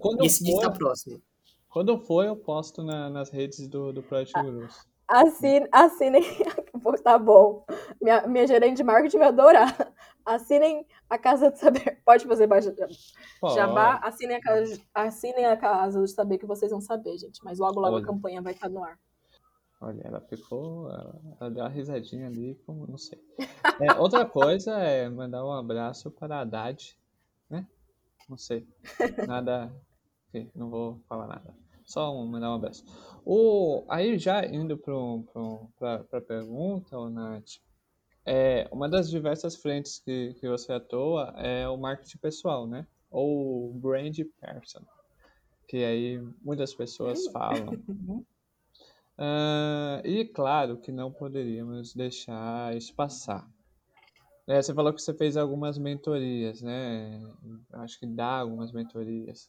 Quando 0.00 0.24
Esse 0.24 0.38
for, 0.38 0.44
dia 0.44 0.54
está 0.56 0.70
próximo. 0.70 1.22
Quando 1.68 1.98
for, 1.98 2.24
eu 2.24 2.36
posto 2.36 2.82
na, 2.82 3.08
nas 3.10 3.30
redes 3.30 3.68
do, 3.68 3.92
do 3.92 4.02
Project 4.02 4.32
Gurus. 4.42 4.86
Assine, 5.08 5.68
assinem. 5.70 6.22
tá 7.02 7.18
bom. 7.18 7.64
Minha, 8.00 8.26
minha 8.26 8.46
gerente 8.46 8.78
de 8.78 8.84
marketing 8.84 9.18
vai 9.18 9.28
adorar. 9.28 9.94
Assinem 10.26 10.84
a 11.08 11.16
Casa 11.16 11.52
do 11.52 11.56
Saber. 11.56 12.02
Pode 12.04 12.26
fazer 12.26 12.48
baixa 12.48 12.74
jabá. 13.54 14.00
Assinem 14.02 14.36
a, 14.36 14.40
casa, 14.40 14.82
assinem 14.92 15.46
a 15.46 15.56
Casa 15.56 16.00
do 16.00 16.08
Saber 16.08 16.36
que 16.36 16.46
vocês 16.46 16.72
vão 16.72 16.80
saber, 16.80 17.16
gente. 17.16 17.42
Mas 17.44 17.60
logo, 17.60 17.78
logo 17.78 17.94
Olha. 17.94 18.04
a 18.04 18.06
campanha 18.06 18.42
vai 18.42 18.52
estar 18.52 18.68
no 18.68 18.82
ar. 18.82 18.98
Olha, 19.80 20.02
ela 20.04 20.20
ficou. 20.20 20.90
Ela, 20.90 21.20
ela 21.40 21.50
deu 21.50 21.62
uma 21.62 21.70
risadinha 21.70 22.26
ali, 22.26 22.60
como 22.66 22.86
não 22.88 22.98
sei. 22.98 23.22
É, 23.80 23.92
outra 23.94 24.26
coisa 24.26 24.72
é 24.78 25.08
mandar 25.08 25.44
um 25.44 25.52
abraço 25.52 26.10
para 26.10 26.38
a 26.38 26.40
Haddad, 26.40 26.98
né? 27.48 27.66
Não 28.28 28.36
sei. 28.36 28.66
Nada. 29.28 29.72
Okay, 30.28 30.50
não 30.56 30.68
vou 30.68 31.00
falar 31.08 31.28
nada. 31.28 31.54
Só 31.84 32.12
um, 32.12 32.26
mandar 32.26 32.50
um 32.50 32.54
abraço. 32.54 32.84
O, 33.24 33.84
aí 33.88 34.18
já 34.18 34.44
indo 34.44 34.76
para 34.76 36.18
a 36.18 36.20
pergunta, 36.20 36.98
o 36.98 37.08
Nath, 37.08 37.60
é, 38.26 38.68
uma 38.72 38.88
das 38.88 39.08
diversas 39.08 39.56
frentes 39.56 40.00
que, 40.00 40.34
que 40.40 40.48
você 40.48 40.72
atua 40.72 41.32
é 41.36 41.68
o 41.68 41.76
marketing 41.76 42.18
pessoal, 42.18 42.66
né? 42.66 42.86
Ou 43.10 43.72
brand 43.74 44.16
person, 44.40 44.82
que 45.68 45.84
aí 45.84 46.20
muitas 46.42 46.74
pessoas 46.74 47.26
falam. 47.28 47.78
Uh, 49.18 50.04
e 50.04 50.26
claro 50.26 50.76
que 50.76 50.92
não 50.92 51.10
poderíamos 51.10 51.94
deixar 51.94 52.76
isso 52.76 52.94
passar. 52.94 53.48
É, 54.46 54.60
você 54.60 54.74
falou 54.74 54.92
que 54.92 55.00
você 55.00 55.14
fez 55.14 55.38
algumas 55.38 55.78
mentorias, 55.78 56.60
né? 56.60 57.18
Acho 57.72 57.98
que 57.98 58.06
dá 58.06 58.40
algumas 58.40 58.72
mentorias. 58.72 59.48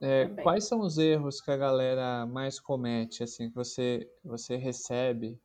É, 0.00 0.26
quais 0.42 0.64
são 0.64 0.80
os 0.80 0.96
erros 0.96 1.42
que 1.42 1.50
a 1.50 1.56
galera 1.58 2.26
mais 2.26 2.58
comete, 2.58 3.22
assim, 3.22 3.50
que 3.50 3.54
você, 3.54 4.10
você 4.24 4.56
recebe? 4.56 5.38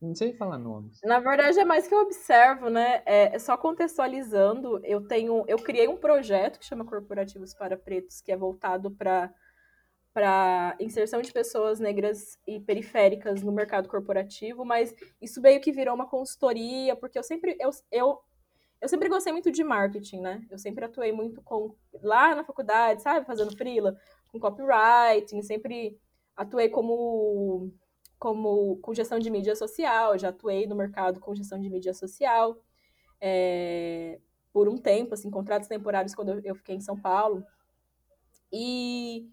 Não 0.00 0.14
sei 0.14 0.34
falar 0.34 0.58
nomes. 0.58 1.00
Na 1.02 1.18
verdade, 1.18 1.58
é 1.58 1.64
mais 1.64 1.88
que 1.88 1.94
eu 1.94 2.00
observo, 2.00 2.68
né? 2.68 3.02
É, 3.06 3.34
é, 3.34 3.38
só 3.38 3.56
contextualizando, 3.56 4.80
eu 4.84 5.06
tenho, 5.06 5.44
eu 5.48 5.56
criei 5.56 5.88
um 5.88 5.96
projeto 5.96 6.58
que 6.58 6.66
chama 6.66 6.84
Corporativos 6.84 7.54
para 7.54 7.76
Pretos, 7.76 8.20
que 8.20 8.30
é 8.30 8.36
voltado 8.36 8.90
para 8.90 9.32
para 10.12 10.74
inserção 10.80 11.20
de 11.20 11.30
pessoas 11.30 11.78
negras 11.78 12.38
e 12.46 12.58
periféricas 12.58 13.42
no 13.42 13.52
mercado 13.52 13.86
corporativo, 13.86 14.64
mas 14.64 14.94
isso 15.20 15.42
meio 15.42 15.60
que 15.60 15.70
virou 15.70 15.94
uma 15.94 16.08
consultoria, 16.08 16.96
porque 16.96 17.18
eu 17.18 17.22
sempre 17.22 17.54
eu, 17.60 17.68
eu 17.92 18.18
eu 18.80 18.88
sempre 18.88 19.08
gostei 19.10 19.32
muito 19.32 19.50
de 19.50 19.62
marketing, 19.62 20.20
né? 20.20 20.46
Eu 20.50 20.58
sempre 20.58 20.84
atuei 20.86 21.12
muito 21.12 21.42
com 21.42 21.74
lá 22.02 22.34
na 22.34 22.44
faculdade, 22.44 23.02
sabe, 23.02 23.26
fazendo 23.26 23.56
freela, 23.56 23.94
com 24.32 24.40
copywriting, 24.40 25.42
sempre 25.42 25.98
atuei 26.34 26.70
como 26.70 27.70
como 28.18 28.76
com 28.78 28.94
gestão 28.94 29.18
de 29.18 29.30
mídia 29.30 29.54
social, 29.54 30.18
já 30.18 30.30
atuei 30.30 30.66
no 30.66 30.74
mercado 30.74 31.20
com 31.20 31.34
gestão 31.34 31.60
de 31.60 31.68
mídia 31.70 31.94
social. 31.94 32.56
é, 33.20 34.18
por 34.56 34.70
um 34.70 34.78
tempo, 34.78 35.12
assim, 35.12 35.30
contratos 35.30 35.68
temporários 35.68 36.14
quando 36.14 36.40
eu, 36.42 36.54
fiquei 36.54 36.74
em 36.74 36.80
São 36.80 36.98
Paulo. 36.98 37.44
E 38.50 39.28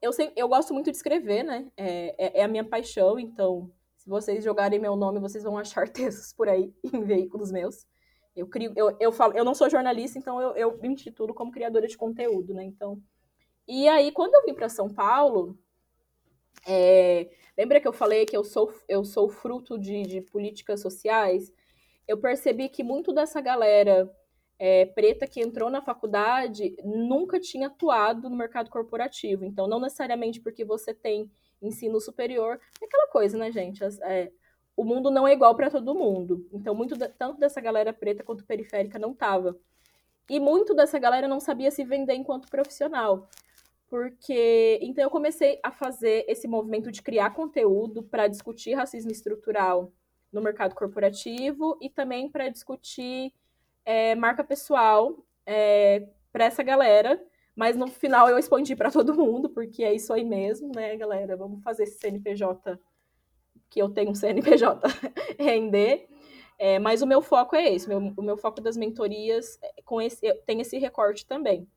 eu, 0.00 0.14
sempre, 0.14 0.32
eu 0.34 0.48
gosto 0.48 0.72
muito 0.72 0.90
de 0.90 0.96
escrever, 0.96 1.42
né? 1.42 1.70
É, 1.76 2.26
é, 2.26 2.40
é, 2.40 2.42
a 2.42 2.48
minha 2.48 2.64
paixão, 2.64 3.18
então, 3.18 3.70
se 3.98 4.08
vocês 4.08 4.42
jogarem 4.42 4.78
meu 4.78 4.96
nome, 4.96 5.20
vocês 5.20 5.44
vão 5.44 5.58
achar 5.58 5.86
textos 5.92 6.32
por 6.32 6.48
aí 6.48 6.74
em 6.82 7.04
veículos 7.04 7.52
meus. 7.52 7.86
Eu 8.34 8.46
crio, 8.46 8.72
eu, 8.74 8.96
eu 8.98 9.12
falo, 9.12 9.34
eu 9.36 9.44
não 9.44 9.54
sou 9.54 9.68
jornalista, 9.68 10.18
então 10.18 10.40
eu, 10.40 10.56
eu 10.56 10.78
me 10.78 10.88
intitulo 10.88 11.34
como 11.34 11.52
criadora 11.52 11.86
de 11.86 11.98
conteúdo, 11.98 12.54
né? 12.54 12.64
Então, 12.64 12.98
e 13.68 13.86
aí 13.88 14.10
quando 14.10 14.34
eu 14.34 14.42
vim 14.46 14.54
para 14.54 14.70
São 14.70 14.88
Paulo, 14.88 15.58
é, 16.66 17.28
lembra 17.56 17.80
que 17.80 17.88
eu 17.88 17.92
falei 17.92 18.24
que 18.24 18.36
eu 18.36 18.44
sou 18.44 18.72
eu 18.88 19.04
sou 19.04 19.28
fruto 19.28 19.78
de, 19.78 20.02
de 20.02 20.20
políticas 20.20 20.80
sociais? 20.80 21.52
Eu 22.06 22.18
percebi 22.18 22.68
que 22.68 22.82
muito 22.82 23.12
dessa 23.12 23.40
galera 23.40 24.10
é, 24.58 24.86
preta 24.86 25.26
que 25.26 25.40
entrou 25.40 25.68
na 25.70 25.82
faculdade 25.82 26.76
nunca 26.84 27.40
tinha 27.40 27.66
atuado 27.66 28.30
no 28.30 28.36
mercado 28.36 28.70
corporativo. 28.70 29.44
Então, 29.44 29.66
não 29.66 29.80
necessariamente 29.80 30.40
porque 30.40 30.64
você 30.64 30.94
tem 30.94 31.30
ensino 31.60 32.00
superior, 32.00 32.60
é 32.80 32.84
aquela 32.84 33.08
coisa, 33.08 33.36
né, 33.36 33.50
gente? 33.50 33.84
As, 33.84 34.00
é, 34.00 34.30
o 34.76 34.84
mundo 34.84 35.10
não 35.10 35.26
é 35.26 35.32
igual 35.32 35.54
para 35.56 35.68
todo 35.68 35.94
mundo. 35.94 36.46
Então, 36.52 36.74
muito 36.74 36.96
tanto 37.18 37.40
dessa 37.40 37.60
galera 37.60 37.92
preta 37.92 38.22
quanto 38.22 38.44
periférica 38.44 38.98
não 38.98 39.12
tava. 39.12 39.56
E 40.30 40.38
muito 40.38 40.74
dessa 40.74 40.98
galera 40.98 41.26
não 41.26 41.40
sabia 41.40 41.70
se 41.70 41.84
vender 41.84 42.14
enquanto 42.14 42.48
profissional. 42.48 43.28
Porque 43.92 44.78
então 44.80 45.04
eu 45.04 45.10
comecei 45.10 45.60
a 45.62 45.70
fazer 45.70 46.24
esse 46.26 46.48
movimento 46.48 46.90
de 46.90 47.02
criar 47.02 47.34
conteúdo 47.34 48.02
para 48.02 48.26
discutir 48.26 48.72
racismo 48.72 49.10
estrutural 49.10 49.92
no 50.32 50.40
mercado 50.40 50.74
corporativo 50.74 51.76
e 51.78 51.90
também 51.90 52.30
para 52.30 52.48
discutir 52.48 53.34
é, 53.84 54.14
marca 54.14 54.42
pessoal 54.42 55.22
é, 55.44 56.08
para 56.32 56.46
essa 56.46 56.62
galera, 56.62 57.22
mas 57.54 57.76
no 57.76 57.86
final 57.86 58.30
eu 58.30 58.38
expandi 58.38 58.74
para 58.74 58.90
todo 58.90 59.12
mundo, 59.12 59.50
porque 59.50 59.84
é 59.84 59.92
isso 59.92 60.10
aí 60.14 60.24
mesmo, 60.24 60.72
né, 60.74 60.96
galera? 60.96 61.36
Vamos 61.36 61.62
fazer 61.62 61.82
esse 61.82 61.98
CNPJ, 61.98 62.80
que 63.68 63.82
eu 63.82 63.90
tenho 63.90 64.12
um 64.12 64.14
CNPJ 64.14 64.88
render. 65.38 66.08
É, 66.58 66.78
mas 66.78 67.02
o 67.02 67.06
meu 67.06 67.20
foco 67.20 67.54
é 67.54 67.74
esse, 67.74 67.86
meu, 67.86 67.98
o 67.98 68.22
meu 68.22 68.38
foco 68.38 68.58
das 68.58 68.74
mentorias 68.74 69.58
é, 69.62 69.82
com 69.84 70.00
esse, 70.00 70.32
tem 70.46 70.62
esse 70.62 70.78
recorte 70.78 71.26
também. 71.26 71.68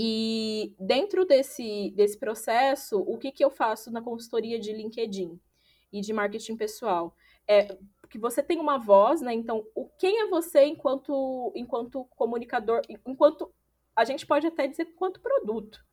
E 0.00 0.76
dentro 0.78 1.24
desse, 1.24 1.90
desse 1.90 2.16
processo, 2.16 3.00
o 3.00 3.18
que, 3.18 3.32
que 3.32 3.44
eu 3.44 3.50
faço 3.50 3.90
na 3.90 4.00
consultoria 4.00 4.56
de 4.56 4.72
LinkedIn 4.72 5.40
e 5.92 6.00
de 6.00 6.12
marketing 6.12 6.56
pessoal? 6.56 7.16
É, 7.48 7.76
que 8.08 8.16
você 8.16 8.40
tem 8.40 8.60
uma 8.60 8.78
voz, 8.78 9.20
né? 9.20 9.34
Então, 9.34 9.66
o 9.74 9.88
quem 9.98 10.20
é 10.20 10.28
você 10.28 10.64
enquanto 10.66 11.52
enquanto 11.52 12.04
comunicador, 12.16 12.80
enquanto 12.88 13.52
a 13.96 14.04
gente 14.04 14.24
pode 14.24 14.46
até 14.46 14.68
dizer 14.68 14.86
enquanto 14.86 15.20
produto. 15.20 15.84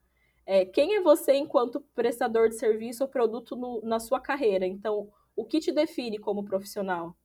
É, 0.45 0.65
quem 0.65 0.97
é 0.97 1.01
você 1.01 1.33
enquanto 1.33 1.81
prestador 1.95 2.47
de 2.47 2.59
serviço 2.59 3.03
ou 3.03 3.09
produto 3.09 3.55
no, 3.55 3.81
na 3.81 3.99
sua 3.99 4.19
carreira? 4.19 4.67
Então, 4.67 5.11
o 5.35 5.43
que 5.43 5.59
te 5.59 5.71
define 5.71 6.19
como 6.19 6.45
profissional? 6.45 7.17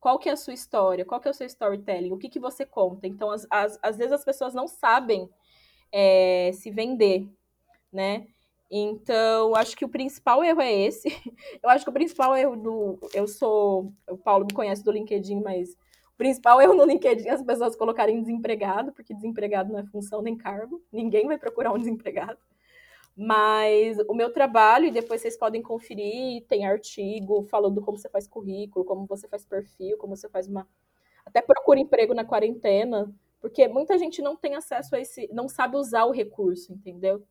Qual 0.00 0.18
que 0.18 0.28
é 0.28 0.32
a 0.32 0.36
sua 0.36 0.52
história? 0.52 1.04
Qual 1.04 1.20
que 1.20 1.28
é 1.28 1.30
o 1.30 1.34
seu 1.34 1.46
storytelling? 1.46 2.10
O 2.10 2.18
que, 2.18 2.28
que 2.28 2.40
você 2.40 2.66
conta? 2.66 3.06
Então, 3.06 3.30
às 3.30 3.96
vezes 3.96 4.12
as 4.12 4.24
pessoas 4.24 4.52
não 4.52 4.66
sabem 4.66 5.30
é, 5.96 6.50
se 6.52 6.72
vender, 6.72 7.28
né? 7.92 8.26
Então, 8.68 9.54
acho 9.54 9.76
que 9.76 9.84
o 9.84 9.88
principal 9.88 10.42
erro 10.42 10.60
é 10.60 10.72
esse. 10.72 11.08
Eu 11.62 11.70
acho 11.70 11.84
que 11.84 11.90
o 11.90 11.92
principal 11.92 12.36
erro 12.36 12.56
do. 12.56 12.98
Eu 13.14 13.28
sou. 13.28 13.92
O 14.10 14.16
Paulo 14.16 14.44
me 14.44 14.52
conhece 14.52 14.82
do 14.82 14.90
LinkedIn, 14.90 15.40
mas 15.40 15.70
o 15.70 16.16
principal 16.16 16.60
erro 16.60 16.74
no 16.74 16.84
LinkedIn 16.84 17.28
é 17.28 17.30
as 17.30 17.42
pessoas 17.42 17.76
colocarem 17.76 18.20
desempregado, 18.20 18.92
porque 18.92 19.14
desempregado 19.14 19.72
não 19.72 19.78
é 19.78 19.84
função 19.84 20.20
nem 20.20 20.36
cargo. 20.36 20.82
Ninguém 20.92 21.28
vai 21.28 21.38
procurar 21.38 21.72
um 21.72 21.78
desempregado. 21.78 22.38
Mas 23.16 23.96
o 24.08 24.14
meu 24.14 24.32
trabalho, 24.32 24.86
e 24.86 24.90
depois 24.90 25.20
vocês 25.20 25.36
podem 25.36 25.62
conferir, 25.62 26.44
tem 26.48 26.66
artigo 26.66 27.44
falando 27.44 27.80
como 27.80 27.96
você 27.96 28.08
faz 28.08 28.26
currículo, 28.26 28.84
como 28.84 29.06
você 29.06 29.28
faz 29.28 29.44
perfil, 29.44 29.96
como 29.98 30.16
você 30.16 30.28
faz 30.28 30.48
uma. 30.48 30.66
Até 31.24 31.40
procura 31.40 31.78
emprego 31.78 32.12
na 32.12 32.24
quarentena, 32.24 33.14
porque 33.44 33.68
muita 33.68 33.98
gente 33.98 34.22
não 34.22 34.34
tem 34.34 34.54
acesso 34.54 34.96
a 34.96 34.98
esse. 34.98 35.28
não 35.30 35.50
sabe 35.50 35.76
usar 35.76 36.06
o 36.06 36.10
recurso, 36.10 36.72
entendeu? 36.72 37.22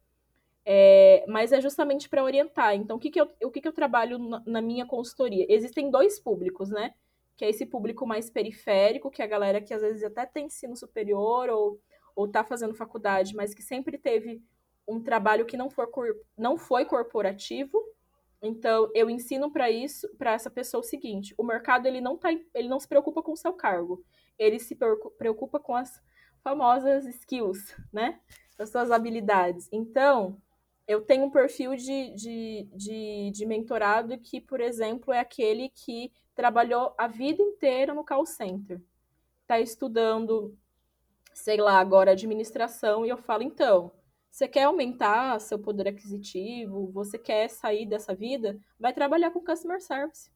É, 0.63 1.25
mas 1.27 1.51
é 1.51 1.59
justamente 1.59 2.07
para 2.07 2.23
orientar. 2.23 2.75
Então, 2.75 2.97
o 2.97 2.99
que, 2.99 3.09
que, 3.09 3.19
eu, 3.19 3.27
o 3.43 3.49
que, 3.49 3.59
que 3.59 3.67
eu 3.67 3.73
trabalho 3.73 4.19
na, 4.19 4.43
na, 4.45 4.61
minha 4.61 4.85
consultoria? 4.85 5.43
Existem 5.49 5.89
dois 5.89 6.19
públicos, 6.19 6.69
né? 6.69 6.93
Que 7.35 7.45
é 7.45 7.49
esse 7.49 7.65
público 7.65 8.05
mais 8.05 8.29
periférico, 8.29 9.09
que 9.09 9.23
é 9.23 9.25
a 9.25 9.27
galera 9.27 9.59
que 9.59 9.73
às 9.73 9.81
vezes 9.81 10.03
até 10.03 10.23
tem 10.23 10.45
ensino 10.45 10.77
superior 10.77 11.49
ou, 11.49 11.81
ou 12.15 12.27
tá 12.27 12.43
fazendo 12.43 12.75
faculdade, 12.75 13.35
mas 13.35 13.55
que 13.55 13.63
sempre 13.63 13.97
teve 13.97 14.39
um 14.87 15.01
trabalho 15.01 15.47
que 15.47 15.57
não, 15.57 15.67
for, 15.71 15.89
não 16.37 16.59
foi 16.59 16.85
corporativo. 16.85 17.83
Então, 18.39 18.87
eu 18.93 19.09
ensino 19.09 19.51
para 19.51 19.71
isso, 19.71 20.07
para 20.15 20.33
essa 20.33 20.51
pessoa 20.51 20.81
o 20.81 20.85
seguinte: 20.85 21.33
o 21.39 21.43
mercado 21.43 21.87
ele 21.87 21.99
não, 21.99 22.15
tá, 22.19 22.29
ele 22.53 22.69
não 22.69 22.79
se 22.79 22.87
preocupa 22.87 23.23
com 23.23 23.31
o 23.31 23.37
seu 23.37 23.53
cargo, 23.53 24.05
ele 24.37 24.59
se 24.59 24.77
preocupa 25.17 25.59
com 25.59 25.75
as 25.75 26.01
famosas 26.43 27.05
skills, 27.05 27.75
né? 27.91 28.19
As 28.57 28.69
suas 28.69 28.91
habilidades. 28.91 29.69
Então, 29.71 30.41
eu 30.87 31.01
tenho 31.01 31.25
um 31.25 31.29
perfil 31.29 31.75
de, 31.75 32.13
de, 32.15 32.67
de, 32.73 33.31
de 33.31 33.45
mentorado 33.45 34.17
que, 34.17 34.41
por 34.41 34.59
exemplo, 34.59 35.13
é 35.13 35.19
aquele 35.19 35.69
que 35.69 36.11
trabalhou 36.35 36.93
a 36.97 37.07
vida 37.07 37.41
inteira 37.41 37.93
no 37.93 38.03
call 38.03 38.25
center. 38.25 38.81
Está 39.41 39.59
estudando, 39.59 40.57
sei 41.33 41.57
lá, 41.57 41.79
agora 41.79 42.11
administração, 42.11 43.05
e 43.05 43.09
eu 43.09 43.17
falo, 43.17 43.43
então, 43.43 43.91
você 44.29 44.47
quer 44.47 44.63
aumentar 44.63 45.39
seu 45.39 45.59
poder 45.59 45.87
aquisitivo, 45.87 46.91
você 46.91 47.19
quer 47.19 47.47
sair 47.49 47.85
dessa 47.85 48.15
vida, 48.15 48.59
vai 48.79 48.91
trabalhar 48.91 49.31
com 49.31 49.39
customer 49.39 49.79
service. 49.79 50.32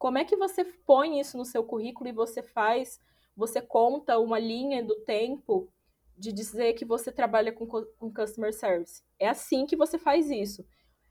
Como 0.00 0.16
é 0.16 0.24
que 0.24 0.34
você 0.34 0.64
põe 0.64 1.20
isso 1.20 1.36
no 1.36 1.44
seu 1.44 1.62
currículo 1.62 2.08
e 2.08 2.12
você 2.12 2.42
faz, 2.42 2.98
você 3.36 3.60
conta 3.60 4.18
uma 4.18 4.38
linha 4.38 4.82
do 4.82 4.94
tempo 5.00 5.70
de 6.16 6.32
dizer 6.32 6.72
que 6.72 6.86
você 6.86 7.12
trabalha 7.12 7.52
com, 7.52 7.66
com 7.66 8.10
customer 8.10 8.54
service. 8.54 9.02
É 9.18 9.28
assim 9.28 9.66
que 9.66 9.76
você 9.76 9.98
faz 9.98 10.30
isso. 10.30 10.64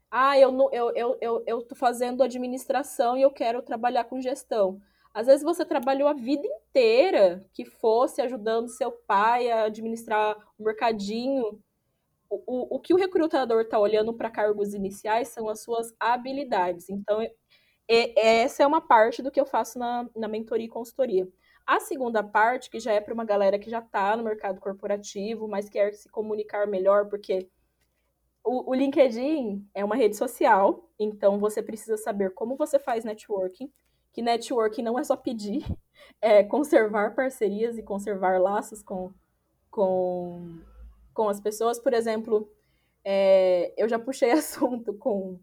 Ah, 0.09 0.39
eu, 0.39 0.51
eu, 0.71 0.91
eu, 0.95 1.17
eu, 1.21 1.43
eu 1.45 1.61
tô 1.61 1.75
fazendo 1.75 2.23
administração 2.23 3.15
e 3.15 3.21
eu 3.21 3.29
quero 3.29 3.61
trabalhar 3.61 4.05
com 4.05 4.19
gestão. 4.19 4.81
Às 5.13 5.27
vezes 5.27 5.43
você 5.43 5.63
trabalhou 5.63 6.07
a 6.07 6.13
vida 6.13 6.47
inteira 6.47 7.47
que 7.53 7.65
fosse 7.65 8.23
ajudando 8.23 8.69
seu 8.69 8.91
pai 8.91 9.51
a 9.51 9.65
administrar 9.65 10.35
o 10.57 10.63
mercadinho. 10.63 11.61
O, 12.27 12.41
o, 12.47 12.75
o 12.77 12.79
que 12.79 12.95
o 12.95 12.97
recrutador 12.97 13.61
está 13.61 13.79
olhando 13.79 14.15
para 14.15 14.31
cargos 14.31 14.73
iniciais 14.73 15.27
são 15.27 15.47
as 15.47 15.61
suas 15.61 15.93
habilidades. 15.99 16.89
Então, 16.89 17.21
é, 17.89 18.41
essa 18.41 18.61
é 18.61 18.67
uma 18.67 18.79
parte 18.79 19.21
do 19.21 19.31
que 19.31 19.39
eu 19.39 19.45
faço 19.45 19.79
na, 19.79 20.07
na 20.15 20.27
mentoria 20.27 20.67
e 20.67 20.69
consultoria. 20.69 21.27
A 21.65 21.79
segunda 21.79 22.23
parte, 22.23 22.69
que 22.69 22.79
já 22.79 22.93
é 22.93 23.01
para 23.01 23.13
uma 23.13 23.25
galera 23.25 23.59
que 23.59 23.69
já 23.69 23.79
está 23.79 24.15
no 24.15 24.23
mercado 24.23 24.59
corporativo, 24.59 25.47
mas 25.47 25.69
quer 25.69 25.93
se 25.93 26.07
comunicar 26.09 26.67
melhor, 26.67 27.07
porque 27.09 27.49
o, 28.43 28.71
o, 28.71 28.73
LinkedIn 28.73 29.67
é 29.73 29.83
uma 29.83 29.95
rede 29.95 30.15
social, 30.15 30.89
então 30.97 31.39
você 31.39 31.61
precisa 31.61 31.97
saber 31.97 32.33
como 32.33 32.55
você 32.55 32.79
faz 32.79 33.03
networking, 33.03 33.71
que 34.11 34.21
networking 34.21 34.81
não 34.81 34.97
é 34.97 35.03
só 35.03 35.15
pedir, 35.15 35.63
é 36.21 36.43
conservar 36.43 37.15
parcerias 37.15 37.77
e 37.77 37.83
conservar 37.83 38.39
laços 38.39 38.81
com, 38.81 39.11
com, 39.69 40.59
com 41.13 41.29
as 41.29 41.39
pessoas. 41.39 41.79
Por 41.79 41.93
exemplo, 41.93 42.51
é, 43.03 43.73
eu 43.77 43.87
já 43.87 43.99
puxei 43.99 44.31
assunto 44.31 44.93
com, 44.95 45.39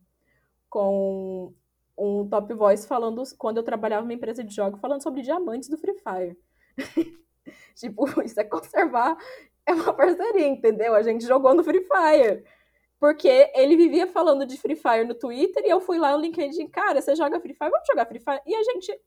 com 0.69 1.55
um 1.99 2.29
top 2.29 2.53
voice 2.55 2.87
falando 2.87 3.23
quando 3.39 3.59
eu 3.59 3.63
trabalhava 3.63 4.03
numa 4.03 4.15
empresa 4.15 4.45
de 4.45 4.55
jogos 4.55 4.81
falando 4.81 5.03
sobre 5.03 5.23
diamantes 5.23 5.69
do 5.69 5.79
Free 5.79 5.95
Fire. 5.95 6.39
tipo, 7.75 8.05
isso 8.23 8.39
é 8.41 8.45
conservar 8.45 9.17
é 9.67 9.75
uma 9.75 9.93
parceria, 9.93 10.47
entendeu? 10.47 10.95
A 10.95 11.03
gente 11.03 11.27
jogou 11.27 11.53
no 11.53 11.65
Free 11.65 11.83
Fire. 11.83 12.45
Porque 12.99 13.51
ele 13.55 13.77
vivia 13.77 14.07
falando 14.07 14.47
de 14.47 14.57
Free 14.57 14.77
Fire 14.77 15.05
no 15.05 15.15
Twitter 15.15 15.63
e 15.67 15.69
eu 15.69 15.81
fui 15.81 15.99
lá 15.99 16.13
no 16.13 16.23
LinkedIn, 16.23 16.69
cara, 16.69 17.03
você 17.03 17.15
joga 17.15 17.41
Free 17.41 17.53
Fire? 17.53 17.71
Vamos 17.71 17.87
jogar 17.87 18.07
Free 18.07 18.21
Fire? 18.21 18.41
E 18.47 18.55
a 18.55 18.63
gente 18.63 18.99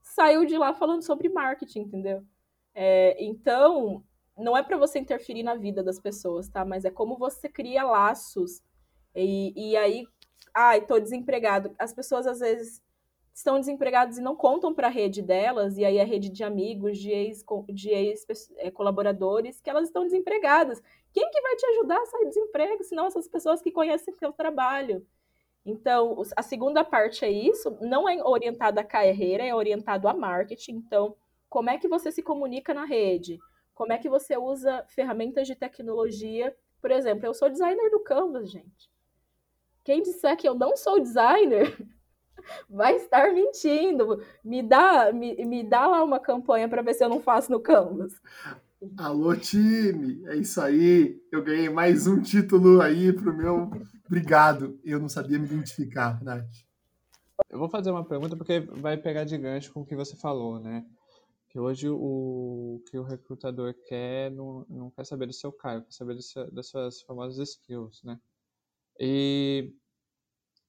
saiu 0.00 0.44
de 0.44 0.56
lá 0.56 0.72
falando 0.74 1.02
sobre 1.02 1.28
marketing, 1.28 1.80
entendeu? 1.80 2.22
É, 2.74 3.16
então, 3.18 4.04
não 4.38 4.56
é 4.56 4.62
para 4.62 4.76
você 4.76 4.98
interferir 4.98 5.42
na 5.42 5.56
vida 5.56 5.82
das 5.82 5.98
pessoas, 5.98 6.48
tá? 6.48 6.64
Mas 6.64 6.84
é 6.84 6.90
como 6.90 7.18
você 7.18 7.48
cria 7.48 7.82
laços. 7.82 8.62
E, 9.14 9.72
e 9.72 9.76
aí, 9.76 10.04
ai, 10.54 10.84
tô 10.84 10.98
desempregado. 10.98 11.74
As 11.78 11.92
pessoas 11.92 12.26
às 12.26 12.40
vezes 12.40 12.82
estão 13.34 13.58
desempregadas 13.58 14.18
e 14.18 14.22
não 14.22 14.36
contam 14.36 14.74
para 14.74 14.88
a 14.88 14.90
rede 14.90 15.22
delas, 15.22 15.78
e 15.78 15.84
aí 15.84 15.98
a 15.98 16.04
rede 16.04 16.28
de 16.28 16.44
amigos, 16.44 16.98
de 16.98 17.10
ex, 17.10 17.44
de 17.70 17.90
ex 17.90 18.26
colaboradores, 18.74 19.60
que 19.60 19.70
elas 19.70 19.84
estão 19.84 20.04
desempregadas. 20.04 20.82
Quem 21.12 21.30
que 21.30 21.40
vai 21.40 21.56
te 21.56 21.66
ajudar 21.66 21.98
a 21.98 22.06
sair 22.06 22.24
do 22.24 22.28
desemprego, 22.28 22.84
senão 22.84 23.06
essas 23.06 23.26
pessoas 23.26 23.62
que 23.62 23.70
conhecem 23.70 24.14
seu 24.14 24.32
trabalho? 24.32 25.06
Então, 25.64 26.20
a 26.36 26.42
segunda 26.42 26.84
parte 26.84 27.24
é 27.24 27.30
isso, 27.30 27.76
não 27.80 28.08
é 28.08 28.22
orientada 28.22 28.80
à 28.80 28.84
carreira, 28.84 29.44
é 29.44 29.54
orientado 29.54 30.08
a 30.08 30.14
marketing. 30.14 30.72
Então, 30.72 31.16
como 31.48 31.70
é 31.70 31.78
que 31.78 31.88
você 31.88 32.10
se 32.10 32.22
comunica 32.22 32.74
na 32.74 32.84
rede, 32.84 33.38
como 33.74 33.92
é 33.92 33.98
que 33.98 34.08
você 34.08 34.36
usa 34.36 34.84
ferramentas 34.88 35.46
de 35.46 35.56
tecnologia. 35.56 36.56
Por 36.80 36.90
exemplo, 36.90 37.26
eu 37.26 37.34
sou 37.34 37.48
designer 37.48 37.90
do 37.90 38.00
Canvas, 38.00 38.50
gente. 38.50 38.91
Quem 39.84 40.02
disser 40.02 40.36
que 40.36 40.48
eu 40.48 40.54
não 40.54 40.76
sou 40.76 41.00
designer 41.00 41.76
vai 42.70 42.96
estar 42.96 43.32
mentindo. 43.32 44.22
Me 44.44 44.62
dá, 44.62 45.12
me, 45.12 45.34
me 45.44 45.62
dá 45.64 45.86
lá 45.86 46.04
uma 46.04 46.20
campanha 46.20 46.68
para 46.68 46.82
ver 46.82 46.94
se 46.94 47.04
eu 47.04 47.08
não 47.08 47.20
faço 47.20 47.50
no 47.50 47.60
Canvas. 47.60 48.12
Alô, 48.96 49.34
time! 49.36 50.24
É 50.26 50.36
isso 50.36 50.60
aí. 50.60 51.20
Eu 51.30 51.42
ganhei 51.42 51.68
mais 51.68 52.06
um 52.06 52.20
título 52.20 52.80
aí 52.80 53.12
pro 53.12 53.36
meu. 53.36 53.70
Obrigado. 54.06 54.78
Eu 54.84 55.00
não 55.00 55.08
sabia 55.08 55.38
me 55.38 55.46
identificar, 55.46 56.22
Nath. 56.22 56.46
Eu 57.48 57.58
vou 57.58 57.68
fazer 57.68 57.90
uma 57.90 58.04
pergunta 58.04 58.36
porque 58.36 58.60
vai 58.60 58.96
pegar 58.96 59.24
de 59.24 59.36
gancho 59.36 59.72
com 59.72 59.80
o 59.80 59.86
que 59.86 59.96
você 59.96 60.16
falou, 60.16 60.60
né? 60.60 60.84
Que 61.48 61.58
hoje 61.58 61.88
o 61.88 62.82
que 62.90 62.98
o 62.98 63.02
recrutador 63.02 63.74
quer 63.86 64.30
não, 64.30 64.64
não 64.68 64.90
quer 64.90 65.04
saber 65.04 65.26
do 65.26 65.32
seu 65.32 65.52
cargo, 65.52 65.84
quer 65.84 65.92
saber 65.92 66.20
seu, 66.22 66.50
das 66.50 66.68
suas 66.68 67.02
famosas 67.02 67.50
skills, 67.50 68.02
né? 68.04 68.18
E 69.04 69.74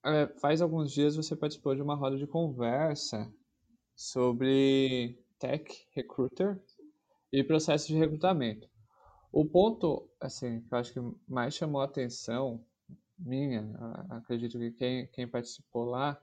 é, 0.03 0.25
faz 0.39 0.59
alguns 0.59 0.91
dias 0.91 1.15
você 1.15 1.35
participou 1.35 1.75
de 1.75 1.83
uma 1.83 1.93
roda 1.93 2.17
de 2.17 2.25
conversa 2.25 3.31
sobre 3.95 5.23
tech 5.37 5.87
recruiter 5.91 6.59
e 7.31 7.43
processo 7.43 7.89
de 7.89 7.95
recrutamento. 7.95 8.67
O 9.31 9.45
ponto, 9.45 10.09
assim, 10.19 10.61
que 10.61 10.73
eu 10.73 10.77
acho 10.79 10.93
que 10.93 10.99
mais 11.27 11.53
chamou 11.53 11.79
a 11.79 11.85
atenção 11.85 12.65
minha, 13.19 13.71
acredito 14.09 14.57
que 14.57 14.71
quem, 14.71 15.05
quem 15.09 15.27
participou 15.27 15.85
lá, 15.85 16.19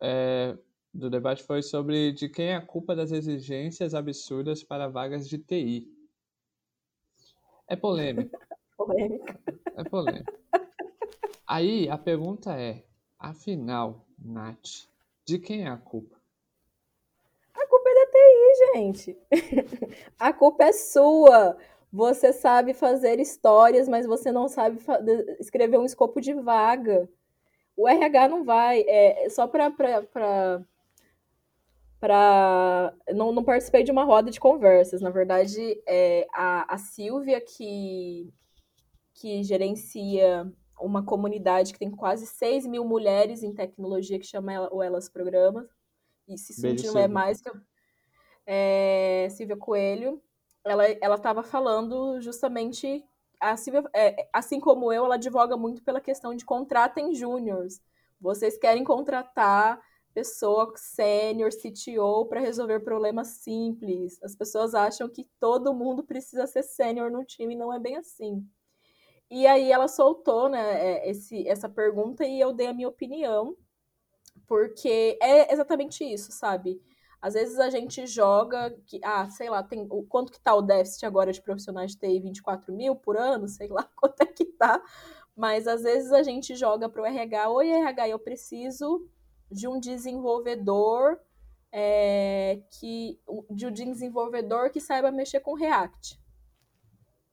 é, 0.00 0.56
do 0.94 1.10
debate 1.10 1.42
foi 1.42 1.62
sobre 1.62 2.12
de 2.12 2.28
quem 2.28 2.50
é 2.50 2.54
a 2.54 2.64
culpa 2.64 2.94
das 2.94 3.10
exigências 3.10 3.92
absurdas 3.92 4.62
para 4.62 4.86
vagas 4.86 5.28
de 5.28 5.36
TI. 5.38 5.92
É 7.66 7.74
polêmico. 7.74 8.38
polêmico. 8.78 9.26
É 9.74 9.82
polêmico. 9.82 10.37
Aí 11.48 11.88
a 11.88 11.96
pergunta 11.96 12.60
é, 12.60 12.84
afinal, 13.18 14.04
Nath, 14.22 14.86
de 15.24 15.38
quem 15.38 15.64
é 15.64 15.68
a 15.68 15.78
culpa? 15.78 16.20
A 17.54 17.66
culpa 17.66 17.88
é 17.88 17.94
da 17.94 18.06
TI, 18.06 18.74
gente. 18.74 19.18
a 20.20 20.30
culpa 20.30 20.64
é 20.64 20.72
sua. 20.72 21.56
Você 21.90 22.34
sabe 22.34 22.74
fazer 22.74 23.18
histórias, 23.18 23.88
mas 23.88 24.04
você 24.04 24.30
não 24.30 24.46
sabe 24.46 24.78
escrever 25.40 25.78
um 25.78 25.86
escopo 25.86 26.20
de 26.20 26.34
vaga. 26.34 27.08
O 27.74 27.88
RH 27.88 28.28
não 28.28 28.44
vai. 28.44 28.84
É, 28.86 29.26
só 29.30 29.46
para. 29.46 29.70
Pra... 31.98 32.94
Não, 33.14 33.32
não 33.32 33.42
participei 33.42 33.82
de 33.82 33.90
uma 33.90 34.04
roda 34.04 34.30
de 34.30 34.38
conversas. 34.38 35.00
Na 35.00 35.08
verdade, 35.08 35.82
é, 35.86 36.26
a, 36.30 36.74
a 36.74 36.76
Silvia, 36.76 37.40
que, 37.40 38.30
que 39.14 39.42
gerencia 39.42 40.52
uma 40.80 41.04
comunidade 41.04 41.72
que 41.72 41.78
tem 41.78 41.90
quase 41.90 42.26
6 42.26 42.66
mil 42.66 42.84
mulheres 42.84 43.42
em 43.42 43.54
tecnologia 43.54 44.18
que 44.18 44.26
chama 44.26 44.68
o 44.72 44.82
Elas 44.82 45.08
Programas. 45.08 45.66
E 46.26 46.36
se 46.38 46.86
não 46.86 46.98
é 46.98 47.08
mais 47.08 47.40
que 47.40 47.48
eu... 47.48 47.54
É, 48.46 49.28
Silvia 49.30 49.56
Coelho. 49.56 50.22
Ela 50.64 51.16
estava 51.16 51.42
falando 51.42 52.20
justamente. 52.20 53.04
A 53.40 53.56
Silvia, 53.56 53.84
é, 53.94 54.28
assim 54.32 54.58
como 54.58 54.92
eu, 54.92 55.04
ela 55.04 55.14
advoga 55.14 55.56
muito 55.56 55.82
pela 55.84 56.00
questão 56.00 56.34
de 56.34 56.44
contratem 56.44 57.14
júniors. 57.14 57.80
Vocês 58.20 58.58
querem 58.58 58.82
contratar 58.82 59.80
pessoa 60.12 60.72
sênior, 60.74 61.50
CTO, 61.50 62.26
para 62.26 62.40
resolver 62.40 62.80
problemas 62.80 63.28
simples. 63.28 64.20
As 64.22 64.34
pessoas 64.34 64.74
acham 64.74 65.08
que 65.08 65.30
todo 65.38 65.72
mundo 65.72 66.02
precisa 66.02 66.46
ser 66.46 66.64
sênior 66.64 67.10
no 67.10 67.24
time, 67.24 67.54
não 67.54 67.72
é 67.72 67.78
bem 67.78 67.96
assim. 67.96 68.44
E 69.30 69.46
aí 69.46 69.70
ela 69.70 69.88
soltou 69.88 70.48
né, 70.48 70.60
é, 70.60 71.10
esse, 71.10 71.46
essa 71.46 71.68
pergunta 71.68 72.24
e 72.24 72.40
eu 72.40 72.52
dei 72.52 72.66
a 72.66 72.72
minha 72.72 72.88
opinião, 72.88 73.56
porque 74.46 75.18
é 75.22 75.52
exatamente 75.52 76.02
isso, 76.02 76.32
sabe? 76.32 76.80
Às 77.20 77.34
vezes 77.34 77.58
a 77.58 77.68
gente 77.68 78.06
joga 78.06 78.70
que, 78.86 79.00
ah, 79.04 79.28
sei 79.28 79.50
lá, 79.50 79.62
tem 79.62 79.86
o 79.90 80.02
quanto 80.04 80.32
que 80.32 80.40
tá 80.40 80.54
o 80.54 80.62
déficit 80.62 81.04
agora 81.04 81.32
de 81.32 81.42
profissionais 81.42 81.92
de 81.92 81.98
TI, 81.98 82.20
24 82.20 82.72
mil 82.72 82.96
por 82.96 83.16
ano, 83.16 83.46
sei 83.48 83.68
lá 83.68 83.88
quanto 83.96 84.22
é 84.22 84.26
que 84.26 84.46
tá, 84.46 84.82
mas 85.36 85.66
às 85.66 85.82
vezes 85.82 86.10
a 86.12 86.22
gente 86.22 86.54
joga 86.56 86.88
para 86.88 87.02
o 87.02 87.06
RH, 87.06 87.50
oi 87.50 87.70
RH, 87.70 88.08
eu 88.08 88.18
preciso 88.18 89.06
de 89.50 89.68
um 89.68 89.78
desenvolvedor 89.78 91.20
é, 91.70 92.62
que 92.78 93.20
de 93.50 93.66
um 93.66 93.72
desenvolvedor 93.72 94.70
que 94.70 94.80
saiba 94.80 95.10
mexer 95.10 95.40
com 95.40 95.54
React 95.54 96.18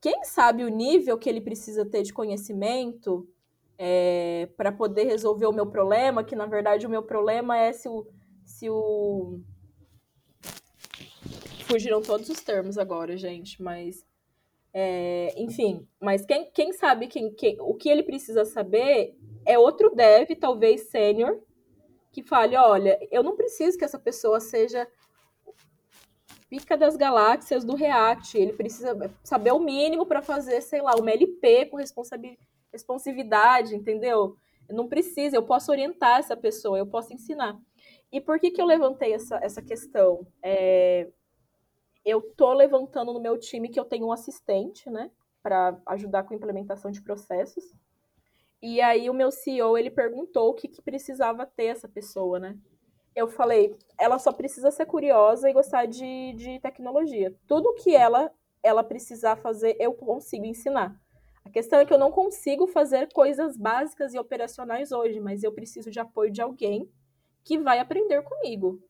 quem 0.06 0.24
sabe 0.24 0.64
o 0.64 0.70
nível 0.70 1.18
que 1.18 1.28
ele 1.28 1.42
precisa 1.42 1.84
ter 1.84 2.04
de 2.04 2.14
conhecimento 2.14 3.28
é, 3.76 4.48
para 4.56 4.72
poder 4.72 5.06
resolver 5.06 5.48
o 5.48 5.52
meu 5.52 5.66
problema, 5.66 6.24
que 6.24 6.36
na 6.36 6.46
verdade 6.46 6.86
o 6.86 6.90
meu 6.92 7.02
problema 7.02 7.58
é 7.58 7.74
se 7.74 7.90
o. 7.90 8.06
Se 8.44 8.70
o... 8.70 9.40
Fugiram 11.64 12.04
todos 12.04 12.30
os 12.30 12.40
termos 12.40 12.78
agora, 12.78 13.18
gente, 13.18 13.60
mas. 13.60 14.06
É, 14.72 15.34
enfim, 15.42 15.88
mas 16.00 16.24
quem, 16.24 16.52
quem 16.52 16.72
sabe 16.72 17.08
quem, 17.08 17.34
quem, 17.34 17.58
o 17.60 17.74
que 17.74 17.90
ele 17.90 18.04
precisa 18.04 18.46
saber 18.46 19.18
é 19.44 19.58
outro 19.58 19.90
dev, 19.96 20.30
talvez 20.40 20.82
sênior, 20.92 21.42
que 22.12 22.22
fale: 22.22 22.56
olha, 22.56 23.00
eu 23.10 23.24
não 23.24 23.36
preciso 23.36 23.76
que 23.76 23.84
essa 23.84 23.98
pessoa 23.98 24.40
seja 24.40 24.88
pica 26.50 26.78
das 26.78 26.96
galáxias 26.96 27.64
do 27.64 27.76
React. 27.76 28.38
Ele 28.38 28.54
precisa 28.54 28.96
saber 29.24 29.52
o 29.52 29.60
mínimo 29.60 30.06
para 30.06 30.22
fazer, 30.22 30.62
sei 30.62 30.82
lá, 30.82 30.96
uma 30.96 31.12
LP 31.12 31.66
com 31.68 31.78
responsividade, 32.72 33.76
entendeu? 33.76 34.38
não 34.74 34.88
precisa, 34.88 35.36
eu 35.36 35.44
posso 35.44 35.72
orientar 35.72 36.20
essa 36.20 36.36
pessoa, 36.36 36.78
eu 36.78 36.88
posso 36.88 37.14
ensinar. 37.14 37.60
E 38.12 38.20
por 38.20 38.40
que, 38.40 38.52
que 38.52 38.62
eu 38.62 38.66
levantei 38.66 39.14
essa, 39.14 39.38
essa 39.38 39.62
questão? 39.62 40.26
É, 40.42 41.08
eu 42.04 42.22
tô 42.36 42.54
levantando 42.54 43.14
no 43.14 43.20
meu 43.20 43.38
time 43.38 43.70
que 43.70 43.80
eu 43.80 43.86
tenho 43.86 44.08
um 44.08 44.12
assistente, 44.12 44.90
né, 44.90 45.12
para 45.44 45.80
ajudar 45.88 46.24
com 46.24 46.34
a 46.34 46.38
implementação 46.38 46.90
de 46.92 47.02
processos. 47.02 47.64
E 48.62 48.82
aí 48.82 49.10
o 49.10 49.14
meu 49.14 49.32
CEO, 49.32 49.78
ele 49.78 49.92
perguntou 49.92 50.50
o 50.50 50.54
que, 50.54 50.68
que 50.68 50.82
precisava 50.82 51.46
ter 51.46 51.66
essa 51.66 51.88
pessoa, 51.88 52.40
né? 52.40 52.58
Eu 53.16 53.28
falei, 53.28 53.76
ela 53.98 54.20
só 54.20 54.32
precisa 54.32 54.72
ser 54.72 54.86
curiosa 54.86 55.50
e 55.50 55.54
gostar 55.54 55.86
de, 55.86 56.34
de 56.34 56.60
tecnologia. 56.60 57.34
Tudo 57.48 57.74
que 57.76 57.96
ela 57.96 58.32
ela 58.66 58.84
precisar 58.84 59.36
fazer, 59.36 59.78
eu 59.80 59.94
consigo 59.94 60.44
ensinar. 60.44 61.00
A 61.46 61.50
questão 61.52 61.80
é 61.80 61.86
que 61.86 61.94
eu 61.94 62.00
não 62.00 62.12
consigo 62.12 62.66
fazer 62.66 63.14
coisas 63.14 63.56
básicas 63.56 64.16
e 64.16 64.18
operacionais 64.18 64.92
hoje, 64.92 65.20
mas 65.20 65.44
eu 65.44 65.52
preciso 65.52 65.92
de 65.92 66.00
apoio 66.00 66.32
de 66.32 66.42
alguém 66.42 66.90
que 67.44 67.60
vai 67.60 67.78
aprender 67.78 68.24
comigo. 68.24 68.82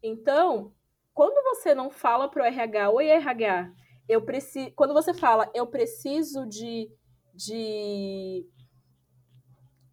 Então, 0.00 0.72
quando 1.12 1.42
você 1.42 1.74
não 1.74 1.90
fala 1.90 2.28
para 2.28 2.44
o 2.44 2.46
RH, 2.46 2.90
oi 2.90 3.08
RH, 3.08 3.72
eu 4.08 4.22
preciso. 4.22 4.70
Quando 4.76 4.94
você 4.94 5.12
fala, 5.12 5.50
eu 5.52 5.66
preciso 5.66 6.46
de, 6.46 6.88
de 7.34 8.46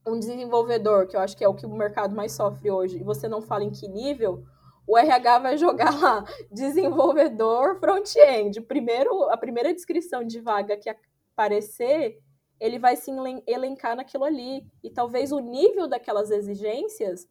um 0.05 0.19
desenvolvedor, 0.19 1.07
que 1.07 1.15
eu 1.15 1.19
acho 1.21 1.35
que 1.35 1.43
é 1.43 1.47
o 1.47 1.53
que 1.53 1.65
o 1.65 1.69
mercado 1.69 2.15
mais 2.15 2.31
sofre 2.33 2.69
hoje, 2.69 2.97
e 2.97 3.03
você 3.03 3.27
não 3.27 3.41
fala 3.41 3.63
em 3.63 3.71
que 3.71 3.87
nível, 3.87 4.43
o 4.85 4.97
RH 4.97 5.39
vai 5.39 5.57
jogar 5.57 5.99
lá 5.99 6.25
desenvolvedor 6.51 7.79
front-end. 7.79 8.61
Primeiro, 8.61 9.29
a 9.29 9.37
primeira 9.37 9.73
descrição 9.73 10.23
de 10.23 10.39
vaga 10.39 10.77
que 10.77 10.89
aparecer, 11.33 12.19
ele 12.59 12.79
vai 12.79 12.95
se 12.95 13.11
elencar 13.47 13.95
naquilo 13.95 14.23
ali. 14.23 14.65
E 14.83 14.89
talvez 14.89 15.31
o 15.31 15.39
nível 15.39 15.87
daquelas 15.87 16.31
exigências 16.31 17.27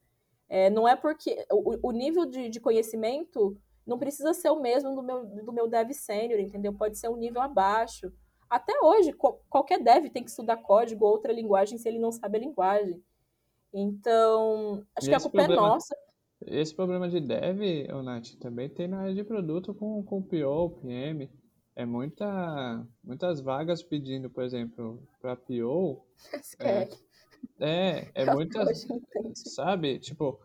é, 0.48 0.68
não 0.68 0.86
é 0.86 0.96
porque. 0.96 1.46
O, 1.50 1.88
o 1.88 1.92
nível 1.92 2.26
de, 2.26 2.48
de, 2.48 2.60
conhecimento 2.60 3.56
não 3.86 3.98
precisa 3.98 4.34
ser 4.34 4.50
o 4.50 4.60
mesmo 4.60 4.94
do 4.94 5.02
meu, 5.02 5.24
do 5.24 5.52
meu 5.52 5.68
dev 5.68 5.92
sênior, 5.92 6.40
entendeu? 6.40 6.72
Pode 6.72 6.98
ser 6.98 7.08
um 7.08 7.16
nível 7.16 7.40
abaixo. 7.40 8.12
Até 8.53 8.74
hoje, 8.82 9.14
qualquer 9.48 9.82
dev 9.82 10.11
tem 10.11 10.22
que 10.22 10.28
estudar 10.28 10.59
código 10.59 11.07
ou 11.07 11.12
outra 11.12 11.32
linguagem 11.32 11.78
se 11.78 11.88
ele 11.88 11.98
não 11.98 12.12
sabe 12.12 12.36
a 12.36 12.40
linguagem. 12.40 13.03
Então, 13.72 14.86
acho 14.94 15.09
que 15.09 15.14
a 15.14 15.20
culpa 15.20 15.40
é 15.40 15.46
problema, 15.46 15.66
é 15.66 15.70
nossa. 15.70 15.96
Esse 16.46 16.74
problema 16.74 17.09
de 17.09 17.18
dev, 17.18 17.88
Nath, 18.05 18.34
também 18.38 18.68
tem 18.68 18.86
na 18.86 19.00
área 19.00 19.14
de 19.14 19.24
produto 19.24 19.72
com, 19.72 20.05
com 20.05 20.20
PO, 20.20 20.68
PM. 20.82 21.30
É 21.74 21.86
muita, 21.86 22.86
muitas 23.03 23.40
vagas 23.40 23.82
pedindo, 23.82 24.28
por 24.28 24.44
exemplo, 24.44 25.03
para 25.18 25.34
PO. 25.34 26.05
É, 26.61 26.88
é, 27.59 28.11
é 28.14 28.34
muitas. 28.34 28.86
Sabe? 29.34 29.98
Tipo, 29.98 30.38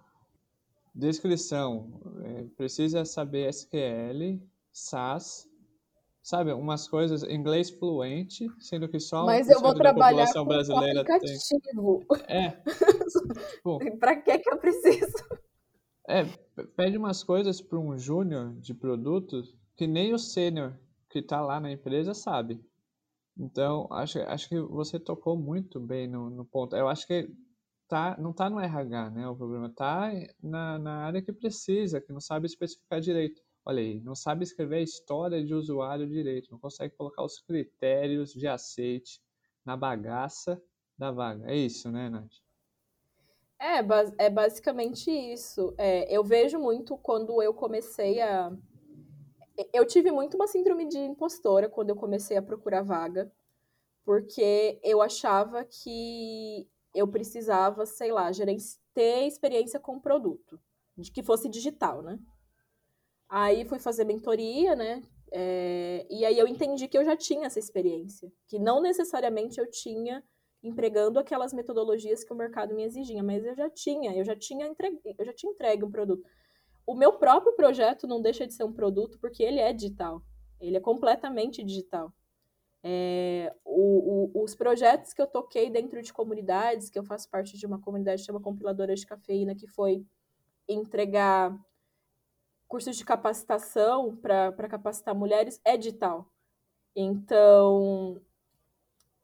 descrição. 0.95 1.91
É, 2.24 2.43
precisa 2.55 3.03
saber 3.03 3.49
SQL, 3.49 4.39
SAS 4.72 5.47
sabe, 6.28 6.51
umas 6.51 6.89
coisas 6.89 7.23
inglês 7.23 7.69
fluente, 7.69 8.51
sendo 8.59 8.89
que 8.89 8.99
só 8.99 9.25
Mas 9.25 9.49
eu 9.49 9.61
vou 9.61 9.73
trabalhar 9.73 10.30
com 10.34 10.43
brasileira 10.43 10.99
aplicativo. 10.99 12.03
tem. 12.05 12.36
É. 12.36 12.61
tipo... 13.55 13.97
Para 13.97 14.17
que 14.17 14.38
que 14.39 14.51
eu 14.51 14.57
preciso? 14.57 15.15
É, 16.05 16.25
pede 16.75 16.97
umas 16.97 17.23
coisas 17.23 17.61
para 17.61 17.80
um 17.80 17.97
júnior 17.97 18.53
de 18.59 18.73
produtos 18.73 19.55
que 19.78 19.88
nem 19.88 20.13
o 20.13 20.19
sênior 20.19 20.78
que 21.09 21.19
está 21.19 21.39
lá 21.39 21.61
na 21.61 21.71
empresa 21.71 22.13
sabe. 22.13 22.61
Então, 23.39 23.88
acho, 23.89 24.19
acho 24.23 24.49
que 24.49 24.59
você 24.59 24.99
tocou 24.99 25.38
muito 25.38 25.80
bem 25.80 26.09
no, 26.09 26.30
no 26.30 26.43
ponto. 26.43 26.75
Eu 26.75 26.89
acho 26.89 27.07
que 27.07 27.30
tá, 27.88 28.17
não 28.19 28.32
está 28.32 28.49
no 28.49 28.59
RH, 28.59 29.11
né? 29.11 29.30
O 29.30 29.36
problema 29.36 29.67
está 29.67 30.11
na, 30.43 30.78
na 30.78 31.05
área 31.05 31.21
que 31.21 31.32
precisa, 31.32 32.01
que 32.01 32.11
não 32.11 32.19
sabe 32.19 32.47
especificar 32.47 32.99
direito. 32.99 33.41
Olha 33.70 33.82
aí, 33.82 33.99
não 33.99 34.15
sabe 34.15 34.45
escrever 34.45 34.78
a 34.78 34.82
história 34.82 35.43
de 35.43 35.53
usuário 35.53 36.07
direito, 36.07 36.49
não 36.49 36.57
consegue 36.57 36.95
colocar 36.95 37.22
os 37.22 37.41
critérios 37.41 38.32
de 38.32 38.47
aceite 38.47 39.22
na 39.65 39.76
bagaça 39.76 40.63
da 40.97 41.11
vaga. 41.11 41.51
É 41.51 41.53
isso, 41.53 41.91
né, 41.91 42.09
Nath? 42.09 42.32
É, 43.59 43.80
é 44.26 44.30
basicamente 44.30 45.11
isso. 45.11 45.76
É, 45.78 46.09
eu 46.09 46.24
vejo 46.24 46.57
muito 46.57 46.97
quando 46.97 47.41
eu 47.43 47.53
comecei 47.53 48.22
a. 48.22 48.55
Eu 49.74 49.86
tive 49.86 50.11
muito 50.11 50.36
uma 50.36 50.47
síndrome 50.47 50.88
de 50.88 50.99
impostora 50.99 51.68
quando 51.68 51.89
eu 51.89 51.95
comecei 51.97 52.38
a 52.38 52.41
procurar 52.41 52.84
vaga, 52.84 53.30
porque 54.05 54.80
eu 54.82 55.01
achava 55.01 55.65
que 55.65 56.70
eu 56.95 57.05
precisava, 57.05 57.86
sei 57.86 58.13
lá, 58.13 58.32
ter 58.93 59.28
experiência 59.28 59.78
com 59.78 59.99
produto, 59.99 60.57
de 60.95 61.11
que 61.11 61.22
fosse 61.22 61.49
digital, 61.49 62.01
né? 62.01 62.18
Aí 63.30 63.65
fui 63.65 63.80
fazer 63.80 64.05
mentoria, 64.05 64.75
né? 64.75 65.03
É, 65.32 66.05
e 66.09 66.25
aí 66.25 66.38
eu 66.38 66.47
entendi 66.47 66.88
que 66.88 66.97
eu 66.97 67.03
já 67.03 67.15
tinha 67.15 67.47
essa 67.47 67.59
experiência, 67.59 68.32
que 68.47 68.57
não 68.57 68.82
necessariamente 68.82 69.59
eu 69.59 69.69
tinha 69.69 70.23
empregando 70.63 71.19
aquelas 71.19 71.53
metodologias 71.53 72.23
que 72.23 72.34
o 72.34 72.36
mercado 72.36 72.73
me 72.73 72.84
exigia, 72.84 73.21
mas 73.21 73.45
eu 73.45 73.55
já 73.55 73.69
tinha, 73.69 74.15
eu 74.15 74.23
já 74.23 74.36
tinha 74.36 74.65
entregue, 74.65 74.99
eu 75.17 75.25
já 75.25 75.34
tinha 75.34 75.51
entregue 75.51 75.84
um 75.84 75.91
produto. 75.91 76.23
O 76.86 76.95
meu 76.95 77.13
próprio 77.13 77.53
projeto 77.53 78.07
não 78.07 78.21
deixa 78.21 78.47
de 78.47 78.53
ser 78.53 78.63
um 78.63 78.71
produto 78.71 79.19
porque 79.19 79.43
ele 79.43 79.59
é 79.59 79.73
digital, 79.73 80.21
ele 80.59 80.78
é 80.78 80.80
completamente 80.80 81.63
digital. 81.63 82.13
É, 82.84 83.53
o, 83.65 84.32
o, 84.34 84.43
os 84.43 84.55
projetos 84.55 85.13
que 85.13 85.21
eu 85.21 85.28
toquei 85.28 85.69
dentro 85.69 86.01
de 86.01 86.13
comunidades, 86.13 86.89
que 86.89 86.97
eu 86.97 87.03
faço 87.03 87.30
parte 87.30 87.57
de 87.57 87.65
uma 87.65 87.82
comunidade 87.82 88.21
que 88.21 88.25
chama 88.25 88.39
Compiladora 88.39 88.95
de 88.95 89.05
Cafeína, 89.05 89.55
que 89.55 89.67
foi 89.67 90.05
entregar 90.67 91.53
cursos 92.68 92.97
de 92.97 93.05
capacitação 93.05 94.15
para 94.15 94.70
capacitar 94.70 95.15
mulheres, 95.15 95.59
é 95.63 95.78
digital. 95.78 96.30
Então, 96.95 98.22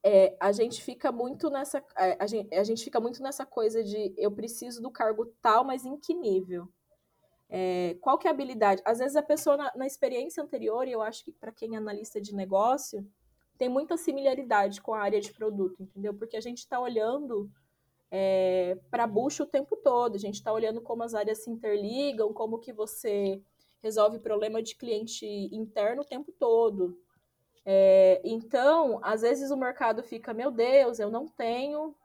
é, 0.04 0.36
a 0.40 0.52
gente 0.52 0.84
fica 0.84 1.12
muito 1.12 1.50
nessa 1.50 1.84
é, 1.98 2.18
a 2.20 2.28
gente, 2.28 2.54
a 2.54 2.64
gente 2.64 2.84
fica 2.84 3.00
muito 3.00 3.24
nessa 3.24 3.46
coisa 3.46 3.84
de 3.84 4.14
eu 4.18 4.32
preciso 4.32 4.82
do 4.82 4.92
cargo 4.92 5.26
tal, 5.42 5.64
mas 5.64 5.86
em 5.86 5.98
que 5.98 6.14
nível? 6.14 6.68
É, 7.50 7.96
qual 8.02 8.18
que 8.18 8.28
é 8.28 8.32
a 8.32 8.34
habilidade? 8.34 8.82
Às 8.86 9.00
vezes 9.00 9.16
a 9.16 9.24
pessoa 9.24 9.56
na, 9.56 9.72
na 9.76 9.88
experiência 9.88 10.44
anterior, 10.44 10.88
e 10.88 10.92
eu 10.92 11.02
acho 11.02 11.24
que 11.24 11.32
para 11.32 11.52
quem 11.52 11.76
é 11.76 11.78
analista 11.78 12.20
de 12.20 12.36
negócio, 12.36 13.08
tem 13.58 13.70
muita 13.70 13.96
similaridade 13.96 14.82
com 14.82 14.94
a 14.94 15.02
área 15.02 15.22
de 15.22 15.32
produto, 15.32 15.82
entendeu? 15.82 16.14
Porque 16.14 16.36
a 16.36 16.42
gente 16.42 16.60
está 16.60 16.80
olhando 16.80 17.50
é, 18.16 18.78
para 18.92 19.08
bucho 19.08 19.42
o 19.42 19.48
tempo 19.48 19.76
todo, 19.76 20.16
a 20.16 20.20
gente 20.20 20.36
está 20.36 20.54
olhando 20.54 20.80
como 20.80 21.02
as 21.02 21.16
áreas 21.16 21.44
se 21.44 21.50
interligam, 21.50 22.32
como 22.32 22.60
que 22.60 22.72
você 22.72 23.42
resolve 23.82 24.20
problema 24.20 24.62
de 24.62 24.76
cliente 24.76 25.26
interno 25.52 26.04
o 26.04 26.06
tempo 26.06 26.32
todo. 26.32 26.96
É, 27.66 28.22
então, 28.24 29.00
às 29.02 29.22
vezes 29.22 29.50
o 29.50 29.58
mercado 29.58 30.04
fica, 30.04 30.32
meu 30.32 30.52
Deus, 30.52 31.00
eu 31.00 31.10
não 31.10 31.26
tenho, 31.28 31.96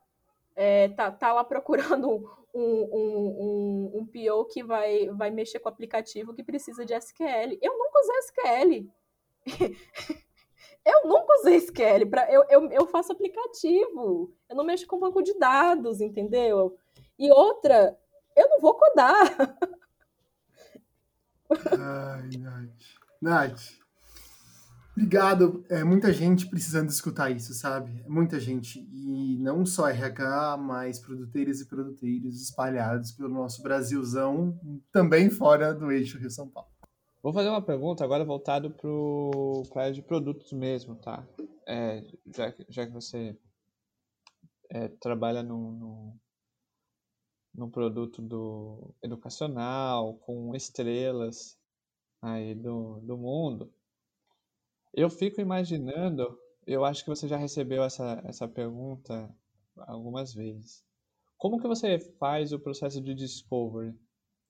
é, 0.56 0.88
tá, 0.88 1.10
tá 1.12 1.30
lá 1.34 1.44
procurando 1.44 2.08
um, 2.08 2.24
um, 2.54 2.88
um, 2.90 3.98
um 3.98 4.06
PO 4.06 4.46
que 4.46 4.64
vai, 4.64 5.10
vai 5.10 5.30
mexer 5.30 5.58
com 5.58 5.68
o 5.68 5.72
aplicativo 5.72 6.32
que 6.32 6.42
precisa 6.42 6.86
de 6.86 6.94
SQL. 6.94 7.58
Eu 7.60 7.76
nunca 7.76 8.00
usei 8.00 8.18
SQL. 8.18 8.90
eu 10.88 11.08
nunca 11.08 11.34
usei 11.40 11.56
SQL. 11.56 12.06
Pra, 12.08 12.32
eu, 12.32 12.44
eu, 12.48 12.70
eu 12.70 12.86
faço 12.86 13.12
aplicativo. 13.12 14.32
Eu 14.48 14.56
não 14.56 14.64
mexo 14.64 14.86
com 14.86 14.98
banco 14.98 15.22
de 15.22 15.38
dados, 15.38 16.00
entendeu? 16.00 16.76
E 17.18 17.30
outra, 17.30 17.96
eu 18.36 18.48
não 18.48 18.60
vou 18.60 18.74
codar. 18.74 19.56
Ai, 21.50 22.30
Nath. 22.38 22.98
Nath, 23.20 23.78
Obrigado. 24.98 25.64
É 25.68 25.84
muita 25.84 26.12
gente 26.12 26.48
precisando 26.48 26.88
escutar 26.88 27.30
isso, 27.30 27.54
sabe? 27.54 28.02
Muita 28.08 28.40
gente. 28.40 28.80
E 28.92 29.38
não 29.38 29.64
só 29.64 29.88
RH, 29.88 30.56
mas 30.56 30.98
produteiras 30.98 31.60
e 31.60 31.66
produteiros 31.66 32.42
espalhados 32.42 33.12
pelo 33.12 33.28
nosso 33.28 33.62
Brasilzão, 33.62 34.58
também 34.90 35.30
fora 35.30 35.72
do 35.72 35.92
eixo 35.92 36.18
Rio 36.18 36.28
São 36.28 36.48
Paulo. 36.48 36.68
Vou 37.22 37.32
fazer 37.32 37.48
uma 37.48 37.62
pergunta 37.62 38.04
agora 38.04 38.24
voltado 38.24 38.70
para 38.70 39.80
a 39.80 39.84
área 39.84 39.94
de 39.94 40.02
produtos 40.02 40.52
mesmo, 40.52 40.96
tá? 40.96 41.26
É, 41.66 42.02
já, 42.34 42.54
já 42.68 42.86
que 42.86 42.92
você 42.92 43.36
é, 44.70 44.88
trabalha 44.88 45.42
no 45.42 46.16
produto 47.70 48.22
do 48.22 48.94
educacional, 49.02 50.14
com 50.18 50.54
estrelas 50.54 51.58
aí 52.22 52.54
do, 52.54 53.00
do 53.00 53.16
mundo, 53.16 53.72
eu 54.94 55.10
fico 55.10 55.40
imaginando, 55.40 56.38
eu 56.66 56.84
acho 56.84 57.04
que 57.04 57.10
você 57.10 57.28
já 57.28 57.36
recebeu 57.36 57.82
essa, 57.82 58.22
essa 58.24 58.48
pergunta 58.48 59.32
algumas 59.76 60.34
vezes. 60.34 60.84
Como 61.36 61.60
que 61.60 61.68
você 61.68 61.98
faz 62.18 62.52
o 62.52 62.58
processo 62.58 63.00
de 63.00 63.14
discovery? 63.14 63.94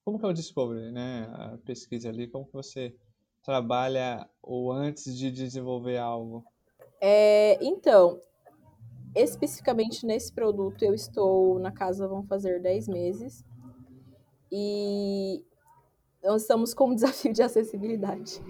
Como 0.08 0.18
que 0.18 0.24
é 0.24 0.28
o 0.28 0.32
discovery, 0.32 0.90
né? 0.90 1.28
A 1.34 1.58
pesquisa 1.66 2.08
ali, 2.08 2.26
como 2.26 2.46
que 2.46 2.52
você 2.54 2.96
trabalha 3.44 4.26
o 4.42 4.72
antes 4.72 5.14
de 5.14 5.30
desenvolver 5.30 5.98
algo? 5.98 6.42
É, 6.98 7.62
então, 7.62 8.18
especificamente 9.14 10.06
nesse 10.06 10.32
produto, 10.32 10.82
eu 10.82 10.94
estou 10.94 11.58
na 11.58 11.70
casa, 11.70 12.08
vão 12.08 12.22
fazer 12.22 12.58
10 12.58 12.88
meses. 12.88 13.44
E 14.50 15.44
nós 16.24 16.40
estamos 16.40 16.72
com 16.72 16.88
um 16.88 16.94
desafio 16.96 17.34
de 17.34 17.42
acessibilidade. 17.42 18.42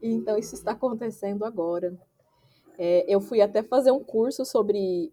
Então, 0.00 0.38
isso 0.38 0.54
está 0.54 0.70
acontecendo 0.70 1.44
agora. 1.44 1.98
É, 2.78 3.04
eu 3.12 3.20
fui 3.20 3.40
até 3.40 3.60
fazer 3.60 3.90
um 3.90 4.04
curso 4.04 4.44
sobre 4.44 5.12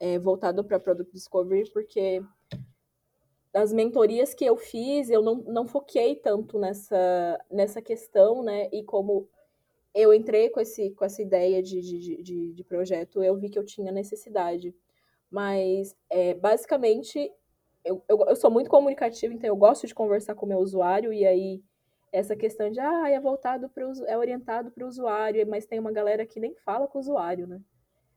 é, 0.00 0.18
voltado 0.18 0.64
para 0.64 0.80
Product 0.80 1.12
Discovery, 1.12 1.70
porque 1.70 2.20
das 3.54 3.72
mentorias 3.72 4.34
que 4.34 4.44
eu 4.44 4.56
fiz, 4.56 5.08
eu 5.08 5.22
não, 5.22 5.36
não 5.36 5.64
foquei 5.64 6.16
tanto 6.16 6.58
nessa, 6.58 7.40
nessa 7.48 7.80
questão, 7.80 8.42
né? 8.42 8.68
E 8.72 8.82
como 8.82 9.28
eu 9.94 10.12
entrei 10.12 10.50
com, 10.50 10.58
esse, 10.58 10.90
com 10.90 11.04
essa 11.04 11.22
ideia 11.22 11.62
de, 11.62 11.80
de, 11.80 12.20
de, 12.20 12.52
de 12.52 12.64
projeto, 12.64 13.22
eu 13.22 13.36
vi 13.36 13.48
que 13.48 13.56
eu 13.56 13.64
tinha 13.64 13.92
necessidade. 13.92 14.74
Mas, 15.30 15.96
é, 16.10 16.34
basicamente, 16.34 17.30
eu, 17.84 18.02
eu, 18.08 18.24
eu 18.26 18.34
sou 18.34 18.50
muito 18.50 18.68
comunicativa, 18.68 19.32
então 19.32 19.46
eu 19.46 19.56
gosto 19.56 19.86
de 19.86 19.94
conversar 19.94 20.34
com 20.34 20.46
o 20.46 20.48
meu 20.48 20.58
usuário, 20.58 21.12
e 21.12 21.24
aí 21.24 21.62
essa 22.10 22.34
questão 22.34 22.68
de 22.72 22.80
ah, 22.80 23.08
é 23.08 23.20
voltado 23.20 23.68
para 23.68 23.84
é 24.08 24.18
orientado 24.18 24.72
para 24.72 24.84
o 24.84 24.88
usuário, 24.88 25.46
mas 25.46 25.64
tem 25.64 25.78
uma 25.78 25.92
galera 25.92 26.26
que 26.26 26.40
nem 26.40 26.56
fala 26.56 26.88
com 26.88 26.98
o 26.98 27.00
usuário, 27.00 27.46
né? 27.46 27.60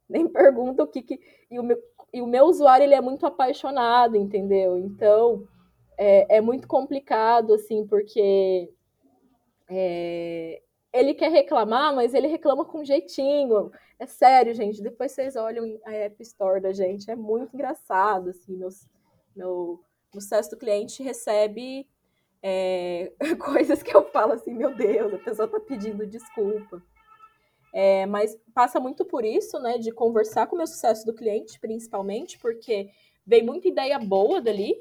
Nem 0.09 0.27
pergunta 0.29 0.83
o 0.83 0.87
que, 0.87 1.01
que 1.01 1.19
e 1.49 1.59
o 1.59 1.63
meu 1.63 1.77
e 2.13 2.21
o 2.21 2.27
meu 2.27 2.45
usuário 2.45 2.83
ele 2.83 2.95
é 2.95 3.01
muito 3.01 3.25
apaixonado, 3.25 4.15
entendeu? 4.15 4.77
Então 4.77 5.45
é, 5.97 6.37
é 6.37 6.41
muito 6.41 6.67
complicado 6.67 7.53
assim 7.53 7.85
porque 7.85 8.71
é, 9.69 10.61
ele 10.93 11.13
quer 11.13 11.29
reclamar, 11.29 11.93
mas 11.93 12.13
ele 12.13 12.27
reclama 12.27 12.65
com 12.65 12.83
jeitinho. 12.83 13.71
É 13.99 14.05
sério, 14.05 14.53
gente. 14.53 14.81
Depois 14.81 15.11
vocês 15.11 15.35
olham 15.35 15.79
a 15.85 15.91
App 15.91 16.21
Store 16.23 16.61
da 16.61 16.71
gente, 16.71 17.09
é 17.11 17.15
muito 17.15 17.53
engraçado 17.53 18.29
assim. 18.29 18.55
Meus, 18.55 18.87
meu, 19.35 19.81
sucesso 20.13 20.51
do 20.51 20.57
cliente 20.57 21.03
recebe 21.03 21.87
é, 22.41 23.11
coisas 23.39 23.83
que 23.83 23.95
eu 23.95 24.03
falo 24.09 24.33
assim, 24.33 24.53
meu 24.53 24.73
Deus, 24.75 25.13
a 25.13 25.17
pessoa 25.17 25.45
está 25.45 25.59
pedindo 25.59 26.05
desculpa. 26.05 26.81
É, 27.73 28.05
mas 28.05 28.37
passa 28.53 28.79
muito 28.79 29.05
por 29.05 29.25
isso, 29.25 29.59
né, 29.59 29.77
de 29.77 29.91
conversar 29.91 30.47
com 30.47 30.55
o 30.55 30.57
meu 30.57 30.67
sucesso 30.67 31.05
do 31.05 31.13
cliente, 31.13 31.59
principalmente, 31.59 32.39
porque 32.39 32.89
vem 33.25 33.43
muita 33.43 33.67
ideia 33.67 33.99
boa 33.99 34.41
dali, 34.41 34.75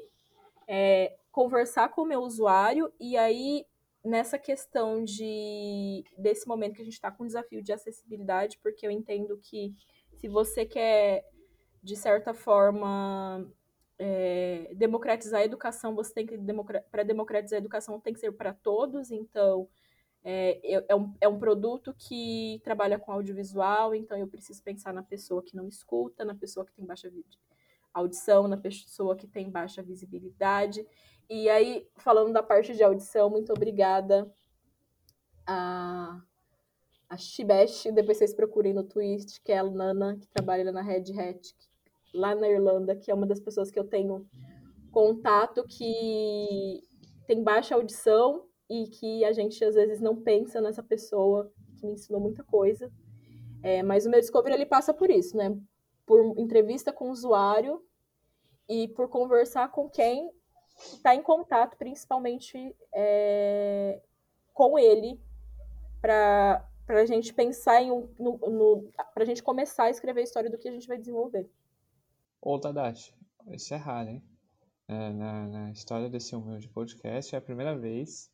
é, 0.67 1.15
conversar 1.31 1.89
com 1.89 2.01
o 2.01 2.05
meu 2.05 2.21
usuário, 2.21 2.91
e 2.99 3.17
aí, 3.17 3.65
nessa 4.03 4.39
questão 4.39 5.03
de 5.03 6.03
desse 6.17 6.47
momento 6.47 6.75
que 6.75 6.81
a 6.81 6.85
gente 6.85 6.93
está 6.93 7.11
com 7.11 7.23
um 7.23 7.27
desafio 7.27 7.61
de 7.61 7.73
acessibilidade, 7.73 8.57
porque 8.63 8.87
eu 8.87 8.91
entendo 8.91 9.37
que 9.37 9.73
se 10.15 10.27
você 10.27 10.65
quer, 10.65 11.25
de 11.83 11.95
certa 11.95 12.33
forma, 12.33 13.45
é, 13.99 14.71
democratizar 14.75 15.41
a 15.41 15.45
educação, 15.45 15.93
você 15.93 16.13
tem 16.13 16.25
que 16.25 16.37
para 16.91 17.03
democratizar 17.03 17.57
a 17.57 17.61
educação 17.61 17.99
tem 17.99 18.13
que 18.13 18.19
ser 18.19 18.31
para 18.31 18.53
todos, 18.53 19.11
então 19.11 19.67
é, 20.29 20.83
é, 20.89 20.95
um, 20.95 21.13
é 21.21 21.27
um 21.29 21.39
produto 21.39 21.95
que 21.97 22.59
trabalha 22.61 22.99
com 22.99 23.13
audiovisual, 23.13 23.95
então 23.95 24.17
eu 24.17 24.27
preciso 24.27 24.61
pensar 24.61 24.93
na 24.93 25.01
pessoa 25.01 25.41
que 25.41 25.55
não 25.55 25.69
escuta, 25.69 26.25
na 26.25 26.35
pessoa 26.35 26.65
que 26.65 26.73
tem 26.73 26.85
baixa 26.85 27.09
audição, 27.93 28.45
na 28.45 28.57
pessoa 28.57 29.15
que 29.15 29.25
tem 29.25 29.49
baixa 29.49 29.81
visibilidade. 29.81 30.85
E 31.29 31.49
aí, 31.49 31.87
falando 31.95 32.33
da 32.33 32.43
parte 32.43 32.75
de 32.75 32.83
audição, 32.83 33.29
muito 33.29 33.53
obrigada 33.53 34.29
a, 35.45 36.21
a 37.09 37.15
Shibesh, 37.15 37.87
depois 37.93 38.17
vocês 38.17 38.33
procurem 38.33 38.73
no 38.73 38.83
Twist, 38.83 39.41
que 39.41 39.53
é 39.53 39.59
a 39.59 39.63
Nana, 39.63 40.17
que 40.17 40.27
trabalha 40.27 40.73
na 40.73 40.81
Red 40.81 41.05
Hat, 41.17 41.55
lá 42.13 42.35
na 42.35 42.49
Irlanda, 42.49 42.97
que 42.97 43.09
é 43.09 43.13
uma 43.13 43.25
das 43.25 43.39
pessoas 43.39 43.71
que 43.71 43.79
eu 43.79 43.85
tenho 43.85 44.27
contato, 44.91 45.63
que 45.65 46.83
tem 47.25 47.41
baixa 47.41 47.75
audição 47.75 48.45
e 48.69 48.87
que 48.87 49.23
a 49.23 49.31
gente 49.31 49.63
às 49.63 49.75
vezes 49.75 50.01
não 50.01 50.15
pensa 50.15 50.59
nessa 50.59 50.83
pessoa, 50.83 51.51
que 51.79 51.85
me 51.85 51.93
ensinou 51.93 52.19
muita 52.19 52.43
coisa. 52.43 52.91
É, 53.63 53.81
mas 53.81 54.05
o 54.05 54.09
meu 54.09 54.19
Discovery 54.19 54.55
ele 54.55 54.65
passa 54.65 54.93
por 54.93 55.09
isso, 55.09 55.35
né? 55.37 55.57
Por 56.05 56.37
entrevista 56.37 56.91
com 56.91 57.09
o 57.09 57.11
usuário 57.11 57.81
e 58.69 58.87
por 58.89 59.09
conversar 59.09 59.71
com 59.71 59.89
quem 59.89 60.31
está 60.77 61.15
em 61.15 61.21
contato, 61.21 61.77
principalmente 61.77 62.75
é, 62.93 64.01
com 64.53 64.77
ele, 64.77 65.19
para 66.01 66.63
a 66.87 67.05
gente 67.05 67.33
pensar 67.33 67.81
em 67.81 67.89
no, 68.19 68.37
no 68.37 68.91
para 69.13 69.23
a 69.23 69.25
gente 69.25 69.41
começar 69.41 69.85
a 69.85 69.89
escrever 69.89 70.21
a 70.21 70.23
história 70.23 70.49
do 70.49 70.57
que 70.57 70.67
a 70.67 70.71
gente 70.71 70.87
vai 70.87 70.97
desenvolver. 70.97 71.49
Ô, 72.41 72.59
Tadashi, 72.59 73.13
isso 73.47 73.73
é 73.73 73.77
raro, 73.77 74.09
hein? 74.09 74.23
É, 74.87 75.11
na, 75.11 75.47
na 75.47 75.71
história 75.71 76.09
desse 76.09 76.35
humilde 76.35 76.69
podcast, 76.69 77.35
é 77.35 77.37
a 77.37 77.41
primeira 77.41 77.75
vez 77.75 78.31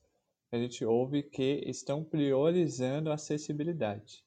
a 0.53 0.57
gente 0.59 0.85
ouve 0.85 1.23
que 1.23 1.63
estão 1.65 2.03
priorizando 2.03 3.09
a 3.09 3.15
acessibilidade. 3.15 4.23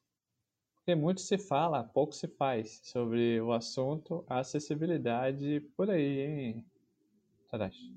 Porque 0.74 0.92
muito 0.92 1.20
se 1.20 1.38
fala, 1.38 1.84
pouco 1.84 2.12
se 2.12 2.26
faz 2.26 2.80
sobre 2.82 3.40
o 3.40 3.52
assunto 3.52 4.24
acessibilidade 4.28 5.60
por 5.76 5.88
aí, 5.88 6.20
hein, 6.20 6.66
Tadashi? 7.48 7.94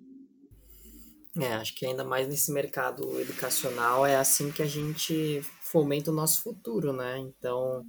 É, 1.42 1.54
acho 1.54 1.74
que 1.74 1.88
ainda 1.88 2.04
mais 2.04 2.28
nesse 2.28 2.52
mercado 2.52 3.20
educacional 3.20 4.06
é 4.06 4.16
assim 4.16 4.52
que 4.52 4.62
a 4.62 4.68
gente 4.68 5.42
fomenta 5.62 6.12
o 6.12 6.14
nosso 6.14 6.44
futuro, 6.44 6.94
né? 6.94 7.18
Então, 7.18 7.84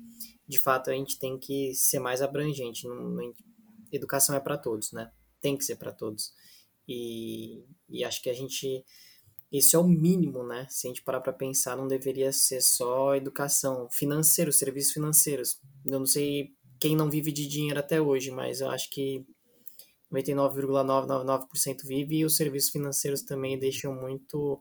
de 0.49 0.59
fato, 0.59 0.89
a 0.89 0.95
gente 0.95 1.19
tem 1.19 1.39
que 1.39 1.75
ser 1.75 1.99
mais 1.99 2.23
abrangente. 2.23 2.87
educação 3.93 4.35
é 4.35 4.41
para 4.41 4.57
todos, 4.57 4.91
né? 4.93 5.11
Tem 5.39 5.55
que 5.55 5.65
ser 5.65 5.77
para 5.77 5.93
todos. 5.93 6.33
E, 6.89 7.63
e 7.91 8.05
acho 8.05 8.23
que 8.23 8.31
a 8.31 8.35
gente 8.35 8.83
isso 9.53 9.75
é 9.77 9.79
o 9.79 9.87
mínimo, 9.87 10.45
né? 10.45 10.67
Se 10.69 10.87
a 10.87 10.91
gente 10.91 11.03
parar 11.03 11.21
para 11.21 11.33
pensar, 11.33 11.77
não 11.77 11.89
deveria 11.89 12.33
ser 12.33 12.61
só 12.61 13.15
educação, 13.17 13.89
financeiro, 13.91 14.53
serviços 14.53 14.93
financeiros. 14.93 15.61
Eu 15.85 15.99
não 15.99 16.07
sei 16.07 16.55
quem 16.79 16.95
não 16.97 17.11
vive 17.11 17.33
de 17.33 17.47
dinheiro 17.47 17.79
até 17.79 18.01
hoje, 18.01 18.31
mas 18.31 18.61
eu 18.61 18.71
acho 18.71 18.89
que 18.91 19.27
99,999% 20.13 21.85
vive 21.85 22.19
e 22.19 22.25
os 22.25 22.37
serviços 22.37 22.71
financeiros 22.71 23.23
também 23.23 23.59
deixam 23.59 23.95
muito 23.95 24.61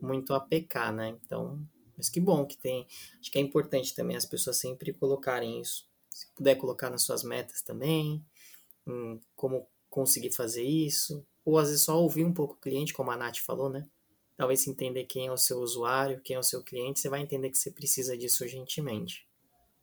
muito 0.00 0.34
a 0.34 0.40
pecar, 0.40 0.92
né? 0.92 1.16
Então, 1.24 1.60
mas 1.96 2.08
que 2.08 2.20
bom 2.20 2.44
que 2.44 2.56
tem. 2.56 2.86
Acho 3.20 3.30
que 3.30 3.38
é 3.38 3.40
importante 3.40 3.94
também 3.94 4.16
as 4.16 4.26
pessoas 4.26 4.56
sempre 4.56 4.92
colocarem 4.92 5.60
isso. 5.60 5.86
Se 6.10 6.26
puder 6.34 6.56
colocar 6.56 6.90
nas 6.90 7.02
suas 7.02 7.22
metas 7.22 7.62
também, 7.62 8.24
como 9.36 9.66
conseguir 9.88 10.32
fazer 10.32 10.64
isso, 10.64 11.24
ou 11.44 11.58
às 11.58 11.68
vezes 11.68 11.84
só 11.84 12.00
ouvir 12.00 12.24
um 12.24 12.32
pouco 12.32 12.54
o 12.54 12.58
cliente, 12.58 12.92
como 12.92 13.10
a 13.10 13.16
Nath 13.16 13.38
falou, 13.38 13.70
né? 13.70 13.86
Talvez 14.42 14.66
entender 14.66 15.04
quem 15.04 15.28
é 15.28 15.30
o 15.30 15.36
seu 15.36 15.60
usuário, 15.60 16.20
quem 16.20 16.34
é 16.34 16.38
o 16.38 16.42
seu 16.42 16.64
cliente, 16.64 16.98
você 16.98 17.08
vai 17.08 17.20
entender 17.20 17.48
que 17.48 17.56
você 17.56 17.70
precisa 17.70 18.18
disso 18.18 18.42
urgentemente. 18.42 19.24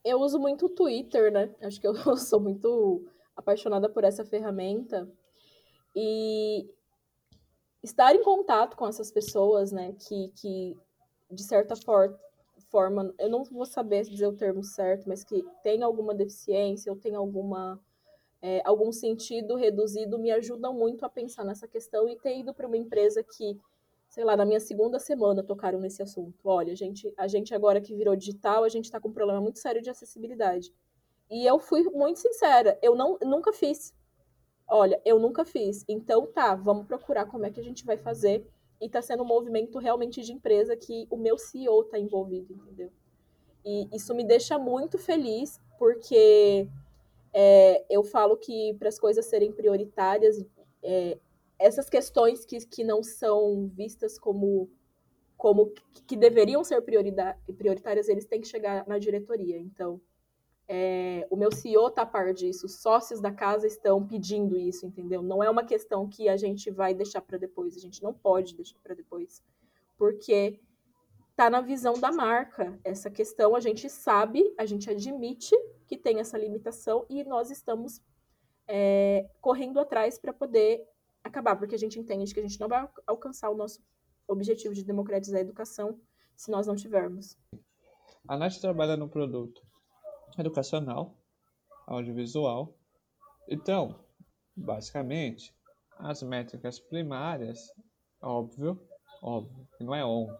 Eu 0.04 0.20
uso 0.20 0.38
muito 0.38 0.66
o 0.66 0.68
Twitter, 0.68 1.32
né? 1.32 1.54
Acho 1.62 1.80
que 1.80 1.86
eu 1.86 1.94
sou 2.18 2.38
muito 2.38 3.02
apaixonada 3.34 3.88
por 3.88 4.04
essa 4.04 4.22
ferramenta. 4.22 5.10
E 5.96 6.68
estar 7.82 8.14
em 8.14 8.22
contato 8.22 8.76
com 8.76 8.86
essas 8.86 9.10
pessoas, 9.10 9.72
né, 9.72 9.94
que, 9.98 10.28
que 10.36 10.76
de 11.30 11.42
certa 11.42 11.74
for 11.74 12.14
forma, 12.68 13.14
eu 13.18 13.30
não 13.30 13.44
vou 13.44 13.64
saber 13.64 14.02
dizer 14.02 14.26
o 14.26 14.36
termo 14.36 14.62
certo, 14.62 15.08
mas 15.08 15.24
que 15.24 15.42
tem 15.62 15.82
alguma 15.82 16.14
deficiência 16.14 16.92
ou 16.92 16.98
tem 16.98 17.14
alguma 17.14 17.80
é, 18.42 18.60
algum 18.66 18.92
sentido 18.92 19.56
reduzido, 19.56 20.18
me 20.18 20.30
ajudam 20.30 20.74
muito 20.74 21.06
a 21.06 21.08
pensar 21.08 21.46
nessa 21.46 21.66
questão 21.66 22.06
e 22.06 22.16
ter 22.16 22.38
ido 22.38 22.52
para 22.52 22.66
uma 22.66 22.76
empresa 22.76 23.22
que 23.22 23.58
sei 24.10 24.24
lá, 24.24 24.36
na 24.36 24.44
minha 24.44 24.58
segunda 24.58 24.98
semana 24.98 25.42
tocaram 25.42 25.78
nesse 25.78 26.02
assunto. 26.02 26.36
Olha, 26.44 26.72
a 26.72 26.76
gente, 26.76 27.14
a 27.16 27.28
gente 27.28 27.54
agora 27.54 27.80
que 27.80 27.94
virou 27.94 28.16
digital, 28.16 28.64
a 28.64 28.68
gente 28.68 28.86
está 28.86 29.00
com 29.00 29.08
um 29.08 29.12
problema 29.12 29.40
muito 29.40 29.60
sério 29.60 29.80
de 29.80 29.88
acessibilidade. 29.88 30.74
E 31.30 31.46
eu 31.46 31.60
fui 31.60 31.84
muito 31.84 32.18
sincera, 32.18 32.76
eu 32.82 32.96
não, 32.96 33.16
nunca 33.22 33.52
fiz. 33.52 33.94
Olha, 34.68 35.00
eu 35.04 35.20
nunca 35.20 35.44
fiz. 35.44 35.84
Então 35.88 36.26
tá, 36.26 36.56
vamos 36.56 36.86
procurar 36.86 37.26
como 37.26 37.46
é 37.46 37.50
que 37.50 37.60
a 37.60 37.62
gente 37.62 37.84
vai 37.86 37.96
fazer. 37.96 38.44
E 38.80 38.88
tá 38.88 39.00
sendo 39.00 39.22
um 39.22 39.26
movimento 39.26 39.78
realmente 39.78 40.22
de 40.22 40.32
empresa 40.32 40.76
que 40.76 41.06
o 41.08 41.16
meu 41.16 41.38
CEO 41.38 41.84
tá 41.84 41.98
envolvido, 41.98 42.52
entendeu? 42.52 42.90
E 43.64 43.88
isso 43.94 44.12
me 44.14 44.24
deixa 44.24 44.58
muito 44.58 44.98
feliz, 44.98 45.60
porque 45.78 46.66
é, 47.32 47.84
eu 47.88 48.02
falo 48.02 48.36
que 48.36 48.74
para 48.74 48.88
as 48.88 48.98
coisas 48.98 49.26
serem 49.26 49.52
prioritárias, 49.52 50.44
é, 50.82 51.18
essas 51.60 51.88
questões 51.88 52.44
que, 52.44 52.66
que 52.66 52.82
não 52.82 53.02
são 53.02 53.68
vistas 53.68 54.18
como 54.18 54.68
como 55.36 55.72
que 56.06 56.16
deveriam 56.16 56.62
ser 56.62 56.82
prioritárias, 56.82 58.10
eles 58.10 58.26
têm 58.26 58.42
que 58.42 58.46
chegar 58.46 58.86
na 58.86 58.98
diretoria. 58.98 59.58
Então, 59.58 59.98
é, 60.68 61.26
o 61.30 61.36
meu 61.36 61.50
CEO 61.50 61.88
está 61.88 62.02
a 62.02 62.06
par 62.06 62.34
disso, 62.34 62.66
os 62.66 62.74
sócios 62.74 63.22
da 63.22 63.32
casa 63.32 63.66
estão 63.66 64.06
pedindo 64.06 64.54
isso, 64.58 64.84
entendeu? 64.84 65.22
Não 65.22 65.42
é 65.42 65.48
uma 65.48 65.64
questão 65.64 66.06
que 66.06 66.28
a 66.28 66.36
gente 66.36 66.70
vai 66.70 66.92
deixar 66.92 67.22
para 67.22 67.38
depois, 67.38 67.74
a 67.74 67.80
gente 67.80 68.02
não 68.02 68.12
pode 68.12 68.54
deixar 68.54 68.78
para 68.80 68.94
depois, 68.94 69.42
porque 69.96 70.60
está 71.30 71.48
na 71.48 71.62
visão 71.62 71.94
da 71.94 72.12
marca. 72.12 72.78
Essa 72.84 73.10
questão 73.10 73.56
a 73.56 73.60
gente 73.60 73.88
sabe, 73.88 74.54
a 74.58 74.66
gente 74.66 74.90
admite 74.90 75.56
que 75.86 75.96
tem 75.96 76.20
essa 76.20 76.36
limitação 76.36 77.06
e 77.08 77.24
nós 77.24 77.50
estamos 77.50 78.02
é, 78.68 79.26
correndo 79.40 79.80
atrás 79.80 80.18
para 80.18 80.34
poder 80.34 80.86
acabar, 81.22 81.56
porque 81.56 81.74
a 81.74 81.78
gente 81.78 81.98
entende 81.98 82.32
que 82.32 82.40
a 82.40 82.42
gente 82.42 82.60
não 82.60 82.68
vai 82.68 82.88
alcançar 83.06 83.50
o 83.50 83.56
nosso 83.56 83.82
objetivo 84.26 84.74
de 84.74 84.84
democratizar 84.84 85.38
a 85.38 85.42
educação 85.42 86.00
se 86.36 86.50
nós 86.50 86.66
não 86.66 86.74
tivermos. 86.74 87.36
A 88.28 88.36
Nath 88.36 88.60
trabalha 88.60 88.96
no 88.96 89.08
produto 89.08 89.62
educacional, 90.38 91.16
audiovisual. 91.86 92.74
Então, 93.48 94.04
basicamente, 94.56 95.54
as 95.98 96.22
métricas 96.22 96.78
primárias, 96.78 97.72
óbvio, 98.22 98.80
óbvio, 99.22 99.68
que 99.76 99.84
não 99.84 99.94
é 99.94 100.04
on, 100.04 100.34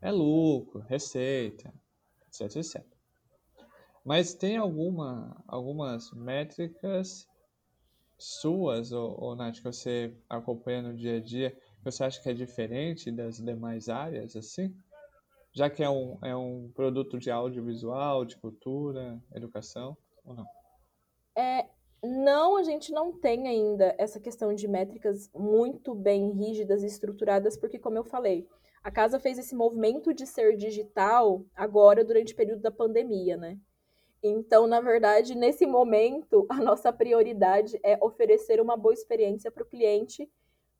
é 0.00 0.10
lucro, 0.10 0.80
receita, 0.80 1.72
etc, 2.26 2.56
etc. 2.56 2.84
Mas 4.04 4.32
tem 4.34 4.56
alguma, 4.56 5.36
algumas 5.46 6.10
métricas 6.12 7.27
suas, 8.18 8.92
ou, 8.92 9.16
ou 9.20 9.36
Nath, 9.36 9.56
que 9.56 9.64
você 9.64 10.12
acompanha 10.28 10.82
no 10.82 10.94
dia 10.94 11.16
a 11.16 11.20
dia, 11.20 11.50
que 11.50 11.84
você 11.84 12.04
acha 12.04 12.20
que 12.20 12.28
é 12.28 12.34
diferente 12.34 13.10
das 13.10 13.38
demais 13.38 13.88
áreas, 13.88 14.34
assim? 14.36 14.74
Já 15.52 15.70
que 15.70 15.82
é 15.82 15.88
um, 15.88 16.18
é 16.22 16.36
um 16.36 16.70
produto 16.74 17.18
de 17.18 17.30
audiovisual, 17.30 18.24
de 18.24 18.36
cultura, 18.36 19.20
educação, 19.34 19.96
ou 20.24 20.34
não? 20.34 20.46
É, 21.36 21.68
não, 22.02 22.56
a 22.56 22.62
gente 22.62 22.92
não 22.92 23.12
tem 23.12 23.48
ainda 23.48 23.94
essa 23.98 24.20
questão 24.20 24.54
de 24.54 24.68
métricas 24.68 25.30
muito 25.34 25.94
bem 25.94 26.30
rígidas 26.30 26.82
e 26.82 26.86
estruturadas, 26.86 27.56
porque, 27.56 27.78
como 27.78 27.96
eu 27.96 28.04
falei, 28.04 28.46
a 28.82 28.90
casa 28.90 29.18
fez 29.18 29.38
esse 29.38 29.54
movimento 29.54 30.14
de 30.14 30.26
ser 30.26 30.56
digital 30.56 31.44
agora 31.54 32.04
durante 32.04 32.32
o 32.32 32.36
período 32.36 32.62
da 32.62 32.70
pandemia, 32.70 33.36
né? 33.36 33.58
Então, 34.22 34.66
na 34.66 34.80
verdade, 34.80 35.34
nesse 35.34 35.66
momento, 35.66 36.46
a 36.48 36.56
nossa 36.56 36.92
prioridade 36.92 37.78
é 37.82 37.98
oferecer 38.02 38.60
uma 38.60 38.76
boa 38.76 38.92
experiência 38.92 39.50
para 39.50 39.62
o 39.62 39.66
cliente, 39.66 40.28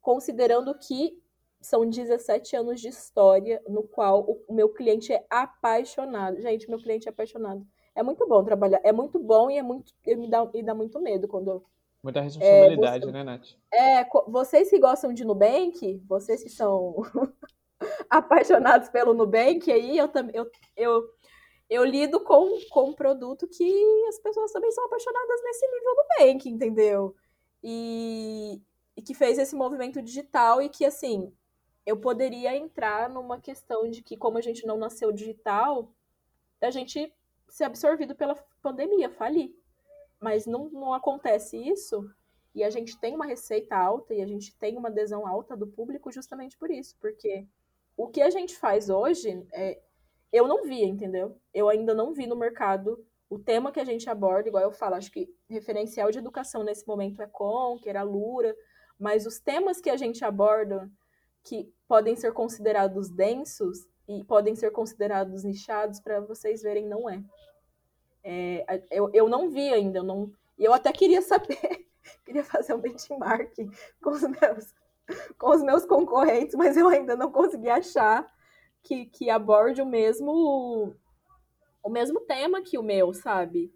considerando 0.01 0.77
que 0.79 1.21
são 1.61 1.89
17 1.89 2.57
anos 2.57 2.81
de 2.81 2.89
história 2.89 3.63
no 3.69 3.83
qual 3.83 4.43
o 4.47 4.53
meu 4.53 4.69
cliente 4.69 5.13
é 5.13 5.25
apaixonado. 5.29 6.41
Gente, 6.41 6.69
meu 6.69 6.79
cliente 6.79 7.09
é 7.09 7.11
apaixonado. 7.11 7.67
É 7.95 8.03
muito 8.03 8.27
bom 8.27 8.45
trabalhar, 8.45 8.81
é 8.85 8.93
muito 8.93 9.19
bom 9.19 9.51
e 9.51 9.59
é 9.59 9.63
muito 9.63 9.93
e 10.07 10.15
me 10.15 10.31
dá, 10.31 10.45
me 10.45 10.63
dá 10.63 10.75
muito 10.75 11.01
medo 11.01 11.27
quando 11.27 11.65
Muita 12.03 12.21
responsabilidade, 12.21 13.05
é, 13.05 13.07
você, 13.07 13.13
né, 13.13 13.25
Nath? 13.25 13.47
É, 13.73 14.07
vocês 14.29 14.71
que 14.71 14.79
gostam 14.79 15.13
de 15.13 15.25
Nubank, 15.25 16.01
vocês 16.07 16.45
que 16.45 16.49
são 16.49 16.95
apaixonados 18.09 18.89
pelo 18.89 19.13
Nubank, 19.13 19.71
aí 19.71 19.99
eu 19.99 20.07
também 20.07 20.37
eu, 20.37 20.49
eu 20.77 21.03
eu 21.69 21.85
lido 21.85 22.21
com, 22.21 22.59
com 22.71 22.91
um 22.91 22.95
produto 22.95 23.47
que 23.47 24.07
as 24.09 24.19
pessoas 24.19 24.53
também 24.53 24.71
são 24.71 24.85
apaixonadas 24.87 25.43
nesse 25.43 25.67
nível 25.67 25.95
do 25.95 26.05
Bank, 26.19 26.49
entendeu? 26.49 27.15
E, 27.63 28.61
e 28.97 29.03
que 29.03 29.15
fez 29.15 29.39
esse 29.39 29.55
movimento 29.55 30.01
digital 30.01 30.63
e 30.63 30.69
que, 30.69 30.85
assim, 30.85 31.33
eu 31.85 31.97
poderia 31.97 32.57
entrar 32.57 33.11
numa 33.11 33.41
questão 33.41 33.89
de 33.89 34.03
que, 34.03 34.17
como 34.17 34.39
a 34.39 34.41
gente 34.41 34.67
não 34.67 34.79
nasceu 34.79 35.13
digital, 35.13 35.93
a 36.61 36.71
gente 36.71 37.13
ser 37.49 37.65
absorvido 37.65 38.15
pela 38.15 38.35
pandemia, 38.63 39.11
falir. 39.11 39.55
Mas 40.21 40.47
não, 40.47 40.69
não 40.71 40.93
acontece 40.95 41.57
isso. 41.57 42.09
E 42.55 42.65
a 42.65 42.71
gente 42.71 42.99
tem 42.99 43.15
uma 43.15 43.27
receita 43.27 43.77
alta 43.77 44.15
e 44.15 44.23
a 44.23 44.27
gente 44.27 44.57
tem 44.57 44.77
uma 44.77 44.89
adesão 44.89 45.27
alta 45.27 45.57
do 45.57 45.67
público 45.67 46.11
justamente 46.11 46.57
por 46.57 46.71
isso, 46.71 46.97
porque 46.99 47.47
o 47.97 48.09
que 48.09 48.23
a 48.23 48.31
gente 48.31 48.57
faz 48.57 48.89
hoje, 48.89 49.47
é, 49.53 49.81
eu 50.33 50.47
não 50.47 50.65
vi, 50.65 50.85
entendeu? 50.85 51.37
Eu 51.53 51.69
ainda 51.69 51.95
não 51.95 52.13
vi 52.13 52.27
no 52.27 52.37
mercado 52.37 53.05
o 53.31 53.39
tema 53.39 53.71
que 53.71 53.81
a 53.81 53.85
gente 53.85 54.09
aborda, 54.09 54.49
igual 54.49 54.63
eu 54.63 54.73
falo, 54.73 54.95
acho 54.95 55.11
que 55.11 55.29
referencial 55.49 56.11
de 56.11 56.19
educação 56.19 56.65
nesse 56.65 56.87
momento 56.87 57.21
é 57.21 57.27
Conquer, 57.27 57.97
a 57.97 58.03
Lura, 58.03 58.57
mas 58.99 59.27
os 59.27 59.39
temas 59.39 59.81
que 59.81 59.91
a 59.91 59.97
gente 59.97 60.25
aborda 60.25 60.91
que 61.45 61.71
podem 61.87 62.17
ser 62.17 62.33
considerados 62.33 63.11
densos 63.11 63.87
e 64.09 64.25
podem 64.25 64.55
ser 64.55 64.71
considerados 64.71 65.45
nichados, 65.45 66.01
para 66.01 66.21
vocês 66.21 66.63
verem, 66.63 66.87
não 66.87 67.09
é. 67.09 67.23
é 68.25 68.83
eu, 68.91 69.11
eu 69.13 69.29
não 69.29 69.51
vi 69.51 69.73
ainda, 69.73 69.99
eu 69.99 70.05
não, 70.05 70.33
eu 70.59 70.73
até 70.73 70.91
queria 70.93 71.21
saber, 71.21 71.87
queria 72.25 72.43
fazer 72.43 72.75
um 72.75 72.81
benchmark 72.81 73.55
com 74.03 74.11
os 74.11 74.23
meus, 74.23 74.75
com 75.39 75.51
os 75.51 75.63
meus 75.63 75.85
concorrentes, 75.85 76.55
mas 76.55 76.77
eu 76.77 76.89
ainda 76.89 77.15
não 77.15 77.31
consegui 77.31 77.69
achar 77.69 78.27
que, 78.83 79.07
que 79.07 79.31
aborde 79.31 79.83
o 79.83 79.87
mesmo 79.87 80.95
o 81.83 81.91
mesmo 81.91 82.21
tema 82.21 82.63
que 82.63 82.77
o 82.79 82.83
meu, 82.83 83.15
sabe? 83.15 83.73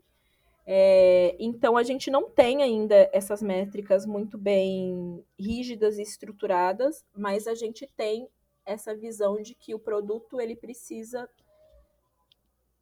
É, 0.64 1.34
então 1.40 1.76
a 1.76 1.82
gente 1.82 2.10
não 2.10 2.30
tem 2.30 2.62
ainda 2.62 3.08
essas 3.12 3.42
métricas 3.42 4.06
muito 4.06 4.38
bem 4.38 5.24
rígidas 5.38 5.98
e 5.98 6.02
estruturadas, 6.02 7.04
mas 7.16 7.46
a 7.46 7.54
gente 7.54 7.86
tem 7.96 8.28
essa 8.64 8.94
visão 8.94 9.40
de 9.42 9.54
que 9.54 9.74
o 9.74 9.78
produto 9.78 10.40
ele 10.40 10.54
precisa 10.54 11.28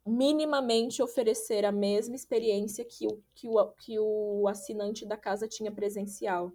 minimamente 0.07 1.03
oferecer 1.03 1.65
a 1.65 1.73
mesma 1.73 2.15
experiência 2.15 2.85
que 2.85 3.07
o, 3.07 3.23
que 3.35 3.49
o, 3.49 3.67
que 3.73 3.99
o 3.99 4.49
assinante 4.49 5.07
da 5.07 5.17
casa 5.17 5.49
tinha 5.49 5.73
presencial. 5.73 6.53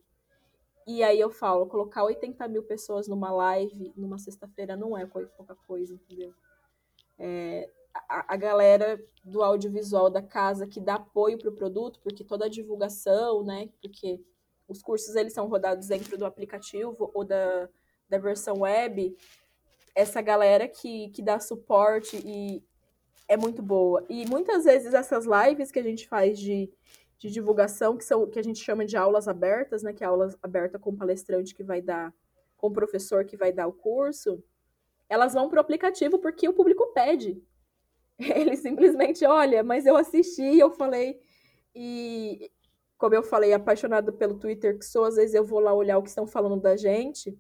E 0.88 1.02
aí 1.04 1.20
eu 1.20 1.32
falo, 1.32 1.66
colocar 1.66 2.04
80 2.04 2.48
mil 2.48 2.64
pessoas 2.64 3.08
numa 3.08 3.32
live 3.32 3.92
numa 3.96 4.20
sexta-feira 4.20 4.76
não 4.76 4.96
é 4.96 5.06
pouca 5.06 5.56
coisa, 5.68 5.94
entendeu? 5.94 6.34
É, 7.18 7.70
a, 8.08 8.34
a, 8.34 8.38
galera 8.38 9.02
do 9.24 9.42
audiovisual 9.42 10.10
da 10.10 10.22
casa 10.22 10.68
que 10.68 10.80
dá 10.80 10.96
apoio 10.96 11.40
para 11.40 11.50
o 11.50 11.56
produto, 11.56 12.00
porque 12.04 12.24
toda 12.24 12.46
a 12.46 12.50
divulgação, 12.50 13.44
né? 13.44 13.70
Porque 13.82 14.22
os 14.68 14.82
cursos 14.82 15.16
eles 15.16 15.34
são 15.34 15.48
rodados 15.48 15.88
dentro 15.88 16.18
do 16.18 16.26
aplicativo 16.26 17.10
ou 17.14 17.24
da, 17.24 17.70
da 18.08 18.18
versão 18.18 18.60
web. 18.60 19.16
Essa 19.96 20.22
galera 20.22 20.68
que, 20.68 21.10
que 21.10 21.22
dá 21.22 21.40
suporte 21.40 22.18
e 22.26 22.64
é 23.28 23.38
muito 23.38 23.62
boa. 23.62 24.06
E 24.10 24.26
muitas 24.28 24.66
vezes 24.66 24.94
essas 24.94 25.26
lives 25.26 25.72
que 25.72 25.80
a 25.80 25.84
gente 25.84 26.08
faz 26.08 26.38
de, 26.38 26.72
de 27.18 27.30
divulgação, 27.30 27.98
que 27.98 28.04
são 28.04 28.28
que 28.28 28.40
a 28.40 28.44
gente 28.44 28.60
chama 28.60 28.86
de 28.86 28.98
aulas 28.98 29.28
abertas, 29.28 29.84
né? 29.84 29.94
Que 29.94 30.04
é 30.04 30.08
aula 30.08 30.34
aberta 30.42 30.78
com 30.78 30.92
o 30.92 30.98
palestrante 30.98 31.56
que 31.56 31.64
vai 31.64 31.82
dar, 31.82 32.14
com 32.58 32.68
o 32.68 32.74
professor 32.74 33.26
que 33.26 33.38
vai 33.38 33.52
dar 33.52 33.68
o 33.68 33.74
curso, 33.74 34.44
elas 35.08 35.34
vão 35.34 35.50
para 35.50 35.58
o 35.58 35.62
aplicativo 35.62 36.20
porque 36.20 36.48
o 36.48 36.54
público 36.54 36.88
pede. 36.94 37.42
Ele 38.20 38.56
simplesmente, 38.56 39.26
olha, 39.26 39.64
mas 39.64 39.86
eu 39.86 39.96
assisti, 39.96 40.58
eu 40.58 40.72
falei, 40.72 41.20
e 41.74 42.52
como 42.98 43.14
eu 43.14 43.24
falei, 43.24 43.54
apaixonado 43.54 44.14
pelo 44.14 44.40
Twitter 44.40 44.78
que 44.78 44.86
sou, 44.86 45.06
às 45.06 45.16
vezes 45.16 45.36
eu 45.36 45.44
vou 45.44 45.60
lá 45.60 45.74
olhar 45.74 45.98
o 45.98 46.04
que 46.04 46.10
estão 46.10 46.26
falando 46.26 46.62
da 46.62 46.76
gente. 46.76 47.38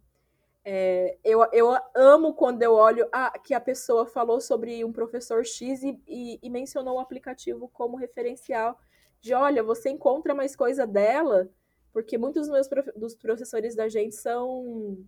É, 0.63 1.17
eu, 1.23 1.45
eu 1.53 1.77
amo 1.95 2.33
quando 2.33 2.63
eu 2.63 2.73
olho 2.73 3.07
ah, 3.11 3.31
que 3.37 3.53
a 3.53 3.61
pessoa 3.61 4.05
falou 4.05 4.41
sobre 4.41 4.83
um 4.83 4.91
professor 4.91 5.45
X 5.45 5.83
e, 5.83 6.01
e, 6.07 6.39
e 6.41 6.49
mencionou 6.49 6.95
o 6.95 6.99
aplicativo 6.99 7.69
como 7.69 7.95
referencial 7.95 8.77
de 9.25 9.33
olha, 9.33 9.63
você 9.63 9.89
encontra 9.89 10.35
mais 10.35 10.55
coisa 10.55 10.85
dela, 10.85 11.49
porque 11.91 12.15
muitos 12.15 12.47
dos 12.47 12.51
meus 12.51 12.69
dos 12.95 13.15
professores 13.15 13.75
da 13.75 13.89
gente 13.89 14.13
são 14.13 15.03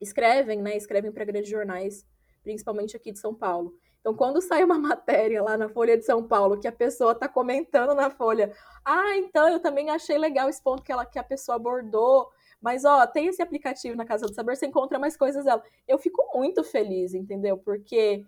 escrevem, 0.00 0.62
né? 0.62 0.74
Escrevem 0.78 1.12
para 1.12 1.26
grandes 1.26 1.50
jornais, 1.50 2.06
principalmente 2.42 2.96
aqui 2.96 3.12
de 3.12 3.18
São 3.18 3.34
Paulo. 3.34 3.74
Então, 4.00 4.14
quando 4.14 4.40
sai 4.40 4.64
uma 4.64 4.78
matéria 4.80 5.42
lá 5.42 5.58
na 5.58 5.68
Folha 5.68 5.94
de 5.94 6.06
São 6.06 6.26
Paulo 6.26 6.58
que 6.58 6.66
a 6.66 6.72
pessoa 6.72 7.12
está 7.12 7.28
comentando 7.28 7.94
na 7.94 8.08
Folha, 8.08 8.50
ah, 8.82 9.14
então 9.18 9.46
eu 9.46 9.60
também 9.60 9.90
achei 9.90 10.16
legal 10.16 10.48
esse 10.48 10.62
ponto 10.62 10.82
que, 10.82 10.90
ela, 10.90 11.04
que 11.04 11.18
a 11.18 11.24
pessoa 11.24 11.56
abordou, 11.56 12.30
mas 12.62 12.86
ó, 12.86 13.06
tem 13.06 13.26
esse 13.26 13.42
aplicativo 13.42 13.94
na 13.94 14.06
Casa 14.06 14.26
do 14.26 14.32
Saber, 14.32 14.56
você 14.56 14.66
encontra 14.66 14.98
mais 14.98 15.18
coisas 15.18 15.44
dela. 15.44 15.62
Eu 15.86 15.98
fico 15.98 16.26
muito 16.34 16.64
feliz, 16.64 17.12
entendeu? 17.12 17.58
Porque 17.58 18.24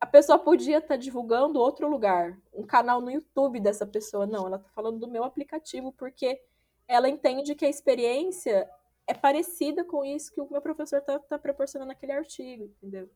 a 0.00 0.06
pessoa 0.06 0.38
podia 0.38 0.78
estar 0.78 0.88
tá 0.88 0.96
divulgando 0.96 1.60
outro 1.60 1.88
lugar, 1.88 2.40
um 2.54 2.64
canal 2.64 3.00
no 3.00 3.10
YouTube 3.10 3.60
dessa 3.60 3.86
pessoa. 3.86 4.26
Não, 4.26 4.46
ela 4.46 4.56
está 4.56 4.68
falando 4.70 4.98
do 4.98 5.06
meu 5.06 5.24
aplicativo 5.24 5.92
porque 5.92 6.40
ela 6.88 7.08
entende 7.08 7.54
que 7.54 7.66
a 7.66 7.68
experiência 7.68 8.68
é 9.06 9.12
parecida 9.12 9.84
com 9.84 10.04
isso 10.04 10.32
que 10.32 10.40
o 10.40 10.50
meu 10.50 10.62
professor 10.62 10.98
está 10.98 11.18
tá 11.18 11.38
proporcionando 11.38 11.88
naquele 11.88 12.12
artigo, 12.12 12.64
entendeu? 12.64 13.10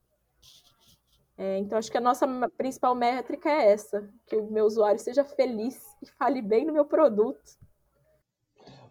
É, 1.36 1.58
então, 1.58 1.78
acho 1.78 1.90
que 1.90 1.98
a 1.98 2.02
nossa 2.02 2.26
principal 2.56 2.94
métrica 2.94 3.48
é 3.48 3.72
essa: 3.72 4.08
que 4.26 4.36
o 4.36 4.50
meu 4.50 4.66
usuário 4.66 5.00
seja 5.00 5.24
feliz 5.24 5.80
e 6.02 6.06
fale 6.06 6.40
bem 6.40 6.64
no 6.64 6.72
meu 6.72 6.84
produto. 6.84 7.58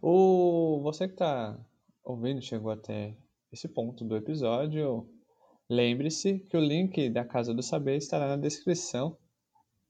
O, 0.01 0.81
você 0.81 1.07
que 1.07 1.13
está 1.13 1.57
ouvindo, 2.03 2.41
chegou 2.41 2.71
até 2.71 3.15
esse 3.51 3.69
ponto 3.69 4.03
do 4.03 4.17
episódio, 4.17 5.07
lembre-se 5.69 6.39
que 6.39 6.57
o 6.57 6.61
link 6.61 7.09
da 7.09 7.25
Casa 7.25 7.53
do 7.53 7.63
Saber 7.63 7.97
estará 7.97 8.27
na 8.27 8.37
descrição 8.37 9.17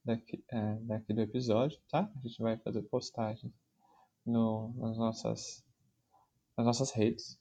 daqui, 0.03 0.43
é, 0.51 0.75
daqui 0.81 1.13
do 1.13 1.21
episódio, 1.21 1.79
tá? 1.89 2.11
A 2.15 2.27
gente 2.27 2.41
vai 2.41 2.57
fazer 2.57 2.81
postagem 2.83 3.53
no, 4.25 4.73
nas, 4.77 4.97
nossas, 4.97 5.63
nas 6.57 6.65
nossas 6.65 6.91
redes. 6.91 7.39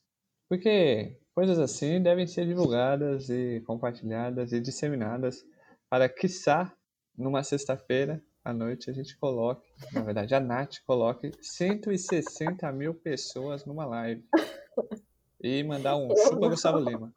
Porque 0.49 1.17
Coisas 1.33 1.57
assim 1.57 1.99
devem 1.99 2.27
ser 2.27 2.45
divulgadas 2.45 3.27
e 3.27 3.59
compartilhadas 3.65 4.53
e 4.53 4.61
disseminadas 4.61 5.43
para, 5.89 6.07
quiçá, 6.07 6.71
numa 7.17 7.41
sexta-feira 7.41 8.23
à 8.45 8.53
noite 8.53 8.89
a 8.89 8.93
gente 8.93 9.17
coloque, 9.17 9.67
na 9.91 10.01
verdade 10.01 10.35
a 10.35 10.39
Nath 10.39 10.75
coloque 10.85 11.31
160 11.41 12.71
mil 12.71 12.93
pessoas 12.93 13.65
numa 13.65 13.83
live 13.83 14.23
e 15.41 15.63
mandar 15.63 15.95
um 15.95 16.15
chupa 16.15 16.49
Gustavo 16.49 16.77
Lima. 16.77 17.11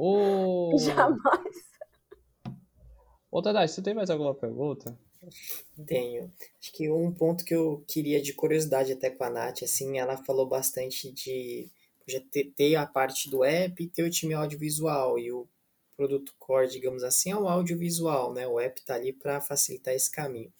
O... 0.00 0.78
Jamais. 0.78 1.18
Ô 3.32 3.42
Tadai, 3.42 3.66
você 3.66 3.82
tem 3.82 3.94
mais 3.94 4.10
alguma 4.10 4.32
pergunta? 4.32 4.96
Tenho. 5.88 6.32
Acho 6.60 6.72
que 6.72 6.88
um 6.88 7.12
ponto 7.12 7.44
que 7.44 7.52
eu 7.52 7.82
queria 7.84 8.22
de 8.22 8.32
curiosidade 8.32 8.92
até 8.92 9.10
com 9.10 9.24
a 9.24 9.30
Nath, 9.30 9.64
assim, 9.64 9.98
ela 9.98 10.16
falou 10.16 10.46
bastante 10.46 11.10
de 11.10 11.68
já 12.06 12.20
ter, 12.30 12.44
ter 12.54 12.76
a 12.76 12.86
parte 12.86 13.28
do 13.28 13.42
app 13.42 13.82
e 13.82 13.88
ter 13.88 14.04
o 14.04 14.10
time 14.10 14.34
audiovisual. 14.34 15.18
E 15.18 15.32
o 15.32 15.48
produto 15.96 16.32
core, 16.38 16.68
digamos 16.68 17.02
assim, 17.02 17.32
é 17.32 17.36
o 17.36 17.48
audiovisual, 17.48 18.32
né? 18.32 18.46
O 18.46 18.60
app 18.60 18.78
está 18.78 18.94
ali 18.94 19.12
para 19.12 19.40
facilitar 19.40 19.94
esse 19.94 20.12
caminho. 20.12 20.52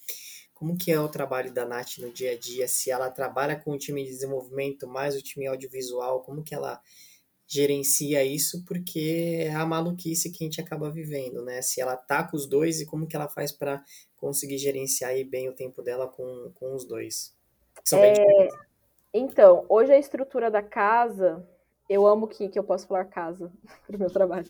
Como 0.52 0.76
que 0.76 0.90
é 0.90 0.98
o 0.98 1.08
trabalho 1.08 1.52
da 1.52 1.64
Nath 1.64 1.98
no 1.98 2.10
dia 2.10 2.32
a 2.32 2.36
dia? 2.36 2.66
Se 2.66 2.90
ela 2.90 3.08
trabalha 3.08 3.54
com 3.54 3.70
o 3.70 3.78
time 3.78 4.02
de 4.02 4.10
desenvolvimento 4.10 4.88
mais 4.88 5.14
o 5.14 5.22
time 5.22 5.46
audiovisual, 5.46 6.22
como 6.22 6.42
que 6.42 6.56
ela 6.56 6.82
gerencia 7.48 8.22
isso? 8.22 8.64
Porque 8.64 9.46
é 9.46 9.54
a 9.54 9.64
maluquice 9.64 10.30
que 10.30 10.44
a 10.44 10.46
gente 10.46 10.60
acaba 10.60 10.90
vivendo, 10.90 11.42
né? 11.42 11.62
Se 11.62 11.80
ela 11.80 11.96
tá 11.96 12.22
com 12.22 12.36
os 12.36 12.46
dois 12.46 12.80
e 12.80 12.86
como 12.86 13.06
que 13.06 13.16
ela 13.16 13.28
faz 13.28 13.50
para 13.50 13.82
conseguir 14.16 14.58
gerenciar 14.58 15.12
bem 15.24 15.48
o 15.48 15.54
tempo 15.54 15.82
dela 15.82 16.06
com, 16.06 16.52
com 16.54 16.74
os 16.74 16.84
dois? 16.84 17.34
São 17.84 18.04
é... 18.04 18.12
bem 18.12 18.48
então, 19.12 19.64
hoje 19.68 19.92
a 19.92 19.98
estrutura 19.98 20.50
da 20.50 20.62
casa, 20.62 21.46
eu 21.88 22.06
amo 22.06 22.28
que, 22.28 22.48
que 22.48 22.58
eu 22.58 22.64
posso 22.64 22.86
falar 22.86 23.06
casa 23.06 23.50
para 23.86 23.96
o 23.96 23.98
meu 23.98 24.10
trabalho. 24.10 24.48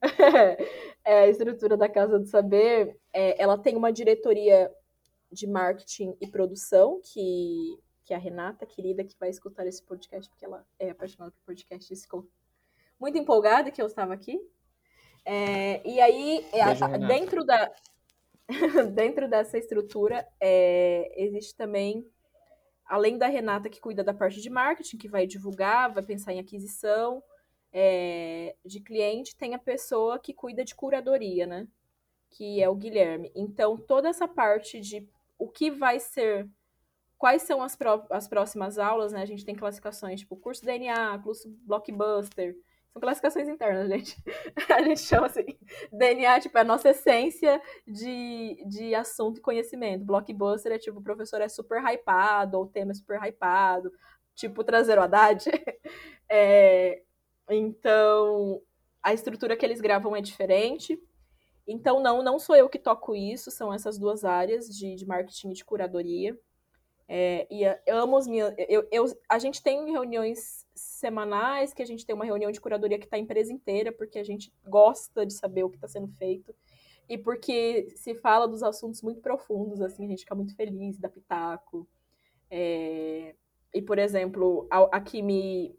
é, 1.04 1.20
a 1.20 1.28
estrutura 1.28 1.76
da 1.76 1.88
Casa 1.88 2.18
do 2.18 2.26
Saber, 2.26 2.96
é, 3.12 3.40
ela 3.42 3.58
tem 3.58 3.76
uma 3.76 3.92
diretoria 3.92 4.72
de 5.32 5.46
marketing 5.46 6.16
e 6.20 6.26
produção, 6.28 7.00
que, 7.02 7.78
que 8.04 8.14
é 8.14 8.16
a 8.16 8.20
Renata, 8.20 8.64
querida, 8.64 9.02
que 9.02 9.18
vai 9.18 9.28
escutar 9.28 9.66
esse 9.66 9.82
podcast, 9.82 10.30
porque 10.30 10.44
ela 10.44 10.64
é 10.78 10.90
apaixonada 10.90 11.32
por 11.32 11.40
podcast 11.46 11.92
e 11.92 11.96
ficou 11.96 12.28
muito 12.98 13.18
empolgada 13.18 13.70
que 13.70 13.80
eu 13.80 13.86
estava 13.86 14.14
aqui. 14.14 14.40
É, 15.24 15.86
e 15.88 16.00
aí, 16.00 16.46
é, 16.52 16.64
Beijo, 16.64 17.06
dentro, 17.06 17.44
da, 17.44 17.72
dentro 18.94 19.28
dessa 19.28 19.58
estrutura, 19.58 20.26
é, 20.40 21.12
existe 21.16 21.54
também 21.56 22.06
além 22.86 23.18
da 23.18 23.26
Renata 23.26 23.68
que 23.68 23.80
cuida 23.80 24.04
da 24.04 24.14
parte 24.14 24.40
de 24.40 24.48
marketing, 24.48 24.96
que 24.96 25.08
vai 25.08 25.26
divulgar, 25.26 25.92
vai 25.92 26.02
pensar 26.02 26.32
em 26.32 26.38
aquisição 26.38 27.22
é, 27.72 28.54
de 28.64 28.80
cliente, 28.80 29.36
tem 29.36 29.54
a 29.54 29.58
pessoa 29.58 30.18
que 30.18 30.32
cuida 30.32 30.64
de 30.64 30.74
curadoria, 30.74 31.46
né? 31.46 31.66
Que 32.30 32.62
é 32.62 32.68
o 32.68 32.74
Guilherme. 32.74 33.30
Então, 33.34 33.76
toda 33.76 34.08
essa 34.08 34.28
parte 34.28 34.80
de 34.80 35.06
o 35.38 35.48
que 35.48 35.70
vai 35.70 35.98
ser, 35.98 36.48
quais 37.18 37.42
são 37.42 37.62
as, 37.62 37.76
pró 37.76 38.06
as 38.10 38.28
próximas 38.28 38.78
aulas, 38.78 39.12
né? 39.12 39.20
A 39.20 39.26
gente 39.26 39.44
tem 39.44 39.54
classificações 39.54 40.20
tipo 40.20 40.36
curso 40.36 40.64
DNA, 40.64 41.18
curso 41.18 41.48
blockbuster. 41.64 42.56
São 42.96 43.00
classificações 43.02 43.46
internas, 43.46 43.90
gente. 43.90 44.16
A 44.74 44.82
gente 44.82 45.02
chama 45.02 45.26
assim. 45.26 45.44
DNA, 45.92 46.40
tipo, 46.40 46.56
é 46.56 46.62
a 46.62 46.64
nossa 46.64 46.88
essência 46.88 47.60
de, 47.86 48.64
de 48.66 48.94
assunto 48.94 49.36
e 49.36 49.42
conhecimento. 49.42 50.02
Blockbuster 50.02 50.72
é 50.72 50.78
tipo, 50.78 50.98
o 50.98 51.02
professor 51.02 51.42
é 51.42 51.48
super 51.48 51.82
hypado, 51.84 52.56
ou 52.56 52.64
o 52.64 52.66
tema 52.66 52.92
é 52.92 52.94
super 52.94 53.22
hypado. 53.22 53.92
Tipo, 54.34 54.64
trazer 54.64 54.98
o 54.98 55.02
Haddad. 55.02 55.44
É, 56.28 57.02
então, 57.48 58.60
a 59.00 59.14
estrutura 59.14 59.56
que 59.56 59.64
eles 59.64 59.80
gravam 59.80 60.16
é 60.16 60.20
diferente. 60.20 61.00
Então, 61.68 62.00
não, 62.00 62.20
não 62.20 62.36
sou 62.36 62.56
eu 62.56 62.68
que 62.68 62.80
toco 62.80 63.14
isso, 63.14 63.48
são 63.48 63.72
essas 63.72 63.96
duas 63.96 64.24
áreas 64.24 64.66
de, 64.68 64.96
de 64.96 65.06
marketing 65.06 65.50
e 65.50 65.54
de 65.54 65.64
curadoria. 65.64 66.36
É, 67.08 67.46
e 67.50 67.62
eu 67.86 67.98
amo 67.98 68.16
as 68.16 68.26
minhas. 68.26 68.52
Eu, 68.68 68.86
eu, 68.90 69.04
a 69.28 69.38
gente 69.38 69.62
tem 69.62 69.90
reuniões 69.90 70.66
semanais, 70.74 71.72
que 71.72 71.82
a 71.82 71.86
gente 71.86 72.04
tem 72.04 72.14
uma 72.14 72.24
reunião 72.24 72.50
de 72.50 72.60
curadoria 72.60 72.98
que 72.98 73.04
está 73.04 73.16
a 73.16 73.20
empresa 73.20 73.52
inteira, 73.52 73.92
porque 73.92 74.18
a 74.18 74.24
gente 74.24 74.52
gosta 74.66 75.24
de 75.24 75.32
saber 75.32 75.64
o 75.64 75.70
que 75.70 75.76
está 75.76 75.88
sendo 75.88 76.08
feito. 76.08 76.54
E 77.08 77.16
porque 77.16 77.88
se 77.94 78.14
fala 78.14 78.48
dos 78.48 78.62
assuntos 78.62 79.02
muito 79.02 79.20
profundos, 79.20 79.80
assim, 79.80 80.06
a 80.06 80.08
gente 80.08 80.20
fica 80.20 80.34
muito 80.34 80.56
feliz, 80.56 80.98
da 80.98 81.08
pitaco. 81.08 81.88
É, 82.50 83.36
e, 83.72 83.82
por 83.82 83.98
exemplo, 83.98 84.66
aqui 84.70 85.22
me. 85.22 85.78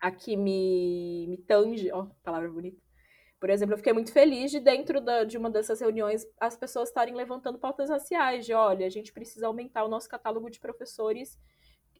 Aqui 0.00 0.36
me, 0.36 1.26
me 1.28 1.38
tange, 1.38 1.90
ó, 1.90 2.06
palavra 2.22 2.50
bonita. 2.50 2.83
Por 3.44 3.50
exemplo, 3.50 3.74
eu 3.74 3.76
fiquei 3.76 3.92
muito 3.92 4.10
feliz 4.10 4.50
de 4.50 4.58
dentro 4.58 5.02
da, 5.02 5.22
de 5.22 5.36
uma 5.36 5.50
dessas 5.50 5.78
reuniões 5.78 6.26
as 6.40 6.56
pessoas 6.56 6.88
estarem 6.88 7.14
levantando 7.14 7.58
pautas 7.58 7.90
raciais, 7.90 8.46
de 8.46 8.54
olha, 8.54 8.86
a 8.86 8.88
gente 8.88 9.12
precisa 9.12 9.46
aumentar 9.48 9.84
o 9.84 9.88
nosso 9.88 10.08
catálogo 10.08 10.48
de 10.48 10.58
professores 10.58 11.38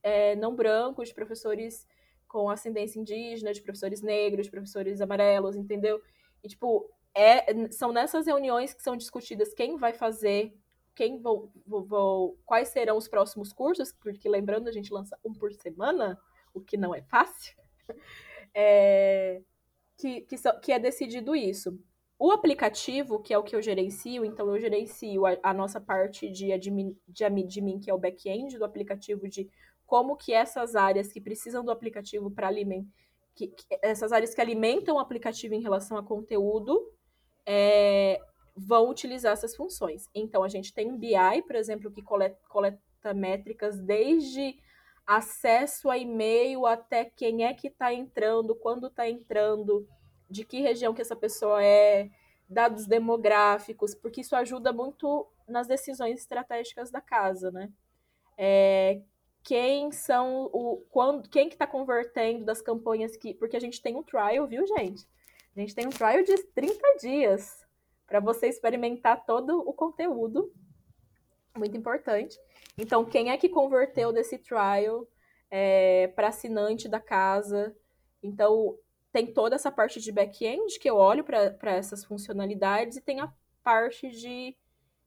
é, 0.02 0.34
não 0.36 0.56
brancos, 0.56 1.08
de 1.08 1.14
professores 1.14 1.86
com 2.26 2.48
ascendência 2.48 2.98
indígena, 2.98 3.52
de 3.52 3.60
professores 3.60 4.00
negros, 4.00 4.46
de 4.46 4.50
professores 4.50 5.02
amarelos, 5.02 5.54
entendeu? 5.54 6.00
E, 6.42 6.48
tipo, 6.48 6.90
é, 7.14 7.70
são 7.72 7.92
nessas 7.92 8.24
reuniões 8.24 8.72
que 8.72 8.82
são 8.82 8.96
discutidas 8.96 9.52
quem 9.52 9.76
vai 9.76 9.92
fazer, 9.92 10.56
quem 10.94 11.20
vou, 11.20 11.52
vou, 11.66 11.84
vou, 11.84 12.38
quais 12.46 12.68
serão 12.68 12.96
os 12.96 13.06
próximos 13.06 13.52
cursos, 13.52 13.92
porque 13.92 14.30
lembrando, 14.30 14.66
a 14.66 14.72
gente 14.72 14.90
lança 14.90 15.18
um 15.22 15.34
por 15.34 15.52
semana, 15.52 16.18
o 16.54 16.60
que 16.62 16.78
não 16.78 16.94
é 16.94 17.02
fácil, 17.02 17.54
é, 18.54 19.42
que, 19.96 20.22
que, 20.22 20.36
que 20.62 20.72
é 20.72 20.78
decidido 20.78 21.34
isso. 21.34 21.78
O 22.18 22.30
aplicativo, 22.30 23.20
que 23.20 23.34
é 23.34 23.38
o 23.38 23.42
que 23.42 23.56
eu 23.56 23.62
gerencio, 23.62 24.24
então 24.24 24.48
eu 24.54 24.60
gerencio 24.60 25.26
a, 25.26 25.36
a 25.42 25.52
nossa 25.52 25.80
parte 25.80 26.30
de 26.30 26.52
admin, 26.52 26.96
de 27.08 27.24
admin, 27.24 27.80
que 27.80 27.90
é 27.90 27.94
o 27.94 27.98
back-end 27.98 28.56
do 28.56 28.64
aplicativo 28.64 29.28
de 29.28 29.50
como 29.84 30.16
que 30.16 30.32
essas 30.32 30.74
áreas 30.74 31.12
que 31.12 31.20
precisam 31.20 31.64
do 31.64 31.70
aplicativo 31.70 32.30
para 32.30 32.48
alimentar, 32.48 32.88
que, 33.34 33.48
que, 33.48 33.64
essas 33.82 34.12
áreas 34.12 34.32
que 34.32 34.40
alimentam 34.40 34.96
o 34.96 35.00
aplicativo 35.00 35.54
em 35.54 35.60
relação 35.60 35.96
a 35.96 36.02
conteúdo 36.02 36.88
é, 37.44 38.20
vão 38.56 38.88
utilizar 38.88 39.32
essas 39.32 39.56
funções. 39.56 40.08
Então, 40.14 40.44
a 40.44 40.48
gente 40.48 40.72
tem 40.72 40.90
um 40.90 40.96
BI, 40.96 41.42
por 41.46 41.56
exemplo, 41.56 41.90
que 41.90 42.02
coleta, 42.02 42.38
coleta 42.48 43.12
métricas 43.12 43.80
desde 43.80 44.56
acesso 45.06 45.90
a 45.90 45.98
e-mail 45.98 46.66
até 46.66 47.04
quem 47.04 47.44
é 47.44 47.52
que 47.52 47.68
está 47.68 47.92
entrando, 47.92 48.54
quando 48.54 48.86
está 48.86 49.08
entrando, 49.08 49.86
de 50.28 50.44
que 50.44 50.60
região 50.60 50.94
que 50.94 51.02
essa 51.02 51.16
pessoa 51.16 51.62
é, 51.62 52.10
dados 52.48 52.86
demográficos, 52.86 53.94
porque 53.94 54.22
isso 54.22 54.34
ajuda 54.34 54.72
muito 54.72 55.26
nas 55.46 55.66
decisões 55.66 56.20
estratégicas 56.20 56.90
da 56.90 57.00
casa, 57.00 57.50
né? 57.50 57.70
É, 58.36 59.02
quem 59.42 59.92
são 59.92 60.50
o 60.52 60.78
quando 60.90 61.28
quem 61.28 61.48
que 61.48 61.54
está 61.54 61.66
convertendo 61.66 62.44
das 62.44 62.62
campanhas 62.62 63.16
que 63.16 63.34
porque 63.34 63.56
a 63.56 63.60
gente 63.60 63.80
tem 63.80 63.94
um 63.94 64.02
trial, 64.02 64.46
viu, 64.46 64.66
gente? 64.66 65.06
A 65.54 65.60
gente 65.60 65.74
tem 65.74 65.86
um 65.86 65.90
trial 65.90 66.22
de 66.24 66.42
30 66.48 66.96
dias 67.00 67.64
para 68.06 68.20
você 68.20 68.48
experimentar 68.48 69.24
todo 69.24 69.60
o 69.60 69.72
conteúdo. 69.72 70.52
Muito 71.56 71.76
importante. 71.76 72.36
Então, 72.76 73.04
quem 73.04 73.30
é 73.30 73.36
que 73.36 73.48
converteu 73.48 74.12
desse 74.12 74.38
trial 74.38 75.06
é, 75.50 76.08
para 76.08 76.28
assinante 76.28 76.88
da 76.88 77.00
casa? 77.00 77.76
Então, 78.22 78.78
tem 79.12 79.32
toda 79.32 79.54
essa 79.54 79.70
parte 79.70 80.00
de 80.00 80.10
back-end 80.10 80.78
que 80.78 80.90
eu 80.90 80.96
olho 80.96 81.24
para 81.24 81.72
essas 81.72 82.04
funcionalidades 82.04 82.96
e 82.96 83.00
tem 83.00 83.20
a 83.20 83.32
parte 83.62 84.08
de, 84.10 84.56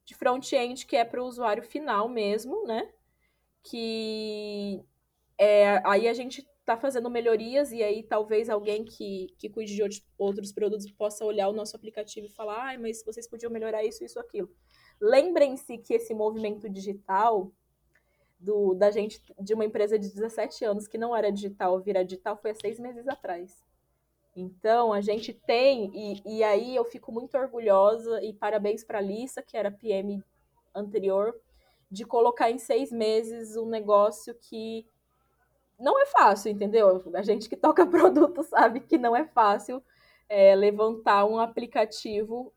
de 0.05 0.15
front-end 0.15 0.85
que 0.85 0.95
é 0.95 1.03
para 1.03 1.21
o 1.21 1.25
usuário 1.25 1.63
final 1.63 2.07
mesmo, 2.07 2.65
né? 2.65 2.89
que 3.69 4.81
é, 5.37 5.81
aí 5.85 6.07
a 6.07 6.13
gente 6.13 6.47
está 6.59 6.77
fazendo 6.77 7.09
melhorias 7.09 7.71
e 7.71 7.83
aí 7.83 8.03
talvez 8.03 8.49
alguém 8.49 8.83
que, 8.83 9.33
que 9.37 9.49
cuide 9.49 9.75
de 9.75 9.83
outros 10.17 10.51
produtos 10.51 10.89
possa 10.91 11.23
olhar 11.25 11.47
o 11.49 11.53
nosso 11.53 11.75
aplicativo 11.75 12.27
e 12.27 12.31
falar, 12.31 12.73
ah, 12.73 12.79
mas 12.79 13.03
vocês 13.03 13.27
podiam 13.27 13.51
melhorar 13.51 13.83
isso, 13.83 14.03
isso, 14.03 14.19
aquilo. 14.19 14.49
Lembrem-se 14.99 15.77
que 15.77 15.93
esse 15.93 16.13
movimento 16.13 16.69
digital 16.69 17.51
do, 18.39 18.73
da 18.73 18.91
gente, 18.91 19.21
de 19.39 19.53
uma 19.53 19.65
empresa 19.65 19.97
de 19.97 20.09
17 20.09 20.65
anos 20.65 20.87
que 20.87 20.97
não 20.97 21.15
era 21.15 21.31
digital 21.31 21.79
virar 21.79 22.03
digital 22.03 22.37
foi 22.37 22.51
há 22.51 22.55
seis 22.55 22.79
meses 22.79 23.07
atrás. 23.07 23.63
Então, 24.35 24.93
a 24.93 25.01
gente 25.01 25.33
tem, 25.33 25.91
e, 25.95 26.37
e 26.37 26.43
aí 26.43 26.75
eu 26.75 26.85
fico 26.85 27.11
muito 27.11 27.35
orgulhosa, 27.35 28.23
e 28.23 28.33
parabéns 28.33 28.83
para 28.83 28.99
a 28.99 29.01
Lissa, 29.01 29.41
que 29.41 29.57
era 29.57 29.71
PM 29.71 30.23
anterior, 30.75 31.35
de 31.89 32.05
colocar 32.05 32.51
em 32.51 32.59
seis 32.59 32.91
meses 32.91 33.55
um 33.55 33.67
negócio 33.67 34.35
que 34.35 34.85
não 35.79 35.99
é 35.99 36.05
fácil, 36.05 36.51
entendeu? 36.51 37.03
A 37.15 37.21
gente 37.21 37.49
que 37.49 37.55
toca 37.55 37.85
produto 37.87 38.43
sabe 38.43 38.79
que 38.79 38.97
não 38.97 39.15
é 39.15 39.25
fácil 39.25 39.83
é, 40.29 40.55
levantar 40.55 41.25
um 41.25 41.39
aplicativo. 41.39 42.53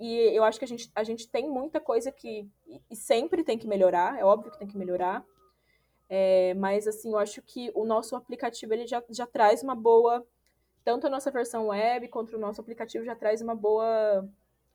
E 0.00 0.36
eu 0.36 0.44
acho 0.44 0.58
que 0.58 0.64
a 0.64 0.68
gente, 0.68 0.90
a 0.94 1.04
gente 1.04 1.28
tem 1.28 1.48
muita 1.48 1.80
coisa 1.80 2.10
que. 2.12 2.48
E 2.90 2.96
sempre 2.96 3.44
tem 3.44 3.56
que 3.58 3.66
melhorar, 3.66 4.18
é 4.18 4.24
óbvio 4.24 4.50
que 4.50 4.58
tem 4.58 4.68
que 4.68 4.76
melhorar. 4.76 5.24
É, 6.08 6.54
mas, 6.54 6.86
assim, 6.86 7.12
eu 7.12 7.18
acho 7.18 7.42
que 7.42 7.70
o 7.74 7.84
nosso 7.84 8.16
aplicativo 8.16 8.72
ele 8.72 8.86
já, 8.86 9.02
já 9.10 9.26
traz 9.26 9.62
uma 9.62 9.74
boa. 9.74 10.26
Tanto 10.84 11.06
a 11.06 11.10
nossa 11.10 11.30
versão 11.30 11.66
web 11.68 12.08
quanto 12.08 12.36
o 12.36 12.38
nosso 12.38 12.60
aplicativo 12.60 13.04
já 13.04 13.14
traz 13.14 13.42
uma 13.42 13.54
boa 13.54 14.26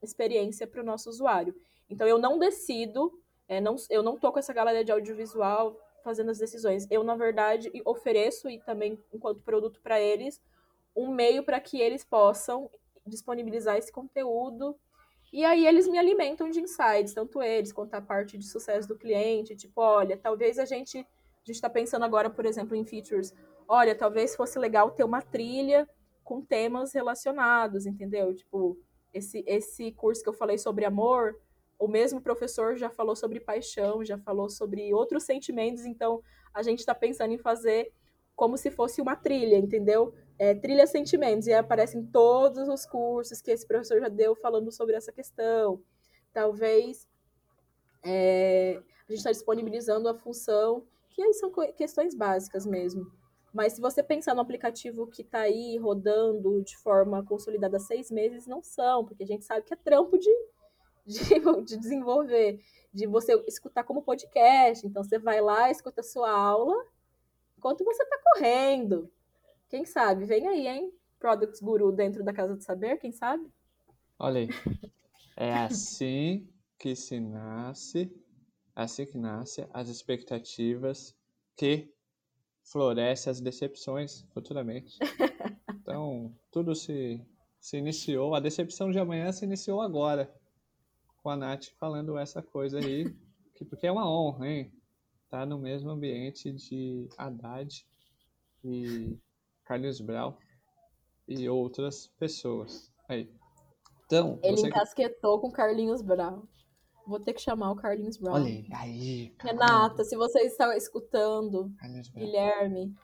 experiência 0.01 0.67
para 0.67 0.81
o 0.81 0.85
nosso 0.85 1.09
usuário. 1.09 1.55
Então, 1.89 2.07
eu 2.07 2.19
não 2.19 2.37
decido 2.37 3.11
é, 3.47 3.59
não, 3.59 3.75
eu 3.89 4.01
não 4.01 4.17
tô 4.17 4.31
com 4.31 4.39
essa 4.39 4.53
galera 4.53 4.83
de 4.83 4.91
audiovisual 4.91 5.77
fazendo 6.03 6.31
as 6.31 6.37
decisões. 6.37 6.87
Eu, 6.89 7.03
na 7.03 7.15
verdade, 7.15 7.71
ofereço 7.85 8.49
e 8.49 8.59
também, 8.59 8.99
enquanto 9.13 9.41
produto 9.41 9.79
para 9.81 9.99
eles, 9.99 10.41
um 10.95 11.13
meio 11.13 11.43
para 11.43 11.59
que 11.59 11.79
eles 11.79 12.03
possam 12.03 12.69
disponibilizar 13.05 13.77
esse 13.77 13.91
conteúdo. 13.91 14.77
E 15.33 15.43
aí 15.43 15.65
eles 15.65 15.87
me 15.87 15.97
alimentam 15.97 16.47
de 16.47 16.59
insights, 16.59 17.11
tanto 17.11 17.41
eles 17.41 17.73
quanto 17.73 17.95
a 17.95 18.01
parte 18.01 18.37
de 18.37 18.45
sucesso 18.45 18.87
do 18.87 18.95
cliente. 18.95 19.55
Tipo, 19.55 19.81
olha, 19.81 20.15
talvez 20.15 20.59
a 20.59 20.65
gente 20.65 20.99
a 20.99 21.45
gente 21.45 21.55
está 21.55 21.69
pensando 21.69 22.05
agora, 22.05 22.29
por 22.29 22.45
exemplo, 22.45 22.75
em 22.75 22.85
features. 22.85 23.33
Olha, 23.67 23.95
talvez 23.95 24.35
fosse 24.35 24.57
legal 24.59 24.91
ter 24.91 25.03
uma 25.03 25.21
trilha 25.21 25.89
com 26.23 26.39
temas 26.39 26.93
relacionados, 26.93 27.85
entendeu? 27.85 28.33
Tipo, 28.33 28.77
esse, 29.11 29.43
esse 29.45 29.91
curso 29.91 30.23
que 30.23 30.29
eu 30.29 30.33
falei 30.33 30.57
sobre 30.57 30.85
amor, 30.85 31.35
o 31.77 31.87
mesmo 31.87 32.21
professor 32.21 32.77
já 32.77 32.89
falou 32.89 33.15
sobre 33.15 33.41
paixão, 33.41 34.05
já 34.05 34.17
falou 34.19 34.49
sobre 34.49 34.93
outros 34.93 35.23
sentimentos, 35.23 35.83
então 35.83 36.21
a 36.53 36.61
gente 36.61 36.79
está 36.79 36.95
pensando 36.95 37.33
em 37.33 37.37
fazer 37.37 37.91
como 38.35 38.55
se 38.55 38.71
fosse 38.71 39.01
uma 39.01 39.15
trilha, 39.15 39.57
entendeu? 39.57 40.13
É, 40.39 40.55
trilha 40.55 40.87
sentimentos, 40.87 41.47
e 41.47 41.53
aparecem 41.53 42.05
todos 42.05 42.67
os 42.67 42.85
cursos 42.85 43.41
que 43.41 43.51
esse 43.51 43.67
professor 43.67 43.99
já 43.99 44.07
deu 44.07 44.35
falando 44.35 44.71
sobre 44.71 44.95
essa 44.95 45.11
questão. 45.11 45.81
Talvez 46.33 47.07
é, 48.03 48.81
a 49.07 49.11
gente 49.11 49.19
está 49.19 49.31
disponibilizando 49.31 50.09
a 50.09 50.15
função, 50.15 50.85
que 51.09 51.21
aí 51.21 51.33
são 51.33 51.51
questões 51.75 52.15
básicas 52.15 52.65
mesmo. 52.65 53.05
Mas 53.53 53.73
se 53.73 53.81
você 53.81 54.01
pensar 54.01 54.33
no 54.33 54.41
aplicativo 54.41 55.05
que 55.05 55.21
está 55.21 55.41
aí 55.41 55.77
rodando 55.77 56.63
de 56.63 56.75
forma 56.77 57.23
consolidada 57.23 57.77
há 57.77 57.79
seis 57.79 58.09
meses, 58.09 58.47
não 58.47 58.63
são, 58.63 59.05
porque 59.05 59.23
a 59.23 59.27
gente 59.27 59.45
sabe 59.45 59.63
que 59.63 59.73
é 59.73 59.77
trampo 59.77 60.17
de 60.17 60.31
de, 61.05 61.19
de 61.65 61.77
desenvolver, 61.77 62.59
de 62.93 63.05
você 63.07 63.33
escutar 63.47 63.83
como 63.83 64.01
podcast. 64.01 64.85
Então, 64.85 65.03
você 65.03 65.19
vai 65.19 65.41
lá, 65.41 65.69
escuta 65.69 66.01
a 66.01 66.03
sua 66.03 66.31
aula, 66.31 66.75
enquanto 67.57 67.83
você 67.83 68.03
está 68.03 68.17
correndo. 68.23 69.11
Quem 69.73 69.85
sabe? 69.85 70.23
Vem 70.25 70.47
aí, 70.47 70.67
hein? 70.67 70.93
Products 71.19 71.59
Guru 71.59 71.91
dentro 71.91 72.23
da 72.23 72.31
Casa 72.31 72.55
do 72.55 72.61
Saber, 72.61 72.99
quem 72.99 73.11
sabe? 73.11 73.51
Olha 74.19 74.41
aí. 74.41 74.49
É 75.35 75.51
assim 75.51 76.47
que 76.77 76.95
se 76.95 77.19
nasce, 77.19 78.15
assim 78.75 79.07
que 79.07 79.17
nasce 79.17 79.67
as 79.73 79.89
expectativas 79.89 81.15
que 81.57 81.91
floresce 82.61 83.31
as 83.31 83.41
decepções 83.41 84.21
futuramente. 84.31 84.99
Então, 85.81 86.33
tudo 86.51 86.75
se, 86.75 87.19
se 87.59 87.77
iniciou, 87.77 88.35
a 88.35 88.39
decepção 88.39 88.91
de 88.91 88.99
amanhã 88.99 89.31
se 89.31 89.43
iniciou 89.43 89.81
agora 89.81 90.33
com 91.17 91.29
a 91.29 91.35
Nath 91.35 91.69
falando 91.79 92.17
essa 92.17 92.41
coisa 92.43 92.77
aí, 92.77 93.13
que, 93.55 93.65
porque 93.65 93.87
é 93.87 93.91
uma 93.91 94.09
honra, 94.09 94.47
hein? 94.47 94.71
Estar 95.25 95.39
tá 95.39 95.45
no 95.47 95.57
mesmo 95.57 95.89
ambiente 95.89 96.53
de 96.53 97.09
Haddad 97.17 97.85
e 98.63 99.19
Carlos 99.65 99.99
Brau. 100.01 100.37
e 101.27 101.47
outras 101.49 102.07
pessoas. 102.19 102.91
Aí. 103.07 103.29
Então, 104.05 104.39
Ele 104.43 104.57
você... 104.57 104.67
encasquetou 104.67 105.39
com 105.39 105.51
Carlinhos 105.51 106.01
Brown. 106.01 106.43
Vou 107.07 107.19
ter 107.19 107.33
que 107.33 107.41
chamar 107.41 107.71
o 107.71 107.75
Carlinhos 107.75 108.17
Brown. 108.17 108.35
Olha 108.35 108.45
aí, 108.45 108.67
aí 108.73 109.35
Renata, 109.41 110.03
se 110.03 110.15
você 110.15 110.39
está 110.41 110.75
escutando, 110.77 111.73
Guilherme, 112.15 112.95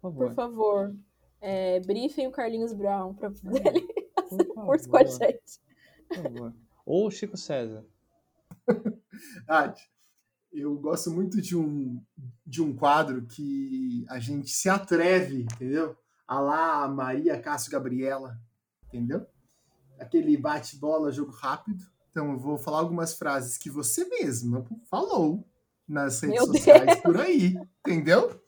por 0.00 0.12
por 0.14 0.34
favor. 0.34 0.34
favor, 0.34 0.96
é, 1.40 1.80
briefem 1.80 2.26
o 2.26 2.30
Carlinhos 2.32 2.72
Brown 2.72 3.14
para 3.14 3.28
ele 3.28 3.86
Por 4.28 4.54
curso 4.54 4.88
com 4.88 4.96
a 4.96 5.04
favor, 5.04 5.18
gente. 5.18 5.60
por 6.08 6.16
favor. 6.22 6.54
Ou 6.86 7.06
o 7.06 7.10
Chico 7.10 7.36
César. 7.36 7.84
Ah, 9.46 9.74
eu 10.52 10.76
gosto 10.76 11.10
muito 11.10 11.40
de 11.40 11.56
um, 11.56 12.02
de 12.44 12.62
um 12.62 12.74
quadro 12.74 13.26
que 13.26 14.04
a 14.08 14.18
gente 14.18 14.50
se 14.50 14.68
atreve, 14.68 15.42
entendeu? 15.42 15.96
A 16.26 16.40
lá 16.40 16.88
Maria 16.88 17.40
Cássio 17.40 17.72
Gabriela, 17.72 18.38
entendeu? 18.86 19.26
Aquele 19.98 20.36
bate-bola, 20.36 21.12
jogo 21.12 21.30
rápido. 21.32 21.84
Então 22.10 22.32
eu 22.32 22.38
vou 22.38 22.58
falar 22.58 22.78
algumas 22.78 23.14
frases 23.14 23.56
que 23.56 23.70
você 23.70 24.04
mesma 24.08 24.64
falou 24.88 25.46
nas 25.86 26.20
redes 26.20 26.36
Meu 26.36 26.46
sociais 26.46 26.86
Deus! 26.86 27.00
por 27.00 27.20
aí, 27.20 27.54
entendeu? 27.86 28.40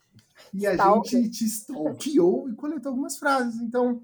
E 0.53 0.67
a 0.67 0.73
Stalker. 0.73 1.11
gente 1.11 1.31
te 1.31 1.45
stalkeou 1.45 2.49
e 2.49 2.55
coletou 2.55 2.91
algumas 2.91 3.19
frases. 3.19 3.61
Então, 3.61 4.03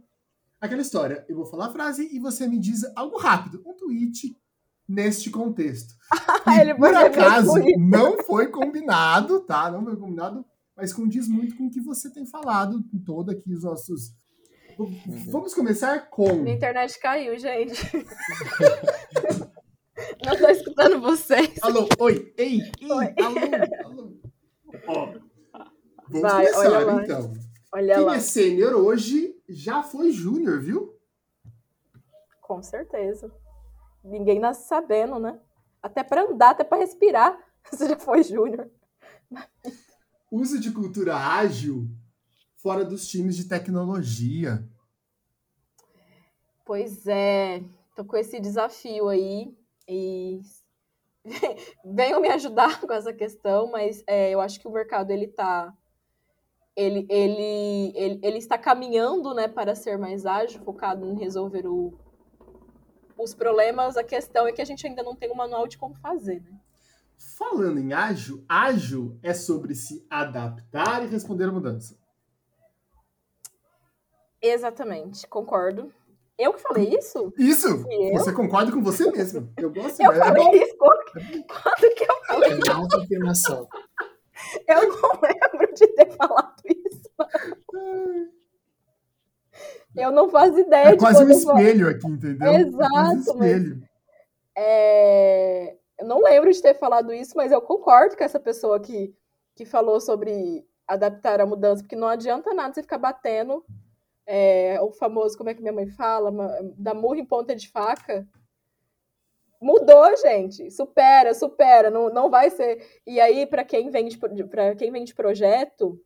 aquela 0.61 0.83
história, 0.83 1.25
eu 1.29 1.37
vou 1.37 1.47
falar 1.47 1.67
a 1.67 1.73
frase 1.73 2.09
e 2.13 2.19
você 2.21 2.47
me 2.47 2.59
diz 2.59 2.85
algo 2.97 3.19
rápido, 3.19 3.63
um 3.67 3.75
tweet 3.75 4.37
neste 4.89 5.31
contexto. 5.31 5.95
E 6.49 6.61
Ele 6.61 6.75
por 6.75 6.95
acaso 6.95 7.53
não 7.77 8.23
foi 8.23 8.47
combinado, 8.47 9.41
tá? 9.41 9.71
Não 9.71 9.85
foi 9.85 9.97
combinado, 9.97 10.43
mas 10.75 10.95
condiz 10.95 11.29
muito 11.29 11.55
com 11.57 11.67
o 11.67 11.71
que 11.71 11.81
você 11.81 12.11
tem 12.11 12.25
falado 12.25 12.83
em 12.95 12.99
todo 12.99 13.31
aqui 13.31 13.53
os 13.53 13.63
nossos. 13.65 14.15
Vamos 15.31 15.53
começar 15.53 16.09
com. 16.09 16.33
Minha 16.37 16.57
internet 16.57 16.99
caiu, 17.01 17.37
gente. 17.39 17.75
Não 20.25 20.37
tô 20.39 20.49
escutando 20.49 21.01
vocês. 21.01 21.51
Alô, 21.61 21.89
oi, 21.99 22.33
ei, 22.39 22.61
ei, 22.81 22.91
Oi. 22.93 23.15
alô, 23.19 23.39
alô. 23.85 24.13
Ó, 24.87 25.07
vamos 26.09 26.23
Vai, 26.23 26.47
olha 26.55 26.55
começar 26.55 26.85
lá. 26.85 27.03
então. 27.05 27.33
Olha 27.73 27.95
Quem 27.97 28.05
lá. 28.05 28.17
é 28.17 28.21
sênior 28.21 28.75
hoje 28.75 29.35
já 29.49 29.83
foi 29.83 30.13
júnior, 30.13 30.61
viu? 30.61 30.95
Com 32.41 32.63
certeza. 32.63 33.31
Ninguém 34.03 34.39
nasce 34.39 34.69
sabendo, 34.69 35.19
né? 35.19 35.39
Até 35.83 36.03
pra 36.03 36.23
andar, 36.23 36.51
até 36.51 36.65
pra 36.65 36.79
respirar. 36.79 37.39
Você 37.71 37.89
já 37.89 37.99
foi 37.99 38.23
júnior. 38.23 38.71
Uso 40.31 40.61
de 40.61 40.71
cultura 40.71 41.17
ágil 41.17 41.89
fora 42.57 42.85
dos 42.85 43.09
times 43.09 43.37
de 43.37 43.49
tecnologia. 43.49 44.67
Pois 46.65 47.07
é, 47.07 47.63
tô 47.97 48.05
com 48.05 48.17
esse 48.17 48.39
desafio 48.41 49.09
aí 49.09 49.57
e 49.89 50.41
venham 51.85 52.21
me 52.21 52.29
ajudar 52.29 52.81
com 52.83 52.93
essa 52.93 53.13
questão, 53.13 53.71
mas 53.71 54.03
é, 54.07 54.31
eu 54.31 54.41
acho 54.41 54.61
que 54.61 54.69
o 54.69 54.73
mercado 54.73 55.11
ele 55.11 55.29
tá 55.29 55.75
ele, 56.77 57.07
ele, 57.11 57.93
ele, 57.97 58.21
ele 58.23 58.39
está 58.39 58.57
caminhando 58.57 59.35
né, 59.35 59.49
para 59.49 59.75
ser 59.75 59.99
mais 59.99 60.25
ágil, 60.25 60.63
focado 60.63 61.07
em 61.07 61.19
resolver 61.19 61.67
o, 61.67 61.99
os 63.19 63.35
problemas. 63.35 63.97
A 63.97 64.05
questão 64.05 64.47
é 64.47 64.53
que 64.53 64.63
a 64.63 64.65
gente 64.65 64.87
ainda 64.87 65.03
não 65.03 65.15
tem 65.15 65.31
um 65.31 65.35
manual 65.35 65.67
de 65.67 65.77
como 65.77 65.95
fazer. 65.97 66.41
Né? 66.43 66.59
Falando 67.37 67.79
em 67.79 67.93
ágil, 67.93 68.45
ágil 68.49 69.19
é 69.23 69.35
sobre 69.35 69.75
se 69.75 70.07
adaptar 70.09 71.05
e 71.05 71.09
responder 71.09 71.45
à 71.45 71.53
mudança. 71.53 71.99
Exatamente, 74.41 75.27
concordo. 75.27 75.93
Eu 76.39 76.55
que 76.55 76.63
falei 76.63 76.95
isso? 76.97 77.33
Isso! 77.37 77.85
Você 78.13 78.33
concorda 78.33 78.71
com 78.71 78.81
você 78.81 79.11
mesmo. 79.11 79.53
Eu 79.57 79.73
gosto 79.73 80.01
Eu 80.01 80.13
é 80.13 80.19
bom. 80.19 80.25
falei 80.25 80.63
isso? 80.63 80.77
Quando, 80.79 81.03
quando 81.49 81.95
que 81.97 82.05
eu 82.05 82.25
falei? 82.29 82.61
É 82.69 82.73
uma 82.73 82.89
confirmação. 82.89 83.69
Eu 84.69 84.89
não 84.89 85.21
lembro 85.21 85.75
de 85.75 85.87
ter 85.89 86.13
falado 86.13 86.63
isso. 86.65 87.11
Eu 89.97 90.11
não 90.13 90.29
faço 90.29 90.59
ideia 90.59 90.89
É 90.89 90.93
de 90.93 90.99
quase 90.99 91.25
um 91.25 91.29
eu 91.31 91.39
falo. 91.41 91.59
espelho 91.59 91.89
aqui, 91.89 92.07
entendeu? 92.07 92.47
é 92.47 92.51
um 92.51 92.59
Exato, 92.61 92.93
mas- 92.95 93.27
espelho. 93.27 93.83
É, 94.57 95.77
Eu 95.99 96.07
não 96.07 96.21
lembro 96.23 96.53
de 96.53 96.61
ter 96.63 96.75
falado 96.75 97.13
isso, 97.13 97.37
mas 97.37 97.51
eu 97.53 97.61
concordo 97.61 98.17
com 98.17 98.23
essa 98.25 98.39
pessoa 98.39 98.79
que, 98.79 99.15
que 99.57 99.65
falou 99.65 100.01
sobre 100.01 100.65
adaptar 100.87 101.41
a 101.41 101.47
mudança, 101.47 101.83
porque 101.83 101.97
não 101.97 102.07
adianta 102.09 102.55
nada 102.55 102.73
você 102.75 102.83
ficar 102.83 102.99
batendo 102.99 103.65
é, 104.27 104.79
o 104.81 104.93
famoso, 104.93 105.37
como 105.37 105.51
é 105.51 105.55
que 105.55 105.61
minha 105.61 105.73
mãe 105.73 105.89
fala, 105.89 106.31
da 106.77 106.95
murro 106.95 107.17
em 107.17 107.25
ponta 107.25 107.55
de 107.57 107.69
faca. 107.71 108.27
Mudou, 109.61 110.17
gente. 110.19 110.71
Supera, 110.71 111.35
supera. 111.35 111.91
Não, 111.91 112.09
não 112.11 112.31
vai 112.31 112.49
ser. 112.51 112.87
E 113.07 113.21
aí, 113.21 113.45
para 113.47 113.65
quem 113.65 113.91
vem 113.91 114.07
de, 114.07 114.17
para 114.47 114.75
quem 114.77 114.91
vem 114.93 115.03
de 115.05 115.15
projeto, 115.15 116.01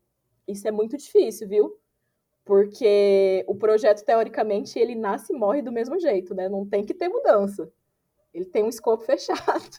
isso 0.48 0.66
é 0.66 0.70
muito 0.70 0.96
difícil, 0.96 1.46
viu? 1.48 1.76
Porque 2.44 3.44
o 3.46 3.54
projeto, 3.54 4.04
teoricamente, 4.04 4.78
ele 4.78 4.94
nasce 4.94 5.32
e 5.32 5.36
morre 5.36 5.62
do 5.62 5.70
mesmo 5.72 5.98
jeito, 6.00 6.34
né? 6.34 6.48
Não 6.48 6.66
tem 6.66 6.84
que 6.84 6.92
ter 6.94 7.08
mudança. 7.08 7.70
Ele 8.34 8.44
tem 8.44 8.64
um 8.64 8.68
escopo 8.68 9.04
fechado. 9.06 9.78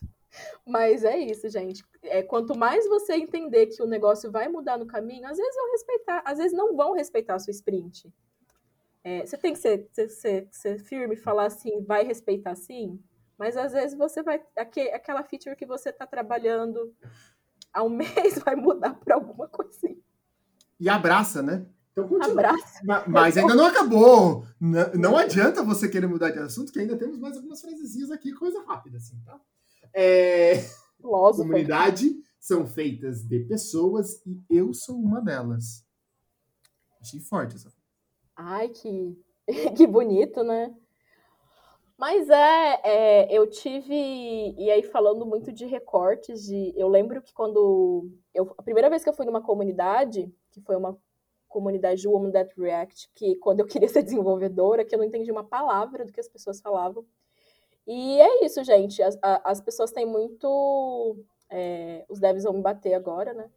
Mas 0.66 1.04
é 1.04 1.18
isso, 1.18 1.48
gente. 1.50 1.84
É, 2.02 2.24
quanto 2.24 2.58
mais 2.58 2.88
você 2.88 3.14
entender 3.14 3.68
que 3.68 3.84
o 3.84 3.88
negócio 3.88 4.32
vai 4.32 4.48
mudar 4.48 4.78
no 4.78 4.86
caminho, 4.88 5.28
às 5.28 5.38
vezes 5.38 5.56
vão 5.56 5.72
respeitar, 5.72 6.24
às 6.26 6.38
vezes 6.38 6.54
não 6.58 6.76
vão 6.76 6.94
respeitar 6.94 7.36
a 7.36 7.40
sua 7.40 7.52
sprint. 7.52 8.12
É, 9.04 9.26
você 9.26 9.38
tem 9.38 9.54
que 9.54 9.60
ser, 9.60 9.90
ser, 10.10 10.48
ser, 10.50 10.80
firme 10.80 11.16
e 11.16 11.18
falar 11.18 11.46
assim, 11.46 11.84
vai 11.84 12.06
respeitar 12.06 12.56
sim, 12.56 13.04
mas 13.38 13.58
às 13.58 13.74
vezes 13.74 13.98
você 13.98 14.24
vai. 14.24 14.42
aque- 14.56 14.92
Aquela 14.92 15.24
feature 15.24 15.56
que 15.58 15.66
você 15.66 15.90
está 15.90 16.08
trabalhando 16.08 16.96
há 17.74 17.84
um 17.84 17.90
mês 17.90 18.40
vai 18.40 18.56
mudar 18.56 18.94
para 18.96 19.16
alguma 19.16 19.48
coisinha. 19.48 19.98
E 20.80 20.88
abraça, 20.90 21.42
né? 21.44 21.66
Então 21.94 22.08
continua. 22.08 22.32
Abraço. 22.32 22.86
Ma- 22.86 23.04
Mas 23.08 23.38
ainda 23.38 23.56
não 23.56 23.66
acabou. 23.66 24.46
N- 24.60 24.92
Não 24.98 25.16
adianta 25.16 25.64
você 25.64 25.88
querer 25.88 26.08
mudar 26.08 26.32
de 26.32 26.40
assunto, 26.40 26.72
que 26.74 26.80
ainda 26.80 26.98
temos 26.98 27.18
mais 27.20 27.38
algumas 27.38 27.62
frasezinhas 27.62 28.10
aqui, 28.12 28.34
coisa 28.34 28.62
rápida, 28.66 28.98
assim, 28.98 29.16
tá? 29.24 29.40
É, 29.94 30.56
Filósofo. 30.98 31.44
comunidade 31.48 32.12
são 32.40 32.66
feitas 32.66 33.24
de 33.24 33.40
pessoas 33.42 34.22
e 34.26 34.42
eu 34.50 34.74
sou 34.74 34.96
uma 34.98 35.22
delas. 35.22 35.86
Achei 37.00 37.20
forte 37.20 37.56
essa. 37.56 37.72
Ai, 38.36 38.70
que, 38.70 39.16
que 39.78 39.86
bonito, 39.86 40.44
né? 40.44 40.74
Mas 41.96 42.28
é, 42.28 42.80
é, 42.84 43.38
eu 43.38 43.48
tive. 43.48 43.94
E 44.58 44.72
aí, 44.72 44.82
falando 44.82 45.26
muito 45.28 45.52
de 45.54 45.66
recortes, 45.66 46.44
de, 46.48 46.74
eu 46.76 46.88
lembro 46.90 47.22
que 47.22 47.32
quando. 47.34 48.10
Eu, 48.34 48.52
a 48.58 48.64
primeira 48.64 48.90
vez 48.90 49.04
que 49.04 49.10
eu 49.10 49.14
fui 49.14 49.26
numa 49.28 49.42
comunidade, 49.44 50.34
que 50.52 50.60
foi 50.62 50.76
uma 50.76 50.98
comunidade 51.54 52.08
Woman 52.08 52.32
That 52.32 52.54
React, 52.60 53.10
que 53.16 53.36
quando 53.38 53.62
eu 53.62 53.66
queria 53.66 53.88
ser 53.90 54.04
desenvolvedora, 54.04 54.84
que 54.84 54.94
eu 54.96 55.00
não 55.00 55.06
entendi 55.06 55.32
uma 55.32 55.44
palavra 55.44 56.06
do 56.06 56.12
que 56.12 56.20
as 56.20 56.28
pessoas 56.28 56.60
falavam. 56.60 57.06
E 57.88 58.20
é 58.20 58.46
isso, 58.46 58.64
gente. 58.64 59.02
As, 59.02 59.18
as 59.22 59.62
pessoas 59.62 59.92
têm 59.92 60.06
muito. 60.06 61.18
é, 61.50 62.06
os 62.10 62.20
devs 62.20 62.44
vão 62.44 62.54
me 62.54 62.62
bater 62.62 62.94
agora, 62.94 63.34
né? 63.34 63.50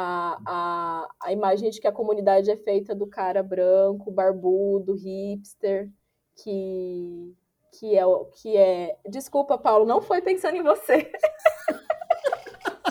a, 0.00 0.38
a, 0.46 1.08
a 1.24 1.32
imagem 1.32 1.70
de 1.70 1.80
que 1.80 1.88
a 1.88 1.92
comunidade 1.92 2.50
é 2.50 2.56
feita 2.56 2.94
do 2.94 3.06
cara 3.06 3.42
branco, 3.42 4.12
barbudo, 4.12 4.94
hipster, 4.94 5.90
que, 6.36 7.34
que, 7.72 7.98
é, 7.98 8.02
que 8.40 8.56
é. 8.56 8.96
Desculpa, 9.08 9.58
Paulo, 9.58 9.84
não 9.84 10.00
foi 10.00 10.22
pensando 10.22 10.56
em 10.56 10.62
você. 10.62 11.10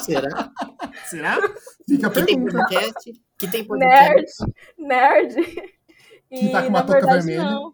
Será? 0.07 0.51
Será? 1.05 1.37
Fica 1.87 2.07
a 2.07 2.11
Que 2.11 2.25
tem 2.25 2.43
podcast? 2.43 3.21
Que 3.37 3.51
tem 3.51 3.65
podcast? 3.65 4.43
Nerd! 4.77 5.35
Nerd! 5.35 5.77
Que 6.29 6.49
tá 6.51 6.59
com 6.59 6.65
E, 6.65 6.69
uma 6.69 6.79
na 6.79 6.85
touca 6.85 6.99
verdade, 6.99 7.25
vermelha. 7.25 7.49
não. 7.49 7.73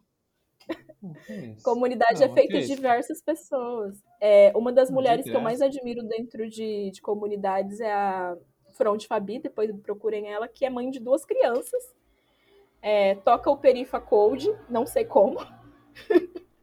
Isso? 1.27 1.63
Comunidade 1.65 2.19
Não, 2.19 2.27
é 2.27 2.33
feita 2.33 2.53
que 2.53 2.59
de 2.61 2.67
diversas 2.67 3.19
pessoas. 3.21 3.97
É, 4.21 4.51
uma 4.55 4.71
das 4.71 4.89
De 4.89 4.93
mulheres 4.93 5.23
que 5.23 5.29
eu 5.31 5.33
graça. 5.33 5.43
mais 5.43 5.61
admiro 5.61 6.03
dentro 6.03 6.47
de, 6.47 6.91
de 6.91 7.01
comunidades 7.01 7.79
é 7.79 7.91
a 7.91 8.37
Front 8.73 9.05
Fabi, 9.07 9.39
depois 9.39 9.71
procurem 9.81 10.31
ela, 10.31 10.47
que 10.47 10.65
é 10.65 10.69
mãe 10.69 10.91
de 10.91 10.99
duas 10.99 11.25
crianças. 11.25 11.83
É, 12.79 13.15
toca 13.15 13.49
o 13.49 13.57
Perifa 13.57 13.99
Code, 13.99 14.53
não 14.69 14.85
sei 14.85 15.03
como. 15.05 15.39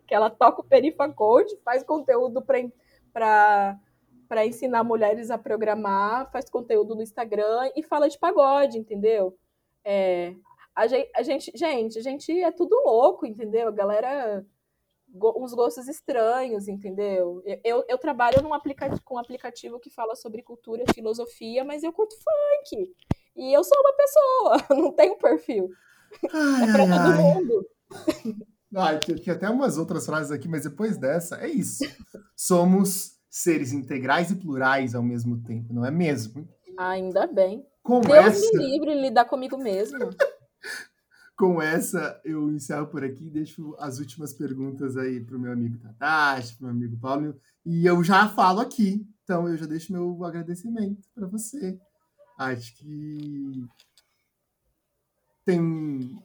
que 0.07 0.15
ela 0.15 0.31
toca 0.31 0.61
o 0.61 0.65
Perifa 0.65 1.09
Code, 1.09 1.57
faz 1.65 1.83
conteúdo 1.83 2.41
para 3.13 3.79
para 4.31 4.47
ensinar 4.47 4.85
mulheres 4.85 5.28
a 5.28 5.36
programar, 5.36 6.31
faz 6.31 6.48
conteúdo 6.48 6.94
no 6.94 7.02
Instagram 7.02 7.69
e 7.74 7.82
fala 7.82 8.09
de 8.09 8.16
pagode, 8.16 8.78
entendeu? 8.78 9.36
É, 9.85 10.36
a 10.73 10.86
gente, 10.86 11.11
a 11.16 11.23
gente, 11.24 11.52
gente, 11.52 11.98
a 11.98 12.01
gente 12.01 12.40
é 12.40 12.52
tudo 12.52 12.81
louco, 12.86 13.27
entendeu? 13.27 13.66
A 13.66 13.73
galera 13.73 14.47
uns 15.12 15.52
gostos 15.52 15.89
estranhos, 15.89 16.69
entendeu? 16.69 17.43
Eu, 17.65 17.85
eu, 17.89 17.98
trabalho 17.98 18.40
num 18.40 18.55
aplicativo, 18.55 19.02
com 19.02 19.16
um 19.16 19.19
aplicativo 19.19 19.81
que 19.81 19.90
fala 19.90 20.15
sobre 20.15 20.44
cultura 20.44 20.85
e 20.86 20.94
filosofia, 20.94 21.65
mas 21.65 21.82
eu 21.82 21.93
curto 21.93 22.15
funk. 22.15 22.94
E 23.35 23.52
eu 23.52 23.65
sou 23.65 23.77
uma 23.81 23.93
pessoa, 23.94 24.57
não 24.81 24.93
tenho 24.93 25.19
perfil. 25.19 25.70
Ai, 26.32 26.69
É 26.69 26.73
pra 26.73 26.82
ai, 26.85 26.89
todo 26.89 27.11
ai. 27.11 27.19
mundo. 27.19 27.66
Ah, 28.77 28.97
tinha 28.97 29.35
até 29.35 29.51
umas 29.51 29.77
outras 29.77 30.07
frases 30.07 30.31
aqui, 30.31 30.47
mas 30.47 30.62
depois 30.62 30.97
dessa, 30.97 31.44
é 31.44 31.48
isso. 31.48 31.82
Somos 32.36 33.20
seres 33.31 33.73
integrais 33.73 34.31
e 34.31 34.35
plurais 34.35 34.94
ao 34.94 35.02
mesmo 35.02 35.40
tempo, 35.43 35.73
não 35.73 35.86
é 35.86 35.90
mesmo? 35.90 36.48
Ainda 36.77 37.27
bem. 37.27 37.65
Com 37.82 38.01
Deus 38.01 38.27
essa, 38.27 38.59
me 38.59 38.66
livre 38.66 39.01
lidar 39.01 39.24
comigo 39.24 39.57
mesmo. 39.57 40.11
com 41.40 41.62
essa, 41.62 42.20
eu 42.23 42.51
encerro 42.51 42.89
por 42.89 43.02
aqui 43.02 43.27
e 43.27 43.31
deixo 43.31 43.74
as 43.78 43.98
últimas 43.98 44.35
perguntas 44.35 44.97
aí 44.98 45.20
pro 45.24 45.39
meu 45.39 45.52
amigo 45.52 45.78
Tadashi, 45.78 46.57
pro 46.57 46.66
meu 46.66 46.77
amigo 46.77 46.98
Paulo. 46.98 47.35
E 47.65 47.86
eu 47.86 48.05
já 48.05 48.28
falo 48.28 48.61
aqui, 48.61 49.07
então 49.24 49.48
eu 49.48 49.57
já 49.57 49.65
deixo 49.65 49.93
meu 49.93 50.23
agradecimento 50.24 51.09
para 51.15 51.27
você. 51.27 51.81
Acho 52.36 52.77
que 52.77 53.65
tem 55.44 56.23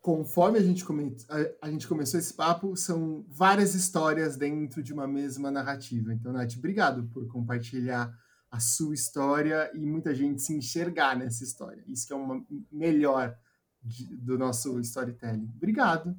conforme 0.00 0.58
a 0.58 0.62
gente, 0.62 0.84
a, 1.28 1.66
a 1.66 1.70
gente 1.70 1.86
começou 1.86 2.18
esse 2.18 2.32
papo, 2.32 2.76
são 2.76 3.24
várias 3.28 3.74
histórias 3.74 4.36
dentro 4.36 4.82
de 4.82 4.92
uma 4.92 5.06
mesma 5.06 5.50
narrativa. 5.50 6.12
Então, 6.12 6.32
Nath, 6.32 6.56
obrigado 6.56 7.04
por 7.08 7.26
compartilhar 7.28 8.12
a 8.50 8.58
sua 8.58 8.94
história 8.94 9.70
e 9.74 9.86
muita 9.86 10.14
gente 10.14 10.42
se 10.42 10.54
enxergar 10.54 11.16
nessa 11.16 11.44
história. 11.44 11.84
Isso 11.86 12.06
que 12.06 12.12
é 12.12 12.16
o 12.16 12.44
melhor 12.72 13.36
de, 13.82 14.16
do 14.16 14.36
nosso 14.38 14.78
storytelling. 14.80 15.52
Obrigado. 15.56 16.16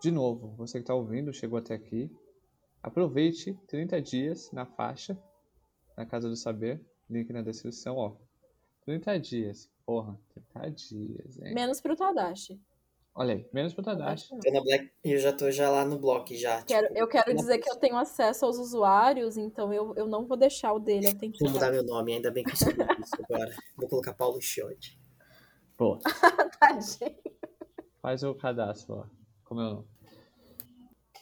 De 0.00 0.10
novo, 0.10 0.54
você 0.56 0.78
que 0.78 0.82
está 0.82 0.94
ouvindo, 0.94 1.32
chegou 1.32 1.58
até 1.58 1.74
aqui, 1.74 2.10
aproveite 2.82 3.58
30 3.66 4.00
dias 4.02 4.50
na 4.52 4.66
faixa, 4.66 5.18
na 5.96 6.04
Casa 6.04 6.28
do 6.28 6.36
Saber, 6.36 6.80
link 7.08 7.32
na 7.32 7.42
descrição, 7.42 7.96
ó. 7.96 8.16
30 8.84 9.18
dias. 9.20 9.70
Porra, 9.84 10.18
30 10.52 10.70
dias, 10.70 11.38
hein? 11.42 11.54
Menos 11.54 11.80
pro 11.80 11.96
Tadashi. 11.96 12.60
Olha 13.14 13.34
aí, 13.34 13.46
menos 13.52 13.74
pro 13.74 13.82
Tadashi. 13.82 14.34
Na 14.50 14.62
Black, 14.62 14.90
eu 15.04 15.18
já 15.18 15.32
tô 15.34 15.50
já 15.50 15.68
lá 15.70 15.84
no 15.84 15.98
bloco 15.98 16.34
já. 16.34 16.62
Quero- 16.62 16.86
tipo, 16.88 16.98
eu 16.98 17.06
quero 17.06 17.34
dizer 17.34 17.58
que 17.58 17.70
eu 17.70 17.76
tenho 17.76 17.96
acesso 17.96 18.46
aos 18.46 18.56
usuários, 18.58 19.36
então 19.36 19.70
eu, 19.72 19.94
eu 19.96 20.06
não 20.06 20.26
vou 20.26 20.36
deixar 20.36 20.72
o 20.72 20.78
dele 20.78 21.06
Vou 21.40 21.50
mudar 21.50 21.70
meu 21.70 21.84
nome, 21.84 22.14
ainda 22.14 22.30
bem 22.30 22.42
que 22.42 22.50
eu 22.50 22.54
descobri 22.54 22.86
isso 23.02 23.14
agora. 23.22 23.54
Vou 23.76 23.88
colocar 23.88 24.14
Paulo 24.14 24.40
Chiodi. 24.40 24.98
Pô, 25.76 25.98
Tadinho. 26.58 27.14
faz 28.00 28.22
o 28.22 28.34
cadastro, 28.34 28.94
ó. 28.94 29.06
Como 29.44 29.60
é 29.60 29.64
o 29.64 29.74
nome? 29.74 29.88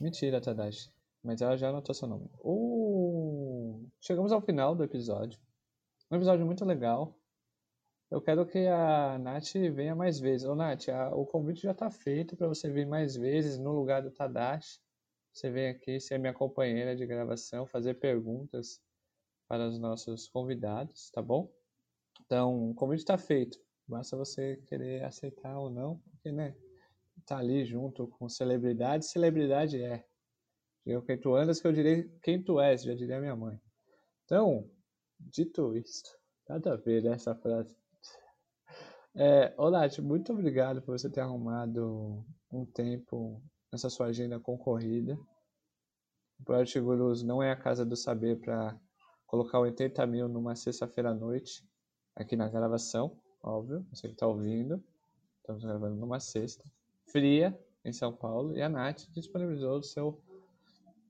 Mentira, 0.01 0.41
Tadashi. 0.41 0.91
Mas 1.23 1.43
ela 1.43 1.57
já 1.57 1.69
anotou 1.71 1.95
seu 1.95 2.09
nome. 2.09 2.31
Uh, 2.43 3.85
chegamos 4.01 4.33
ao 4.33 4.41
final 4.41 4.75
do 4.75 4.85
episódio. 4.85 5.39
Um 6.11 6.17
episódio 6.17 6.47
muito 6.47 6.65
legal. 6.65 7.15
Eu 8.11 8.21
quero 8.21 8.45
que 8.45 8.67
a 8.67 9.19
Nath 9.19 9.53
venha 9.73 9.95
mais 9.95 10.19
vezes. 10.19 10.45
Ô, 10.47 10.57
Nath, 10.57 10.89
a- 10.89 11.15
o 11.15 11.25
convite 11.25 11.63
já 11.63 11.71
está 11.71 11.91
feito 11.91 12.37
para 12.37 12.49
você 12.49 12.69
vir 12.69 12.85
mais 12.85 13.15
vezes 13.15 13.57
no 13.57 13.73
lugar 13.73 14.03
do 14.03 14.11
Tadashi. 14.11 14.81
Você 15.33 15.49
vem 15.49 15.69
aqui 15.69 16.01
ser 16.01 16.19
minha 16.19 16.35
companheira 16.35 16.97
de 16.97 17.07
gravação, 17.07 17.67
fazer 17.67 17.95
perguntas 17.95 18.83
para 19.47 19.69
os 19.69 19.79
nossos 19.79 20.29
convidados, 20.29 21.09
tá 21.11 21.23
bom? 21.23 21.53
Então, 22.27 22.71
o 22.71 22.75
convite 22.75 23.01
está 23.01 23.17
feito. 23.17 23.61
Basta 23.87 24.17
você 24.17 24.57
querer 24.67 25.05
aceitar 25.05 25.57
ou 25.59 25.71
não, 25.71 25.99
porque, 26.11 26.33
né? 26.33 26.57
Tá 27.25 27.39
ali 27.39 27.65
junto 27.65 28.09
com 28.09 28.29
celebridade. 28.29 29.07
Celebridade 29.07 29.81
é. 29.81 30.05
Diga 30.85 31.01
quem 31.03 31.19
tu 31.19 31.35
andas, 31.37 31.61
que 31.61 31.67
eu 31.67 31.73
direi 31.73 32.09
quem 32.23 32.43
tu 32.43 32.61
és, 32.61 32.83
já 32.83 32.95
diria 32.95 33.21
minha 33.21 33.37
mãe. 33.37 33.61
Então, 34.25 34.69
dito 35.19 35.77
isto, 35.77 36.19
nada 36.49 36.73
a 36.73 36.77
ver 36.77 37.05
essa 37.07 37.37
frase. 37.37 37.80
É, 39.15 39.55
Nath, 39.59 39.99
muito 39.99 40.33
obrigado 40.33 40.81
por 40.83 40.99
você 40.99 41.11
ter 41.11 41.21
arrumado 41.21 42.25
um 42.51 42.65
tempo 42.65 43.43
nessa 43.73 43.91
sua 43.91 44.07
agenda 44.07 44.39
concorrida. 44.39 45.19
O 46.39 46.45
Project 46.45 46.81
Gurus 46.81 47.23
não 47.23 47.43
é 47.43 47.51
a 47.51 47.57
casa 47.57 47.85
do 47.85 47.97
saber 47.97 48.41
para 48.41 48.79
colocar 49.27 49.59
80 49.59 50.07
mil 50.07 50.29
numa 50.29 50.55
sexta-feira 50.55 51.11
à 51.11 51.15
noite 51.15 51.65
aqui 52.15 52.37
na 52.37 52.49
gravação, 52.49 53.17
óbvio, 53.43 53.87
você 53.91 54.09
que 54.09 54.15
está 54.15 54.27
ouvindo. 54.27 54.83
Estamos 55.41 55.65
gravando 55.65 55.97
numa 55.97 56.21
sexta, 56.21 56.65
fria, 57.07 57.59
em 57.85 57.93
São 57.93 58.15
Paulo, 58.15 58.57
e 58.57 58.63
a 58.63 58.69
Nath 58.69 59.09
disponibilizou 59.11 59.79
o 59.79 59.83
seu 59.83 60.21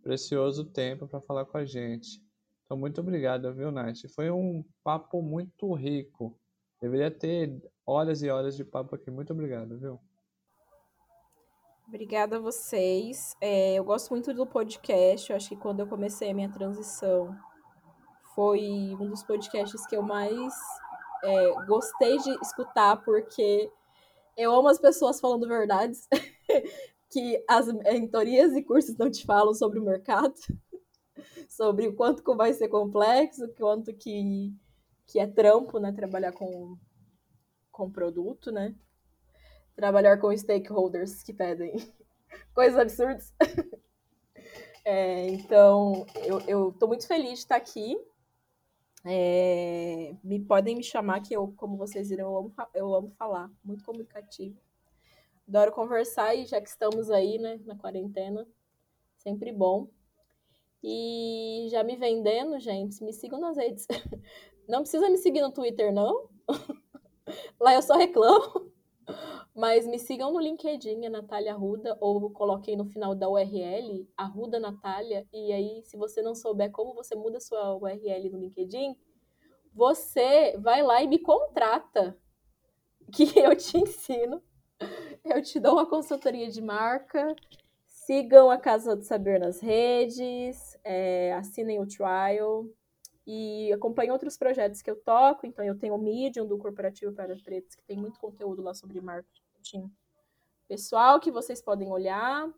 precioso 0.02 0.64
tempo 0.64 1.06
para 1.06 1.20
falar 1.20 1.44
com 1.44 1.58
a 1.58 1.64
gente. 1.64 2.22
Então, 2.64 2.78
muito 2.78 3.00
obrigado, 3.00 3.52
viu, 3.52 3.70
Nath? 3.70 4.08
Foi 4.14 4.30
um 4.30 4.64
papo 4.82 5.20
muito 5.20 5.74
rico. 5.74 6.38
Deveria 6.80 7.10
ter 7.10 7.60
horas 7.90 8.22
e 8.22 8.30
horas 8.30 8.56
de 8.56 8.64
papo 8.64 8.94
aqui. 8.94 9.10
Muito 9.10 9.32
obrigado, 9.32 9.76
viu? 9.76 9.98
Obrigada 11.88 12.36
a 12.36 12.40
vocês. 12.40 13.34
É, 13.40 13.74
eu 13.74 13.82
gosto 13.82 14.10
muito 14.10 14.32
do 14.32 14.46
podcast. 14.46 15.28
Eu 15.28 15.36
acho 15.36 15.48
que 15.48 15.56
quando 15.56 15.80
eu 15.80 15.88
comecei 15.88 16.30
a 16.30 16.34
minha 16.34 16.50
transição 16.50 17.36
foi 18.32 18.94
um 19.00 19.08
dos 19.08 19.24
podcasts 19.24 19.84
que 19.86 19.96
eu 19.96 20.02
mais 20.02 20.54
é, 21.24 21.52
gostei 21.66 22.16
de 22.18 22.30
escutar, 22.40 23.02
porque 23.02 23.68
eu 24.36 24.54
amo 24.54 24.68
as 24.68 24.78
pessoas 24.78 25.20
falando 25.20 25.48
verdades 25.48 26.06
que 27.10 27.44
as 27.48 27.66
mentorias 27.66 28.52
e 28.52 28.62
cursos 28.62 28.96
não 28.96 29.10
te 29.10 29.26
falam 29.26 29.52
sobre 29.52 29.80
o 29.80 29.84
mercado, 29.84 30.34
sobre 31.50 31.88
o 31.88 31.96
quanto 31.96 32.22
vai 32.36 32.52
ser 32.52 32.68
complexo, 32.68 33.52
quanto 33.58 33.92
que, 33.92 34.54
que 35.08 35.18
é 35.18 35.26
trampo, 35.26 35.80
né? 35.80 35.92
Trabalhar 35.92 36.30
com, 36.30 36.78
com 37.80 37.90
produto, 37.90 38.52
né? 38.52 38.74
trabalhar 39.80 40.18
com 40.18 40.36
stakeholders 40.36 41.22
que 41.22 41.32
pedem 41.32 41.74
coisas 42.54 42.78
absurdas. 42.78 43.32
É, 44.82 45.28
então, 45.28 46.06
eu 46.48 46.70
estou 46.70 46.88
muito 46.88 47.06
feliz 47.06 47.32
de 47.34 47.38
estar 47.40 47.56
aqui. 47.56 48.02
É, 49.04 50.16
me 50.24 50.40
podem 50.40 50.74
me 50.74 50.82
chamar, 50.82 51.20
que 51.20 51.34
eu, 51.34 51.52
como 51.54 51.76
vocês 51.76 52.08
viram, 52.08 52.24
eu 52.24 52.36
amo, 52.38 52.54
eu 52.72 52.94
amo 52.94 53.10
falar, 53.10 53.52
muito 53.62 53.84
comunicativo. 53.84 54.58
Adoro 55.46 55.70
conversar 55.70 56.34
e 56.34 56.46
já 56.46 56.62
que 56.62 56.68
estamos 56.68 57.10
aí, 57.10 57.38
né, 57.38 57.60
na 57.66 57.76
quarentena, 57.76 58.48
sempre 59.18 59.52
bom. 59.52 59.86
E 60.82 61.68
já 61.70 61.84
me 61.84 61.96
vendendo, 61.96 62.58
gente, 62.58 63.04
me 63.04 63.12
sigam 63.12 63.38
nas 63.38 63.58
redes. 63.58 63.86
Não 64.66 64.80
precisa 64.80 65.10
me 65.10 65.18
seguir 65.18 65.42
no 65.42 65.52
Twitter, 65.52 65.92
não. 65.92 66.26
Lá 67.60 67.74
eu 67.74 67.82
só 67.82 67.96
reclamo. 67.96 68.70
Mas 69.54 69.86
me 69.86 69.98
sigam 69.98 70.32
no 70.32 70.40
LinkedIn, 70.40 71.04
a 71.06 71.10
Natália 71.10 71.52
Arruda, 71.52 71.96
ou 72.00 72.30
coloquei 72.30 72.76
no 72.76 72.84
final 72.84 73.14
da 73.14 73.28
URL, 73.28 74.08
Arruda 74.16 74.60
Natália, 74.60 75.26
e 75.32 75.52
aí, 75.52 75.82
se 75.82 75.96
você 75.96 76.22
não 76.22 76.34
souber 76.34 76.70
como 76.70 76.94
você 76.94 77.16
muda 77.16 77.40
sua 77.40 77.74
URL 77.74 78.30
no 78.30 78.38
LinkedIn, 78.38 78.96
você 79.74 80.56
vai 80.58 80.82
lá 80.82 81.02
e 81.02 81.08
me 81.08 81.18
contrata, 81.18 82.16
que 83.12 83.38
eu 83.38 83.56
te 83.56 83.78
ensino. 83.78 84.42
Eu 85.24 85.42
te 85.42 85.58
dou 85.60 85.72
uma 85.72 85.86
consultoria 85.86 86.48
de 86.48 86.62
marca. 86.62 87.34
Sigam 87.86 88.50
a 88.50 88.56
Casa 88.56 88.96
do 88.96 89.02
Saber 89.02 89.38
nas 89.38 89.60
redes, 89.60 90.78
é, 90.82 91.34
assinem 91.34 91.80
o 91.80 91.86
trial 91.86 92.66
e 93.26 93.72
acompanhem 93.72 94.12
outros 94.12 94.36
projetos 94.36 94.82
que 94.82 94.90
eu 94.90 94.96
toco. 94.96 95.46
Então, 95.46 95.64
eu 95.64 95.78
tenho 95.78 95.94
o 95.94 95.98
Medium 95.98 96.46
do 96.46 96.58
Corporativo 96.58 97.12
para 97.12 97.36
Pretos, 97.36 97.74
que 97.74 97.84
tem 97.84 97.96
muito 97.96 98.18
conteúdo 98.18 98.62
lá 98.62 98.74
sobre 98.74 99.00
marketing 99.00 99.90
pessoal 100.70 101.18
que 101.18 101.32
vocês 101.32 101.60
podem 101.60 101.90
olhar. 101.90 102.48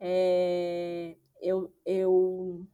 É, 0.00 1.14
eu, 1.40 1.70
eu 1.84 2.66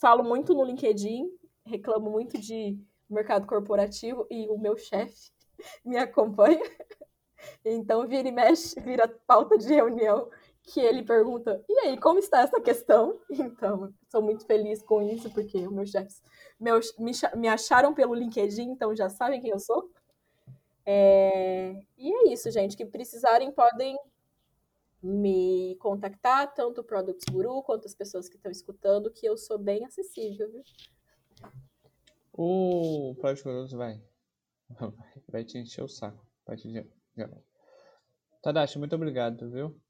falo 0.00 0.22
muito 0.22 0.54
no 0.54 0.62
LinkedIn, 0.62 1.28
reclamo 1.64 2.08
muito 2.08 2.38
de 2.38 2.78
mercado 3.10 3.46
corporativo 3.48 4.24
e 4.30 4.48
o 4.48 4.56
meu 4.56 4.76
chefe 4.76 5.32
me 5.84 5.96
acompanha. 5.96 6.62
Então, 7.64 8.06
vira 8.06 8.28
e 8.28 8.32
mexe, 8.32 8.80
vira 8.80 9.08
pauta 9.26 9.58
de 9.58 9.66
reunião 9.66 10.30
que 10.66 10.80
ele 10.80 11.02
pergunta: 11.02 11.64
e 11.68 11.78
aí, 11.80 11.98
como 11.98 12.18
está 12.18 12.40
essa 12.40 12.60
questão? 12.60 13.20
Então, 13.30 13.92
sou 14.10 14.20
muito 14.20 14.44
feliz 14.44 14.82
com 14.82 15.02
isso, 15.02 15.30
porque 15.30 15.66
meus 15.68 15.90
chefes 15.90 16.22
meus, 16.58 16.96
me, 16.98 17.12
me 17.36 17.48
acharam 17.48 17.94
pelo 17.94 18.14
LinkedIn, 18.14 18.70
então 18.70 18.94
já 18.94 19.08
sabem 19.08 19.40
quem 19.40 19.50
eu 19.50 19.58
sou. 19.58 19.90
É, 20.84 21.82
e 21.96 22.12
é 22.12 22.32
isso, 22.32 22.50
gente. 22.50 22.76
Que 22.76 22.84
precisarem, 22.84 23.52
podem 23.52 23.96
me 25.02 25.76
contactar, 25.76 26.52
tanto 26.54 26.80
o 26.80 26.84
Products 26.84 27.24
Guru 27.30 27.62
quanto 27.62 27.86
as 27.86 27.94
pessoas 27.94 28.28
que 28.28 28.36
estão 28.36 28.50
escutando, 28.50 29.10
que 29.10 29.26
eu 29.26 29.36
sou 29.36 29.58
bem 29.58 29.84
acessível, 29.84 30.50
viu? 30.50 30.62
O 32.32 33.14
Project 33.18 33.44
Gurus 33.44 33.72
vai. 33.72 34.00
vai. 35.28 35.44
Te 35.44 35.58
encher 35.58 35.84
o 35.84 35.88
saco. 35.88 36.26
Vai 36.46 36.56
te. 36.56 36.68
Tadashi, 38.42 38.78
muito 38.78 38.94
obrigado, 38.94 39.50
viu? 39.50 39.80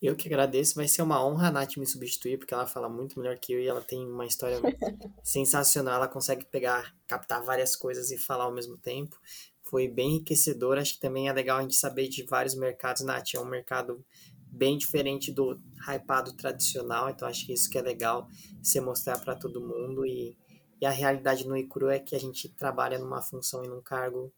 Eu 0.00 0.14
que 0.14 0.28
agradeço, 0.28 0.74
vai 0.74 0.86
ser 0.86 1.00
uma 1.00 1.24
honra 1.24 1.48
a 1.48 1.50
Nath 1.50 1.78
me 1.78 1.86
substituir, 1.86 2.36
porque 2.36 2.52
ela 2.52 2.66
fala 2.66 2.88
muito 2.88 3.18
melhor 3.18 3.38
que 3.38 3.54
eu 3.54 3.60
e 3.60 3.66
ela 3.66 3.80
tem 3.80 4.06
uma 4.06 4.26
história 4.26 4.60
sensacional. 5.24 5.94
Ela 5.94 6.08
consegue 6.08 6.44
pegar, 6.44 6.94
captar 7.06 7.42
várias 7.42 7.74
coisas 7.74 8.10
e 8.10 8.18
falar 8.18 8.44
ao 8.44 8.52
mesmo 8.52 8.76
tempo. 8.76 9.18
foi 9.62 9.88
bem 9.88 10.16
enriquecedor. 10.16 10.76
Acho 10.76 10.94
que 10.94 11.00
também 11.00 11.28
é 11.28 11.32
legal 11.32 11.58
a 11.58 11.62
gente 11.62 11.74
saber 11.74 12.08
de 12.08 12.22
vários 12.24 12.54
mercados. 12.54 13.02
Nath 13.02 13.34
é 13.34 13.40
um 13.40 13.46
mercado 13.46 14.04
bem 14.46 14.76
diferente 14.76 15.32
do 15.32 15.58
hypado 15.88 16.34
tradicional, 16.34 17.10
então 17.10 17.26
acho 17.26 17.44
que 17.44 17.52
isso 17.52 17.68
que 17.68 17.76
é 17.76 17.82
legal 17.82 18.28
você 18.62 18.80
mostrar 18.80 19.18
para 19.18 19.34
todo 19.34 19.66
mundo. 19.66 20.04
E, 20.04 20.36
e 20.78 20.84
a 20.84 20.90
realidade 20.90 21.48
no 21.48 21.56
Icru 21.56 21.88
é 21.88 21.98
que 21.98 22.14
a 22.14 22.20
gente 22.20 22.50
trabalha 22.50 22.98
numa 22.98 23.22
função 23.22 23.64
e 23.64 23.68
num 23.68 23.80
cargo 23.80 24.30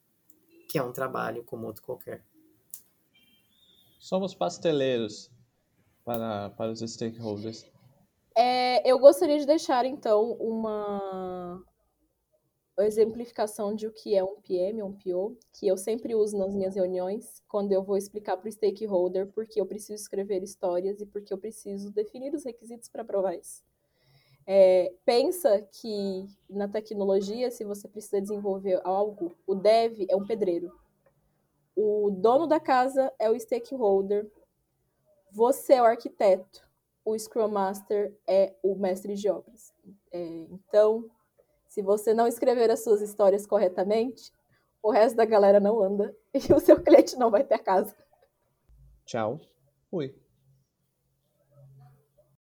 que 0.69 0.79
é 0.79 0.83
um 0.83 0.93
trabalho 0.93 1.43
como 1.43 1.67
outro 1.67 1.83
qualquer. 1.83 2.23
Somos 3.99 4.35
pasteleiros 4.35 5.31
para, 6.09 6.49
para 6.57 6.73
os 6.73 6.81
stakeholders. 6.81 7.71
É, 8.35 8.91
eu 8.91 8.99
gostaria 8.99 9.39
de 9.39 9.45
deixar, 9.45 9.85
então, 9.85 10.33
uma 10.41 11.63
exemplificação 12.79 13.75
de 13.75 13.87
o 13.87 13.93
que 13.93 14.15
é 14.15 14.25
um 14.25 14.41
PM, 14.41 14.83
um 14.83 14.93
PO, 14.93 15.37
que 15.53 15.69
eu 15.69 15.77
sempre 15.77 16.15
uso 16.15 16.39
nas 16.39 16.55
minhas 16.55 16.77
reuniões, 16.77 17.43
quando 17.47 17.73
eu 17.73 17.83
vou 17.83 17.99
explicar 17.99 18.39
para 18.39 18.49
o 18.49 18.53
stakeholder 18.53 19.27
porque 19.35 19.61
eu 19.61 19.67
preciso 19.67 20.01
escrever 20.01 20.43
histórias 20.43 20.99
e 21.03 21.05
porque 21.05 21.31
eu 21.31 21.37
preciso 21.37 21.93
definir 21.93 22.33
os 22.33 22.45
requisitos 22.45 22.89
para 22.89 23.05
provar 23.05 23.35
isso. 23.35 23.63
É, 24.47 24.91
pensa 25.05 25.61
que 25.61 26.25
na 26.49 26.67
tecnologia, 26.69 27.51
se 27.51 27.65
você 27.65 27.87
precisa 27.87 28.19
desenvolver 28.19 28.81
algo, 28.83 29.37
o 29.47 29.55
dev 29.55 30.07
é 30.09 30.17
um 30.17 30.25
pedreiro. 30.25 30.73
O 31.77 32.11
dono 32.11 32.47
da 32.47 32.59
casa 32.59 33.13
é 33.19 33.29
o 33.29 33.39
stakeholder. 33.39 34.27
Você 35.33 35.75
é 35.75 35.83
o 35.83 35.87
arquiteto. 35.87 36.67
O 37.05 37.19
Scrum 37.19 37.49
Master 37.49 38.15
é 38.27 38.55
o 38.63 38.75
mestre 38.75 39.15
de 39.15 39.29
obras. 39.29 39.73
É, 40.13 40.47
então, 40.51 41.11
se 41.69 41.83
você 41.83 42.13
não 42.13 42.27
escrever 42.27 42.71
as 42.71 42.85
suas 42.85 43.01
histórias 43.01 43.47
corretamente, 43.47 44.33
o 44.83 44.91
resto 44.91 45.17
da 45.17 45.25
galera 45.25 45.61
não 45.61 45.83
anda 45.83 46.15
e 46.35 46.53
o 46.53 46.61
seu 46.61 46.83
cliente 46.83 47.17
não 47.17 47.31
vai 47.31 47.45
ter 47.45 47.59
casa. 47.59 47.95
Tchau. 49.05 49.41
Fui. 49.91 50.15